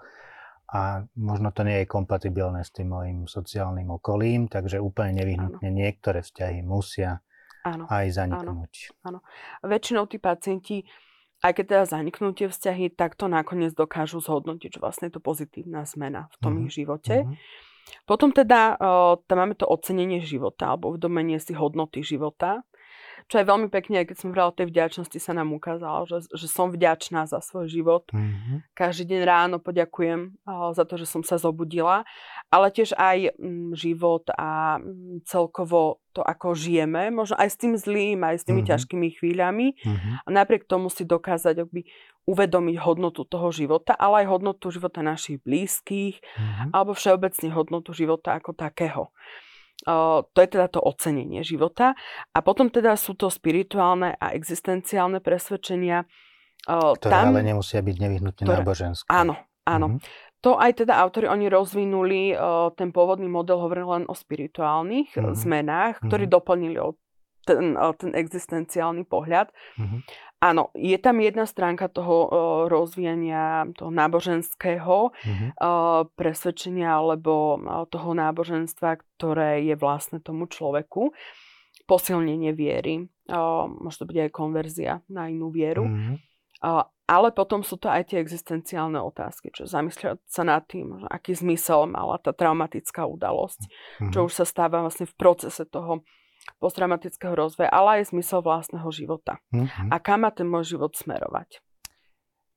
a 0.70 1.02
možno 1.18 1.50
to 1.50 1.66
nie 1.66 1.82
je 1.82 1.90
kompatibilné 1.90 2.62
s 2.62 2.70
tým 2.70 2.94
mojim 2.94 3.18
sociálnym 3.26 3.90
okolím, 3.90 4.46
takže 4.46 4.78
úplne 4.78 5.18
nevyhnutne 5.18 5.66
áno. 5.66 5.78
niektoré 5.82 6.22
vzťahy 6.22 6.62
musia 6.62 7.18
áno. 7.66 7.90
aj 7.90 8.06
zaniknúť. 8.14 8.94
Áno. 9.02 9.18
Väčšinou 9.66 10.06
tí 10.06 10.22
pacienti, 10.22 10.86
aj 11.42 11.58
keď 11.58 11.64
teda 11.66 11.84
zaniknú 11.90 12.30
tie 12.38 12.46
vzťahy, 12.46 12.94
tak 12.94 13.18
to 13.18 13.26
nakoniec 13.26 13.74
dokážu 13.74 14.22
zhodnotiť, 14.22 14.78
že 14.78 14.82
vlastne 14.82 15.10
je 15.10 15.18
to 15.18 15.22
pozitívna 15.22 15.82
zmena 15.82 16.30
v 16.30 16.36
tom 16.38 16.52
mm-hmm. 16.54 16.64
ich 16.68 16.70
živote. 16.70 17.16
Mm-hmm. 17.26 17.36
Potom 18.06 18.30
teda 18.30 18.78
tam 19.26 19.36
máme 19.42 19.58
to 19.58 19.66
ocenenie 19.66 20.22
života 20.22 20.70
alebo 20.70 20.94
uvedomenie 20.94 21.42
si 21.42 21.50
hodnoty 21.50 22.06
života 22.06 22.62
čo 23.26 23.42
je 23.42 23.48
veľmi 23.48 23.68
pekne, 23.68 24.06
keď 24.06 24.16
som 24.16 24.30
hovorila 24.30 24.52
o 24.52 24.56
tej 24.56 24.70
vďačnosti, 24.70 25.18
sa 25.20 25.32
nám 25.36 25.52
ukázalo, 25.52 26.06
že, 26.06 26.24
že 26.30 26.46
som 26.46 26.70
vďačná 26.70 27.26
za 27.26 27.42
svoj 27.42 27.68
život. 27.68 28.06
Mm-hmm. 28.14 28.72
Každý 28.72 29.04
deň 29.10 29.20
ráno 29.26 29.56
poďakujem 29.58 30.38
za 30.46 30.84
to, 30.86 30.94
že 30.96 31.06
som 31.10 31.22
sa 31.26 31.36
zobudila, 31.36 32.08
ale 32.48 32.72
tiež 32.72 32.96
aj 32.96 33.36
mm, 33.36 33.76
život 33.76 34.24
a 34.34 34.80
mm, 34.80 35.26
celkovo 35.28 36.00
to, 36.10 36.24
ako 36.26 36.58
žijeme, 36.58 37.14
možno 37.14 37.38
aj 37.38 37.48
s 37.54 37.56
tým 37.56 37.74
zlým, 37.78 38.26
aj 38.26 38.42
s 38.42 38.46
tými 38.46 38.66
mm-hmm. 38.66 38.70
ťažkými 38.74 39.08
chvíľami 39.18 39.66
mm-hmm. 39.78 40.14
a 40.26 40.28
napriek 40.28 40.66
tomu 40.66 40.90
si 40.90 41.06
dokázať 41.06 41.66
akby, 41.66 41.86
uvedomiť 42.26 42.76
hodnotu 42.82 43.22
toho 43.26 43.54
života, 43.54 43.94
ale 43.94 44.26
aj 44.26 44.38
hodnotu 44.38 44.74
života 44.74 45.06
našich 45.06 45.38
blízkych 45.42 46.18
mm-hmm. 46.18 46.74
alebo 46.74 46.98
všeobecne 46.98 47.48
hodnotu 47.54 47.94
života 47.94 48.38
ako 48.38 48.54
takého 48.58 49.14
to 49.86 50.38
je 50.38 50.48
teda 50.48 50.68
to 50.68 50.80
ocenenie 50.84 51.40
života. 51.40 51.96
A 52.32 52.38
potom 52.44 52.68
teda 52.68 52.96
sú 52.96 53.16
to 53.16 53.32
spirituálne 53.32 54.16
a 54.20 54.36
existenciálne 54.36 55.24
presvedčenia. 55.24 56.04
Ktoré 56.68 57.00
tam, 57.00 57.32
ale 57.32 57.40
nemusia 57.40 57.80
byť 57.80 57.96
nevyhnutne 57.96 58.44
ktoré, 58.44 58.60
náboženské. 58.60 59.08
Áno, 59.08 59.40
áno. 59.64 59.96
Mm-hmm. 59.96 60.28
To 60.40 60.56
aj 60.56 60.84
teda 60.84 60.96
autori, 60.96 61.28
oni 61.28 61.48
rozvinuli, 61.48 62.36
ten 62.76 62.92
pôvodný 62.92 63.28
model 63.28 63.60
hovoril 63.60 63.88
len 64.00 64.04
o 64.08 64.16
spirituálnych 64.16 65.12
mm-hmm. 65.12 65.36
zmenách, 65.36 66.00
ktorí 66.04 66.28
mm-hmm. 66.28 66.36
doplnili 66.36 66.76
o 66.80 66.96
ten, 67.48 67.76
ten 67.76 68.12
existenciálny 68.12 69.08
pohľad. 69.08 69.48
Mm-hmm. 69.80 70.00
Áno, 70.40 70.72
je 70.72 70.96
tam 70.96 71.20
jedna 71.20 71.44
stránka 71.44 71.92
toho 71.92 72.16
uh, 72.26 72.30
rozvíjania 72.66 73.68
toho 73.76 73.92
náboženského 73.92 75.12
mm-hmm. 75.12 75.50
uh, 75.60 76.08
presvedčenia 76.16 76.96
alebo 76.96 77.60
uh, 77.60 77.84
toho 77.86 78.16
náboženstva, 78.16 79.04
ktoré 79.16 79.62
je 79.68 79.76
vlastné 79.76 80.24
tomu 80.24 80.48
človeku. 80.48 81.12
Posilnenie 81.84 82.56
viery, 82.56 83.04
uh, 83.28 83.68
môže 83.68 84.02
to 84.02 84.08
byť 84.08 84.16
aj 84.26 84.30
konverzia 84.32 84.92
na 85.12 85.28
inú 85.28 85.52
vieru. 85.52 85.86
Mm-hmm. 85.86 86.16
Uh, 86.60 86.84
ale 87.10 87.34
potom 87.34 87.66
sú 87.66 87.74
to 87.74 87.90
aj 87.90 88.14
tie 88.14 88.22
existenciálne 88.22 89.00
otázky, 89.02 89.50
čo 89.50 89.66
zamysľať 89.66 90.22
sa 90.30 90.42
nad 90.46 90.62
tým, 90.70 91.02
aký 91.10 91.34
zmysel 91.34 91.90
mala 91.90 92.22
tá 92.22 92.30
traumatická 92.30 93.02
udalosť, 93.02 93.66
mm-hmm. 93.66 94.12
čo 94.14 94.30
už 94.30 94.32
sa 94.32 94.46
stáva 94.46 94.80
vlastne 94.80 95.10
v 95.10 95.14
procese 95.18 95.66
toho 95.66 96.06
posttraumatického 96.58 97.36
rozvoja, 97.36 97.70
ale 97.70 98.02
aj 98.02 98.10
zmysel 98.10 98.42
vlastného 98.42 98.88
života. 98.90 99.38
Mm-hmm. 99.54 99.88
A 99.92 99.96
kam 100.02 100.26
má 100.26 100.34
ten 100.34 100.48
môj 100.48 100.74
život 100.76 100.96
smerovať? 100.96 101.62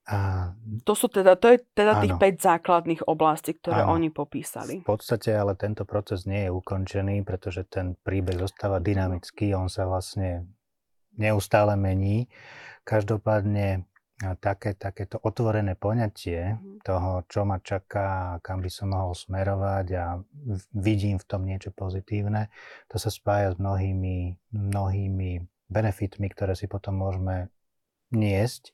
A... 0.04 0.52
To 0.84 1.00
sú 1.00 1.08
teda, 1.08 1.40
to 1.40 1.56
je 1.56 1.64
teda 1.72 1.96
áno. 1.96 2.04
tých 2.04 2.16
5 2.20 2.44
základných 2.44 3.02
oblastí, 3.08 3.56
ktoré 3.56 3.88
áno. 3.88 3.96
oni 3.96 4.12
popísali. 4.12 4.84
V 4.84 4.92
podstate 5.00 5.32
ale 5.32 5.56
tento 5.56 5.88
proces 5.88 6.28
nie 6.28 6.48
je 6.48 6.52
ukončený, 6.52 7.24
pretože 7.24 7.64
ten 7.72 7.96
príbeh 8.04 8.36
zostáva 8.36 8.84
dynamický, 8.84 9.56
on 9.56 9.72
sa 9.72 9.88
vlastne 9.88 10.52
neustále 11.16 11.80
mení. 11.80 12.28
Každopádne 12.84 13.88
také, 14.40 14.78
takéto 14.78 15.20
otvorené 15.20 15.76
poňatie 15.76 16.56
mm. 16.56 16.86
toho, 16.86 17.26
čo 17.28 17.44
ma 17.44 17.60
čaká, 17.60 18.40
kam 18.40 18.62
by 18.62 18.70
som 18.70 18.94
mohol 18.94 19.18
smerovať 19.18 19.88
a 19.98 20.06
vidím 20.78 21.18
v 21.20 21.28
tom 21.28 21.44
niečo 21.44 21.74
pozitívne, 21.74 22.54
to 22.88 23.02
sa 23.02 23.10
spája 23.10 23.54
s 23.54 23.58
mnohými, 23.58 24.38
mnohými 24.54 25.32
benefitmi, 25.68 26.28
ktoré 26.30 26.54
si 26.54 26.70
potom 26.70 27.02
môžeme 27.02 27.50
niesť, 28.14 28.72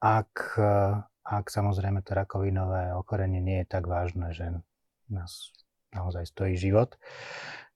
ak, 0.00 0.56
ak 1.22 1.44
samozrejme 1.52 2.00
to 2.00 2.16
rakovinové 2.16 2.96
ochorenie 2.96 3.44
nie 3.44 3.62
je 3.62 3.68
tak 3.68 3.84
vážne, 3.84 4.32
že 4.32 4.48
nás 5.12 5.52
naozaj 5.92 6.24
stojí 6.24 6.56
život. 6.56 6.96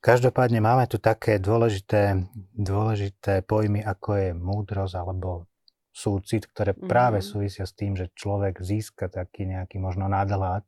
Každopádne 0.01 0.61
máme 0.61 0.85
tu 0.89 1.01
také 1.01 1.41
dôležité, 1.41 2.29
dôležité 2.57 3.41
pojmy, 3.45 3.81
ako 3.85 4.11
je 4.17 4.31
múdrosť 4.37 4.95
alebo 5.01 5.49
súcit, 5.95 6.51
ktoré 6.51 6.75
mm-hmm. 6.75 6.91
práve 6.91 7.23
súvisia 7.23 7.63
s 7.63 7.73
tým, 7.79 7.95
že 7.95 8.11
človek 8.19 8.59
získa 8.59 9.07
taký 9.07 9.47
nejaký 9.47 9.79
možno 9.79 10.11
nadhľad 10.11 10.67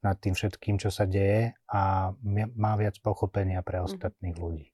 nad 0.00 0.16
tým 0.16 0.32
všetkým, 0.32 0.80
čo 0.80 0.88
sa 0.88 1.04
deje 1.04 1.52
a 1.68 2.12
má 2.56 2.72
viac 2.80 2.96
pochopenia 3.04 3.60
pre 3.60 3.80
mhm. 3.80 3.84
ostatných 3.84 4.36
mm-hmm. 4.36 4.48
ľudí. 4.48 4.66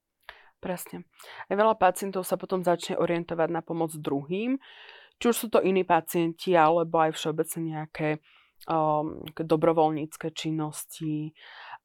Presne. 0.61 1.09
Aj 1.49 1.57
veľa 1.57 1.75
pacientov 1.81 2.29
sa 2.29 2.37
potom 2.37 2.61
začne 2.61 3.01
orientovať 3.01 3.49
na 3.49 3.65
pomoc 3.65 3.97
druhým, 3.97 4.61
či 5.17 5.25
už 5.25 5.37
sú 5.37 5.47
to 5.49 5.65
iní 5.65 5.89
pacienti, 5.89 6.53
alebo 6.53 7.01
aj 7.01 7.17
všeobecne 7.17 7.61
nejaké 7.77 8.21
um, 8.69 9.25
dobrovoľnícke 9.37 10.33
činnosti, 10.37 11.33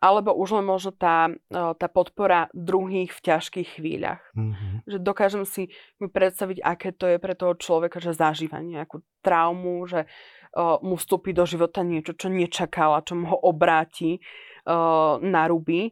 alebo 0.05 0.37
už 0.37 0.61
len 0.61 0.65
možno 0.69 0.93
tá, 0.93 1.33
tá 1.49 1.87
podpora 1.89 2.45
druhých 2.53 3.09
v 3.09 3.23
ťažkých 3.25 3.81
chvíľach. 3.81 4.21
Mm-hmm. 4.37 4.85
Že 4.85 4.97
dokážem 5.01 5.45
si 5.49 5.73
predstaviť, 5.97 6.61
aké 6.61 6.93
to 6.93 7.09
je 7.09 7.17
pre 7.17 7.33
toho 7.33 7.57
človeka, 7.57 7.97
že 7.97 8.13
zažíva 8.13 8.61
nejakú 8.61 9.01
traumu, 9.25 9.81
že 9.89 10.05
uh, 10.05 10.77
mu 10.85 10.93
vstúpi 11.01 11.33
do 11.33 11.49
života 11.49 11.81
niečo, 11.81 12.13
čo 12.13 12.29
nečakala, 12.29 13.01
čo 13.01 13.17
mu 13.17 13.33
ho 13.33 13.37
obráti 13.49 14.21
uh, 14.21 15.17
na 15.25 15.49
ruby. 15.49 15.89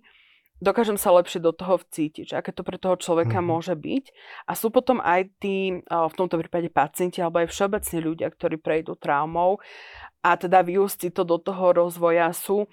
Dokážem 0.61 0.95
sa 0.95 1.09
lepšie 1.17 1.41
do 1.41 1.49
toho 1.49 1.81
vcítiť, 1.81 2.23
že 2.29 2.35
aké 2.37 2.53
to 2.53 2.61
pre 2.61 2.77
toho 2.77 2.95
človeka 3.01 3.41
mm-hmm. 3.41 3.49
môže 3.49 3.73
byť. 3.73 4.05
A 4.45 4.53
sú 4.53 4.69
potom 4.69 5.01
aj 5.01 5.41
tí, 5.41 5.81
uh, 5.89 6.05
v 6.05 6.13
tomto 6.13 6.37
prípade 6.37 6.69
pacienti, 6.69 7.17
alebo 7.17 7.41
aj 7.41 7.49
všeobecne 7.49 7.97
ľudia, 7.97 8.29
ktorí 8.29 8.61
prejdú 8.61 8.93
traumou 8.93 9.57
a 10.21 10.37
teda 10.37 10.61
vyústi 10.61 11.09
to 11.09 11.25
do 11.25 11.41
toho 11.41 11.73
rozvoja 11.73 12.29
sú 12.29 12.69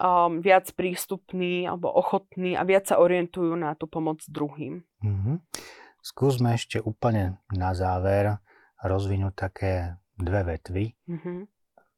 um, 0.00 0.40
viac 0.40 0.72
prístupní 0.72 1.68
alebo 1.68 1.92
ochotní 1.92 2.56
a 2.56 2.64
viac 2.64 2.88
sa 2.88 2.96
orientujú 2.98 3.54
na 3.54 3.76
tú 3.76 3.84
pomoc 3.86 4.24
druhým. 4.26 4.82
Mm-hmm. 5.04 5.36
Skúsme 6.00 6.56
ešte 6.56 6.80
úplne 6.80 7.38
na 7.52 7.76
záver 7.76 8.40
rozvinúť 8.80 9.34
také 9.36 10.00
dve 10.16 10.56
vetvy. 10.56 10.84
Mm-hmm. 11.04 11.38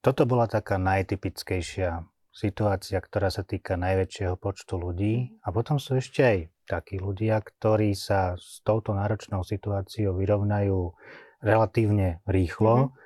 Toto 0.02 0.26
bola 0.26 0.50
taká 0.50 0.82
najtypickejšia 0.82 2.02
situácia, 2.34 2.98
ktorá 2.98 3.30
sa 3.30 3.46
týka 3.46 3.78
najväčšieho 3.78 4.34
počtu 4.34 4.74
ľudí. 4.74 5.38
A 5.46 5.54
potom 5.54 5.78
sú 5.78 5.94
ešte 5.94 6.20
aj 6.26 6.38
takí 6.66 6.98
ľudia, 6.98 7.38
ktorí 7.38 7.94
sa 7.94 8.34
s 8.34 8.58
touto 8.66 8.98
náročnou 8.98 9.46
situáciou 9.46 10.18
vyrovnajú 10.18 10.90
relatívne 11.38 12.18
rýchlo. 12.26 12.90
Mm-hmm 12.90 13.01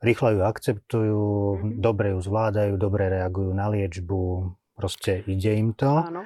rýchlo 0.00 0.36
ju 0.36 0.40
akceptujú, 0.44 1.22
mm-hmm. 1.56 1.72
dobre 1.80 2.12
ju 2.12 2.18
zvládajú, 2.20 2.76
dobre 2.76 3.08
reagujú 3.08 3.50
na 3.56 3.72
liečbu, 3.72 4.22
proste 4.76 5.24
ide 5.24 5.56
im 5.56 5.72
to. 5.72 5.88
Áno. 5.88 6.22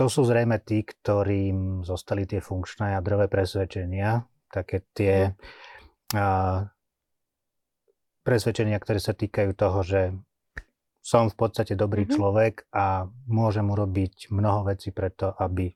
To 0.00 0.08
sú 0.08 0.24
zrejme 0.24 0.64
tí, 0.64 0.80
ktorým 0.80 1.84
zostali 1.84 2.24
tie 2.24 2.40
funkčné 2.40 2.96
jadrové 2.96 3.28
presvedčenia, 3.28 4.24
také 4.48 4.88
tie 4.96 5.28
mm. 5.28 6.16
a, 6.16 6.28
presvedčenia, 8.24 8.80
ktoré 8.80 8.96
sa 8.96 9.12
týkajú 9.12 9.52
toho, 9.52 9.84
že 9.84 10.02
som 11.04 11.28
v 11.28 11.36
podstate 11.36 11.76
dobrý 11.76 12.08
mm-hmm. 12.08 12.16
človek 12.16 12.54
a 12.72 13.04
môžem 13.28 13.68
urobiť 13.68 14.32
mnoho 14.32 14.72
vecí 14.72 14.88
preto, 14.88 15.36
aby 15.36 15.68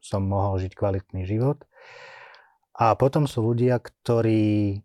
som 0.00 0.24
mohol 0.24 0.56
žiť 0.56 0.72
kvalitný 0.72 1.28
život. 1.28 1.60
A 2.80 2.96
potom 2.96 3.28
sú 3.28 3.44
ľudia, 3.52 3.76
ktorí 3.76 4.80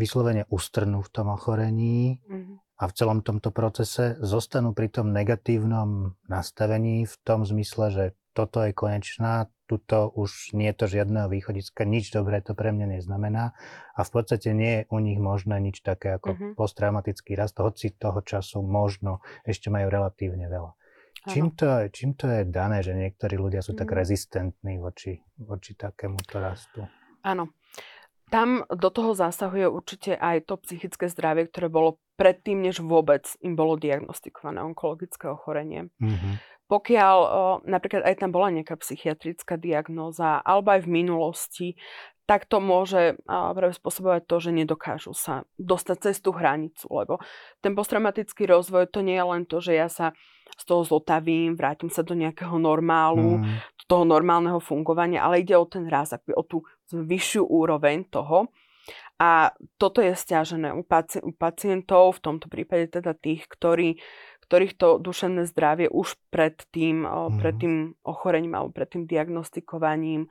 vyslovene 0.00 0.48
ustrnú 0.48 1.04
v 1.04 1.12
tom 1.12 1.28
ochorení 1.28 2.24
mm-hmm. 2.24 2.80
a 2.80 2.82
v 2.88 2.92
celom 2.96 3.20
tomto 3.20 3.52
procese 3.52 4.16
zostanú 4.24 4.72
pri 4.72 4.88
tom 4.88 5.12
negatívnom 5.12 6.16
nastavení 6.24 7.04
v 7.04 7.14
tom 7.20 7.44
zmysle, 7.44 7.92
že 7.92 8.04
toto 8.32 8.64
je 8.64 8.72
konečná, 8.72 9.52
tuto 9.68 10.08
už 10.08 10.56
nie 10.56 10.72
je 10.72 10.76
to 10.80 10.86
žiadneho 10.88 11.28
východiska, 11.28 11.84
nič 11.84 12.14
dobré 12.14 12.40
to 12.40 12.56
pre 12.56 12.72
mňa 12.72 12.96
neznamená 12.98 13.52
a 13.92 14.00
v 14.00 14.10
podstate 14.10 14.56
nie 14.56 14.82
je 14.82 14.82
u 14.88 14.98
nich 15.04 15.20
možné 15.20 15.60
nič 15.60 15.84
také 15.84 16.16
ako 16.16 16.32
mm-hmm. 16.32 16.52
posttraumatický 16.56 17.36
rast, 17.36 17.60
hoci 17.60 17.92
toho 17.92 18.24
času 18.24 18.64
možno 18.64 19.20
ešte 19.44 19.68
majú 19.68 19.92
relatívne 19.92 20.48
veľa. 20.48 20.72
Čím 21.28 21.52
to, 21.52 21.68
čím 21.92 22.16
to 22.16 22.32
je 22.32 22.48
dané, 22.48 22.80
že 22.80 22.96
niektorí 22.96 23.36
ľudia 23.36 23.60
sú 23.60 23.76
mm. 23.76 23.78
tak 23.84 23.92
mhm. 23.92 23.96
rezistentní 24.00 24.74
voči, 24.80 25.20
voči 25.36 25.76
takémuto 25.76 26.40
rastu? 26.40 26.80
Áno. 27.20 27.52
Tam 28.30 28.62
do 28.70 28.88
toho 28.94 29.12
zasahuje 29.18 29.66
určite 29.66 30.14
aj 30.14 30.46
to 30.46 30.54
psychické 30.62 31.10
zdravie, 31.10 31.50
ktoré 31.50 31.66
bolo 31.66 31.98
predtým, 32.14 32.62
než 32.62 32.78
vôbec 32.78 33.26
im 33.42 33.58
bolo 33.58 33.74
diagnostikované 33.74 34.62
onkologické 34.62 35.26
ochorenie. 35.26 35.90
Mm-hmm. 35.98 36.34
Pokiaľ 36.70 37.16
o, 37.18 37.28
napríklad 37.66 38.06
aj 38.06 38.22
tam 38.22 38.30
bola 38.30 38.54
nejaká 38.54 38.78
psychiatrická 38.78 39.58
diagnóza, 39.58 40.38
alebo 40.46 40.70
aj 40.70 40.86
v 40.86 40.92
minulosti, 41.02 41.68
tak 42.30 42.46
to 42.46 42.62
môže 42.62 43.18
práve 43.26 43.74
spôsobovať 43.74 44.22
to, 44.30 44.36
že 44.38 44.50
nedokážu 44.54 45.10
sa 45.10 45.42
dostať 45.58 45.96
cez 45.98 46.22
tú 46.22 46.30
hranicu, 46.30 46.86
lebo 46.86 47.18
ten 47.58 47.74
posttraumatický 47.74 48.46
rozvoj 48.46 48.86
to 48.94 49.02
nie 49.02 49.18
je 49.18 49.26
len 49.26 49.42
to, 49.50 49.58
že 49.58 49.74
ja 49.74 49.90
sa 49.90 50.14
z 50.60 50.64
toho 50.68 50.84
zotavím, 50.84 51.56
vrátim 51.56 51.88
sa 51.88 52.04
do 52.04 52.12
nejakého 52.12 52.60
normálu, 52.60 53.40
mm. 53.40 53.88
toho 53.88 54.04
normálneho 54.04 54.60
fungovania, 54.60 55.24
ale 55.24 55.40
ide 55.40 55.56
o 55.56 55.64
ten 55.64 55.88
raz, 55.88 56.12
akoby 56.12 56.36
o 56.36 56.44
tú 56.44 56.60
vyššiu 56.92 57.48
úroveň 57.48 58.04
toho. 58.12 58.52
A 59.16 59.56
toto 59.80 60.04
je 60.04 60.12
stiažené 60.12 60.76
u, 60.76 60.84
paci- 60.84 61.24
u 61.24 61.32
pacientov, 61.32 62.20
v 62.20 62.24
tomto 62.24 62.46
prípade 62.52 62.92
teda 62.92 63.16
tých, 63.16 63.48
ktorí, 63.48 63.96
ktorých 64.44 64.76
to 64.76 65.00
duševné 65.00 65.48
zdravie 65.48 65.88
už 65.88 66.20
pred 66.28 66.60
tým, 66.68 67.08
mm. 67.08 67.40
pred 67.40 67.54
tým 67.56 67.74
ochorením 68.04 68.52
alebo 68.52 68.76
pred 68.76 68.88
tým 68.92 69.08
diagnostikovaním 69.08 70.28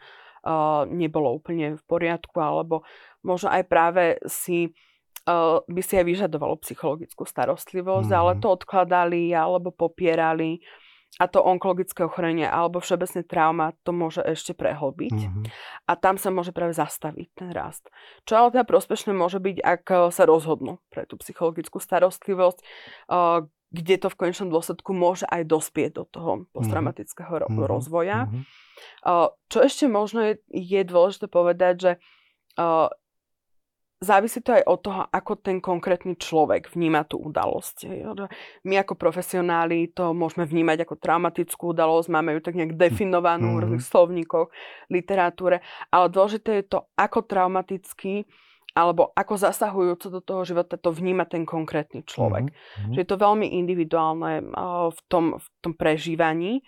nebolo 0.88 1.36
úplne 1.36 1.76
v 1.76 1.84
poriadku, 1.84 2.40
alebo 2.40 2.88
možno 3.28 3.52
aj 3.52 3.64
práve 3.68 4.04
si 4.24 4.72
by 5.66 5.82
si 5.86 5.94
aj 6.00 6.06
vyžadovalo 6.06 6.58
psychologickú 6.66 7.28
starostlivosť, 7.28 8.10
mm-hmm. 8.10 8.22
ale 8.22 8.42
to 8.42 8.48
odkladali 8.50 9.30
alebo 9.30 9.70
popierali 9.70 10.64
a 11.18 11.26
to 11.26 11.42
onkologické 11.42 12.06
ochorenie 12.06 12.46
alebo 12.46 12.78
všeobecne 12.78 13.26
trauma 13.26 13.74
to 13.82 13.90
môže 13.90 14.22
ešte 14.22 14.54
prehlbiť. 14.54 15.18
Mm-hmm. 15.18 15.46
A 15.90 15.92
tam 15.98 16.22
sa 16.22 16.30
môže 16.30 16.54
práve 16.54 16.78
zastaviť 16.78 17.28
ten 17.34 17.50
rast. 17.50 17.90
Čo 18.30 18.46
ale 18.46 18.54
teda 18.54 18.66
prospešné 18.70 19.12
môže 19.18 19.42
byť, 19.42 19.58
ak 19.58 20.14
sa 20.14 20.24
rozhodnú 20.30 20.78
pre 20.94 21.10
tú 21.10 21.18
psychologickú 21.18 21.82
starostlivosť, 21.82 22.60
uh, 23.10 23.42
kde 23.70 23.96
to 24.02 24.08
v 24.10 24.18
konečnom 24.18 24.50
dôsledku 24.50 24.98
môže 24.98 25.30
aj 25.30 25.46
dospieť 25.46 26.02
do 26.02 26.04
toho 26.10 26.32
mhm. 26.42 26.54
posttraumatického 26.54 27.46
mm-hmm. 27.46 27.70
rozvoja. 27.70 28.30
Mm-hmm. 28.30 28.44
Čo 29.50 29.58
ešte 29.60 29.86
možno 29.92 30.24
je, 30.24 30.34
je 30.50 30.82
dôležité 30.88 31.28
povedať, 31.28 31.76
že 31.78 31.92
závisí 34.00 34.40
to 34.40 34.56
aj 34.56 34.64
od 34.64 34.80
toho, 34.80 35.02
ako 35.12 35.34
ten 35.44 35.60
konkrétny 35.60 36.16
človek 36.16 36.72
vníma 36.72 37.04
tú 37.04 37.20
udalosť. 37.20 37.92
My 38.64 38.80
ako 38.80 38.96
profesionáli 38.96 39.92
to 39.92 40.16
môžeme 40.16 40.48
vnímať 40.48 40.88
ako 40.88 40.96
traumatickú 40.96 41.76
udalosť, 41.76 42.08
máme 42.08 42.40
ju 42.40 42.42
tak 42.44 42.56
nejak 42.56 42.80
definovanú 42.80 43.60
mm-hmm. 43.60 43.76
v 43.76 43.84
slovníkoch, 43.84 44.48
literatúre, 44.88 45.60
ale 45.92 46.08
dôležité 46.08 46.64
je 46.64 46.66
to, 46.72 46.80
ako 46.96 47.28
traumatický 47.28 48.24
alebo 48.78 49.12
ako 49.18 49.34
zasahujúco 49.36 50.08
do 50.08 50.22
toho 50.24 50.42
života 50.48 50.80
to 50.80 50.94
vníma 50.94 51.28
ten 51.28 51.44
konkrétny 51.44 52.06
človek. 52.06 52.54
Mm-hmm. 52.54 52.94
Že 52.96 53.00
je 53.04 53.08
to 53.10 53.18
veľmi 53.18 53.48
individuálne 53.60 54.46
uh, 54.46 54.88
v, 54.94 55.00
tom, 55.12 55.26
v 55.36 55.48
tom 55.60 55.74
prežívaní. 55.76 56.64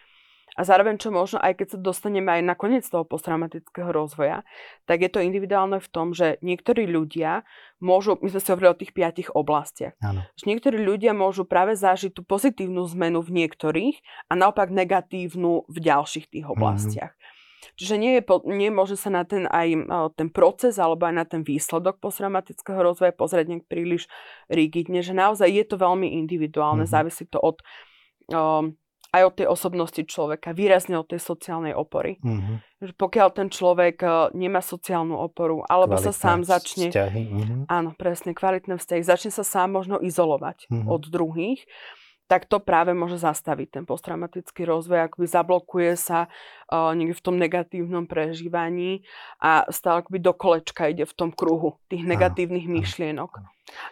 A 0.59 0.67
zároveň, 0.67 0.99
čo 0.99 1.15
možno, 1.15 1.39
aj 1.39 1.63
keď 1.63 1.67
sa 1.75 1.77
dostaneme 1.79 2.27
aj 2.27 2.41
na 2.43 2.55
koniec 2.59 2.83
toho 2.83 3.07
posttraumatického 3.07 3.87
rozvoja, 3.87 4.43
tak 4.83 4.99
je 4.99 5.07
to 5.07 5.23
individuálne 5.23 5.79
v 5.79 5.87
tom, 5.87 6.11
že 6.11 6.43
niektorí 6.43 6.91
ľudia 6.91 7.47
môžu, 7.79 8.19
my 8.19 8.27
sme 8.27 8.41
si 8.43 8.51
hovorili 8.51 8.71
o 8.75 8.79
tých 8.79 8.91
piatich 8.91 9.31
oblastiach, 9.31 9.95
Áno. 10.03 10.27
že 10.35 10.43
niektorí 10.51 10.75
ľudia 10.75 11.15
môžu 11.15 11.47
práve 11.47 11.79
zažiť 11.79 12.11
tú 12.11 12.27
pozitívnu 12.27 12.83
zmenu 12.91 13.23
v 13.23 13.31
niektorých 13.43 13.95
a 14.27 14.33
naopak 14.35 14.67
negatívnu 14.75 15.71
v 15.71 15.77
ďalších 15.79 16.27
tých 16.27 16.45
mhm. 16.45 16.51
oblastiach. 16.51 17.15
Mm-hmm. 17.15 17.39
Čiže 17.77 17.95
nie 17.97 18.17
je, 18.17 18.21
nemôže 18.49 18.97
sa 18.97 19.13
na 19.13 19.21
ten 19.21 19.45
aj 19.45 19.85
ten 20.17 20.33
proces 20.33 20.81
alebo 20.81 21.05
aj 21.05 21.15
na 21.15 21.25
ten 21.29 21.45
výsledok 21.45 22.01
posttraumatického 22.01 22.81
rozvoja 22.81 23.13
pozrieť 23.13 23.47
nejak 23.47 23.65
príliš 23.69 24.09
rigidne, 24.49 25.05
že 25.05 25.13
naozaj 25.13 25.45
je 25.45 25.65
to 25.69 25.77
veľmi 25.77 26.09
individuálne, 26.25 26.89
mm-hmm. 26.89 26.97
závisí 26.97 27.29
to 27.29 27.37
od 27.37 27.61
um, 28.33 28.73
aj 29.11 29.21
od 29.27 29.33
tej 29.35 29.47
osobnosti 29.51 30.01
človeka, 30.07 30.55
výrazne 30.55 30.95
od 30.95 31.07
tej 31.11 31.19
sociálnej 31.19 31.75
opory. 31.75 32.15
Mm-hmm. 32.23 32.55
Že 32.79 32.93
pokiaľ 32.95 33.27
ten 33.35 33.47
človek 33.51 33.99
nemá 34.31 34.63
sociálnu 34.63 35.19
oporu, 35.19 35.67
alebo 35.67 35.99
kvalitné 35.99 36.07
sa 36.07 36.13
sám 36.15 36.39
začne... 36.47 36.87
Vzťahy. 36.89 37.23
Mm-hmm. 37.27 37.61
Áno, 37.67 37.91
presne, 37.99 38.31
kvalitné 38.31 38.79
vzťahy. 38.79 39.03
Začne 39.03 39.31
sa 39.35 39.43
sám 39.43 39.75
možno 39.75 39.99
izolovať 39.99 40.71
mm-hmm. 40.71 40.87
od 40.87 41.03
druhých, 41.11 41.59
tak 42.31 42.47
to 42.47 42.63
práve 42.63 42.95
môže 42.95 43.19
zastaviť 43.19 43.67
ten 43.75 43.83
posttraumatický 43.83 44.63
rozvoj, 44.63 45.11
akoby 45.11 45.27
zablokuje 45.27 45.99
sa 45.99 46.31
uh, 46.71 46.95
niekde 46.95 47.19
v 47.19 47.25
tom 47.27 47.35
negatívnom 47.35 48.07
prežívaní 48.07 49.03
a 49.43 49.67
stále 49.67 49.99
akoby 49.99 50.23
do 50.23 50.31
kolečka 50.31 50.87
ide 50.87 51.03
v 51.03 51.11
tom 51.11 51.35
kruhu 51.35 51.75
tých 51.91 52.07
negatívnych 52.07 52.71
myšlienok. 52.71 53.43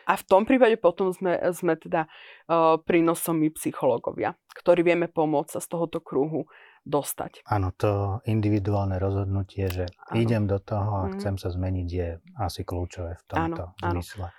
A 0.07 0.15
v 0.15 0.23
tom 0.23 0.47
prípade 0.47 0.79
potom 0.79 1.11
sme, 1.11 1.35
sme 1.51 1.75
teda 1.75 2.07
uh, 2.07 2.79
prínosom 2.79 3.43
my 3.43 3.51
psychológovia, 3.59 4.39
ktorí 4.55 4.87
vieme 4.87 5.11
pomôcť 5.11 5.55
sa 5.55 5.59
z 5.59 5.67
tohoto 5.75 5.99
kruhu 5.99 6.47
dostať. 6.87 7.43
Áno, 7.43 7.75
to 7.75 8.23
individuálne 8.23 8.95
rozhodnutie, 9.03 9.67
že 9.67 9.91
áno. 10.07 10.15
idem 10.15 10.47
do 10.47 10.63
toho 10.63 11.03
a 11.03 11.03
mm. 11.11 11.19
chcem 11.19 11.35
sa 11.35 11.51
zmeniť, 11.51 11.87
je 11.91 12.07
asi 12.39 12.63
kľúčové 12.63 13.19
v 13.19 13.23
tomto 13.27 13.75
áno, 13.75 13.91
zmysle. 13.99 14.31
Áno. 14.31 14.35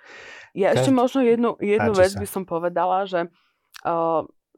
Ja 0.57 0.73
Každý... 0.73 0.77
ešte 0.81 0.91
možno 0.91 1.19
jednu, 1.21 1.49
jednu 1.61 1.93
vec 1.93 2.11
sa. 2.11 2.19
by 2.19 2.27
som 2.27 2.43
povedala, 2.49 3.05
že 3.05 3.29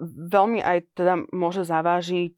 veľmi 0.03 0.59
aj 0.59 0.97
teda 0.97 1.29
môže 1.29 1.69
zavážiť 1.69 2.37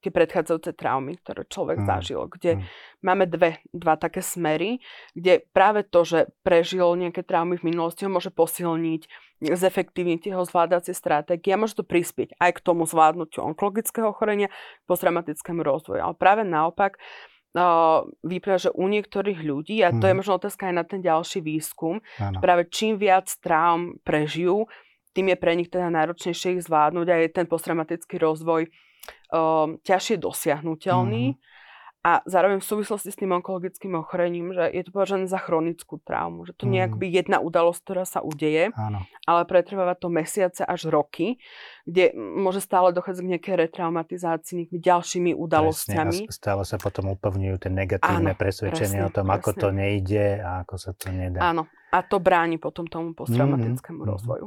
tie 0.00 0.10
predchádzajúce 0.10 0.72
traumy, 0.72 1.20
ktoré 1.20 1.44
človek 1.44 1.84
mm. 1.84 1.86
zažil, 1.86 2.20
kde 2.32 2.52
mm. 2.58 2.62
máme 3.04 3.24
dve, 3.28 3.60
dva 3.76 4.00
také 4.00 4.24
smery, 4.24 4.80
kde 5.12 5.44
práve 5.52 5.84
to, 5.84 6.08
že 6.08 6.32
prežil 6.40 6.96
nejaké 6.96 7.20
traumy 7.20 7.60
v 7.60 7.68
minulosti, 7.68 8.08
ho 8.08 8.12
môže 8.12 8.32
posilniť, 8.32 9.04
zefektívniť 9.38 10.32
jeho 10.32 10.42
zvládacie 10.48 10.96
stratégie 10.96 11.52
a 11.52 11.60
môže 11.60 11.76
to 11.76 11.84
prispieť 11.84 12.34
aj 12.40 12.56
k 12.56 12.64
tomu 12.64 12.88
zvládnutiu 12.88 13.44
onkologického 13.44 14.08
ochorenia, 14.08 14.48
posttraumatickému 14.88 15.60
rozvoju. 15.60 16.00
Ale 16.00 16.14
práve 16.16 16.42
naopak, 16.42 16.96
vyplýva, 18.22 18.60
že 18.60 18.70
u 18.76 18.86
niektorých 18.86 19.40
ľudí, 19.40 19.80
a 19.80 19.92
to 19.92 20.04
mm. 20.04 20.08
je 20.08 20.14
mhm. 20.14 20.18
možno 20.20 20.32
otázka 20.40 20.68
aj 20.68 20.74
na 20.74 20.84
ten 20.84 21.00
ďalší 21.00 21.40
výskum, 21.44 22.00
ano. 22.20 22.38
práve 22.40 22.68
čím 22.72 23.00
viac 23.00 23.28
traum 23.40 23.96
prežijú, 24.04 24.68
tým 25.12 25.32
je 25.32 25.36
pre 25.36 25.52
nich 25.56 25.70
teda 25.72 25.88
náročnejšie 25.88 26.58
ich 26.58 26.64
zvládnuť 26.64 27.06
a 27.08 27.14
je 27.22 27.28
ten 27.32 27.46
posttraumatický 27.48 28.20
rozvoj 28.20 28.68
um, 29.32 29.80
ťažšie 29.82 30.16
dosiahnutelný. 30.20 31.34
Mm-hmm. 31.34 31.56
A 32.06 32.22
zároveň 32.24 32.62
v 32.62 32.70
súvislosti 32.70 33.10
s 33.10 33.18
tým 33.18 33.34
onkologickým 33.36 33.98
ochorením, 33.98 34.54
že 34.54 34.70
je 34.70 34.86
to 34.86 34.94
považované 34.94 35.26
za 35.26 35.36
chronickú 35.42 35.98
traumu, 35.98 36.46
že 36.46 36.54
to 36.54 36.70
nie 36.70 36.78
je 36.78 36.86
mhm. 36.86 36.90
akoby 36.94 37.06
jedna 37.10 37.36
udalosť, 37.42 37.80
ktorá 37.84 38.04
sa 38.06 38.22
udeje, 38.22 38.70
Áno. 38.78 39.02
ale 39.26 39.42
pretrváva 39.44 39.98
to 39.98 40.06
mesiace 40.06 40.62
až 40.62 40.88
roky, 40.88 41.42
kde 41.84 42.14
môže 42.16 42.62
stále 42.62 42.94
dochádzať 42.94 43.22
k 43.26 43.30
nejakej 43.34 43.54
retraumatizácii, 43.66 44.52
nejakými 44.62 44.80
ďalšími 44.80 45.30
udalosťami. 45.34 46.18
Presne, 46.22 46.30
a 46.30 46.38
stále 46.38 46.62
sa 46.62 46.78
potom 46.78 47.12
upevňujú 47.18 47.66
tie 47.66 47.70
negatívne 47.74 48.32
Áno, 48.32 48.40
presvedčenia 48.40 49.02
presne, 49.04 49.10
o 49.10 49.12
tom, 49.12 49.26
presne. 49.26 49.38
ako 49.42 49.50
to 49.58 49.68
nejde 49.74 50.26
a 50.38 50.50
ako 50.62 50.74
sa 50.78 50.90
to 50.94 51.06
nedá. 51.10 51.38
Áno, 51.50 51.66
a 51.90 51.98
to 52.06 52.16
bráni 52.22 52.62
potom 52.62 52.86
tomu 52.86 53.10
posttraumatickému 53.12 54.06
mm-hmm. 54.06 54.12
rozvoju. 54.14 54.46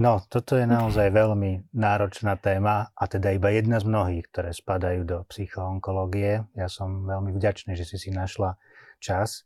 No, 0.00 0.24
toto 0.32 0.56
je 0.56 0.64
naozaj 0.64 1.12
veľmi 1.12 1.76
náročná 1.76 2.40
téma 2.40 2.88
a 2.96 3.04
teda 3.04 3.36
iba 3.36 3.52
jedna 3.52 3.76
z 3.76 3.84
mnohých, 3.84 4.24
ktoré 4.32 4.56
spadajú 4.56 5.04
do 5.04 5.18
psychoonkológie. 5.28 6.48
Ja 6.56 6.72
som 6.72 7.04
veľmi 7.04 7.36
vďačný, 7.36 7.76
že 7.76 7.84
si 7.84 8.00
si 8.00 8.08
našla 8.08 8.56
čas 8.96 9.44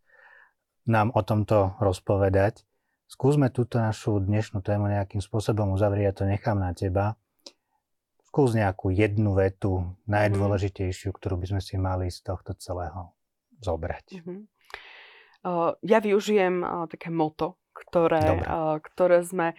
nám 0.84 1.10
o 1.16 1.20
tomto 1.24 1.74
rozpovedať. 1.80 2.62
Skúsme 3.08 3.50
túto 3.50 3.80
našu 3.80 4.20
dnešnú 4.20 4.62
tému 4.62 4.88
nejakým 4.88 5.18
spôsobom 5.18 5.74
uzavrieť, 5.74 6.04
ja 6.06 6.14
to 6.14 6.24
nechám 6.28 6.62
na 6.62 6.70
teba. 6.70 7.18
Skús 8.30 8.54
nejakú 8.54 8.90
jednu 8.90 9.34
vetu, 9.34 9.94
najdôležitejšiu, 10.10 11.14
ktorú 11.14 11.38
by 11.38 11.46
sme 11.54 11.60
si 11.62 11.74
mali 11.78 12.10
z 12.10 12.22
tohto 12.26 12.54
celého 12.58 13.14
zobrať. 13.58 14.22
Mm-hmm. 14.22 14.40
Uh, 15.44 15.76
ja 15.82 15.98
využijem 15.98 16.62
uh, 16.62 16.86
také 16.90 17.10
moto, 17.10 17.60
ktoré, 17.74 18.38
uh, 18.42 18.78
ktoré 18.80 19.22
sme 19.22 19.58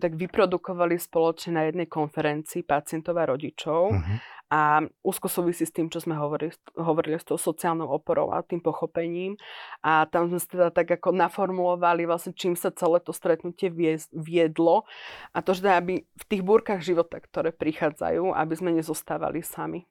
tak 0.00 0.16
vyprodukovali 0.16 0.96
spoločne 0.96 1.60
na 1.60 1.62
jednej 1.68 1.84
konferencii 1.84 2.64
pacientov 2.64 3.20
a 3.20 3.28
rodičov 3.28 3.92
uh-huh. 3.92 4.16
a 4.48 4.80
úzko 5.04 5.28
súvisí 5.28 5.68
s 5.68 5.74
tým, 5.76 5.92
čo 5.92 6.00
sme 6.00 6.16
hovorili, 6.16 6.56
hovorili 6.80 7.20
s 7.20 7.28
tou 7.28 7.36
sociálnou 7.36 7.92
oporou 7.92 8.32
a 8.32 8.40
tým 8.40 8.64
pochopením. 8.64 9.36
A 9.84 10.08
tam 10.08 10.32
sme 10.32 10.40
teda 10.40 10.72
tak 10.72 10.88
ako 10.88 11.12
naformulovali 11.12 12.08
vlastne, 12.08 12.32
čím 12.32 12.56
sa 12.56 12.72
celé 12.72 13.00
to 13.04 13.12
stretnutie 13.12 13.68
viedlo 14.12 14.88
a 15.36 15.44
to, 15.44 15.52
že 15.52 15.68
aby 15.68 16.04
v 16.04 16.24
tých 16.24 16.42
búrkach 16.42 16.80
života, 16.80 17.20
ktoré 17.20 17.52
prichádzajú, 17.52 18.32
aby 18.32 18.54
sme 18.56 18.72
nezostávali 18.72 19.44
sami 19.44 19.84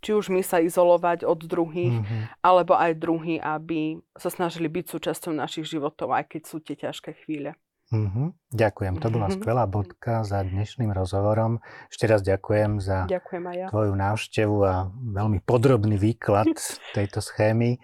či 0.00 0.16
už 0.16 0.32
my 0.32 0.40
sa 0.40 0.60
izolovať 0.60 1.28
od 1.28 1.40
druhých, 1.44 2.00
mm-hmm. 2.00 2.22
alebo 2.40 2.76
aj 2.76 3.00
druhí, 3.00 3.36
aby 3.36 4.00
sa 4.16 4.32
snažili 4.32 4.68
byť 4.68 4.84
súčasťou 4.88 5.32
našich 5.36 5.68
životov, 5.68 6.16
aj 6.16 6.36
keď 6.36 6.42
sú 6.44 6.56
tie 6.60 6.76
ťažké 6.76 7.24
chvíle. 7.24 7.56
Mm-hmm. 7.90 8.54
Ďakujem, 8.54 8.94
to 9.02 9.08
bola 9.10 9.26
mm-hmm. 9.26 9.42
skvelá 9.42 9.64
bodka 9.66 10.22
za 10.22 10.46
dnešným 10.46 10.94
rozhovorom. 10.94 11.58
Ešte 11.90 12.06
raz 12.06 12.22
ďakujem 12.22 12.78
za 12.78 13.10
ďakujem 13.10 13.44
ja. 13.50 13.66
tvoju 13.66 13.92
návštevu 13.98 14.56
a 14.62 14.94
veľmi 14.94 15.42
podrobný 15.42 15.98
výklad 15.98 16.54
tejto 16.96 17.18
schémy. 17.18 17.82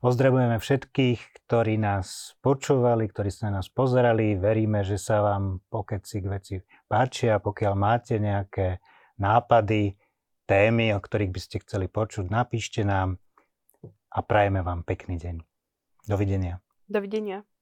Pozdravujeme 0.00 0.56
všetkých, 0.56 1.20
ktorí 1.44 1.76
nás 1.76 2.36
počúvali, 2.40 3.08
ktorí 3.12 3.28
sa 3.28 3.52
nás 3.52 3.68
pozerali. 3.68 4.36
Veríme, 4.40 4.84
že 4.84 4.96
sa 4.96 5.20
vám 5.20 5.60
pokeci 5.68 6.20
k 6.20 6.26
veci 6.32 6.54
páčia. 6.88 7.36
Pokiaľ 7.36 7.74
máte 7.76 8.16
nejaké 8.16 8.80
nápady, 9.20 9.96
témy, 10.46 10.94
o 10.96 11.00
ktorých 11.02 11.32
by 11.32 11.40
ste 11.42 11.56
chceli 11.60 11.90
počuť, 11.90 12.30
napíšte 12.30 12.86
nám 12.86 13.18
a 14.12 14.18
prajeme 14.24 14.64
vám 14.64 14.80
pekný 14.86 15.20
deň. 15.20 15.36
Dovidenia. 16.06 16.62
Dovidenia. 16.86 17.55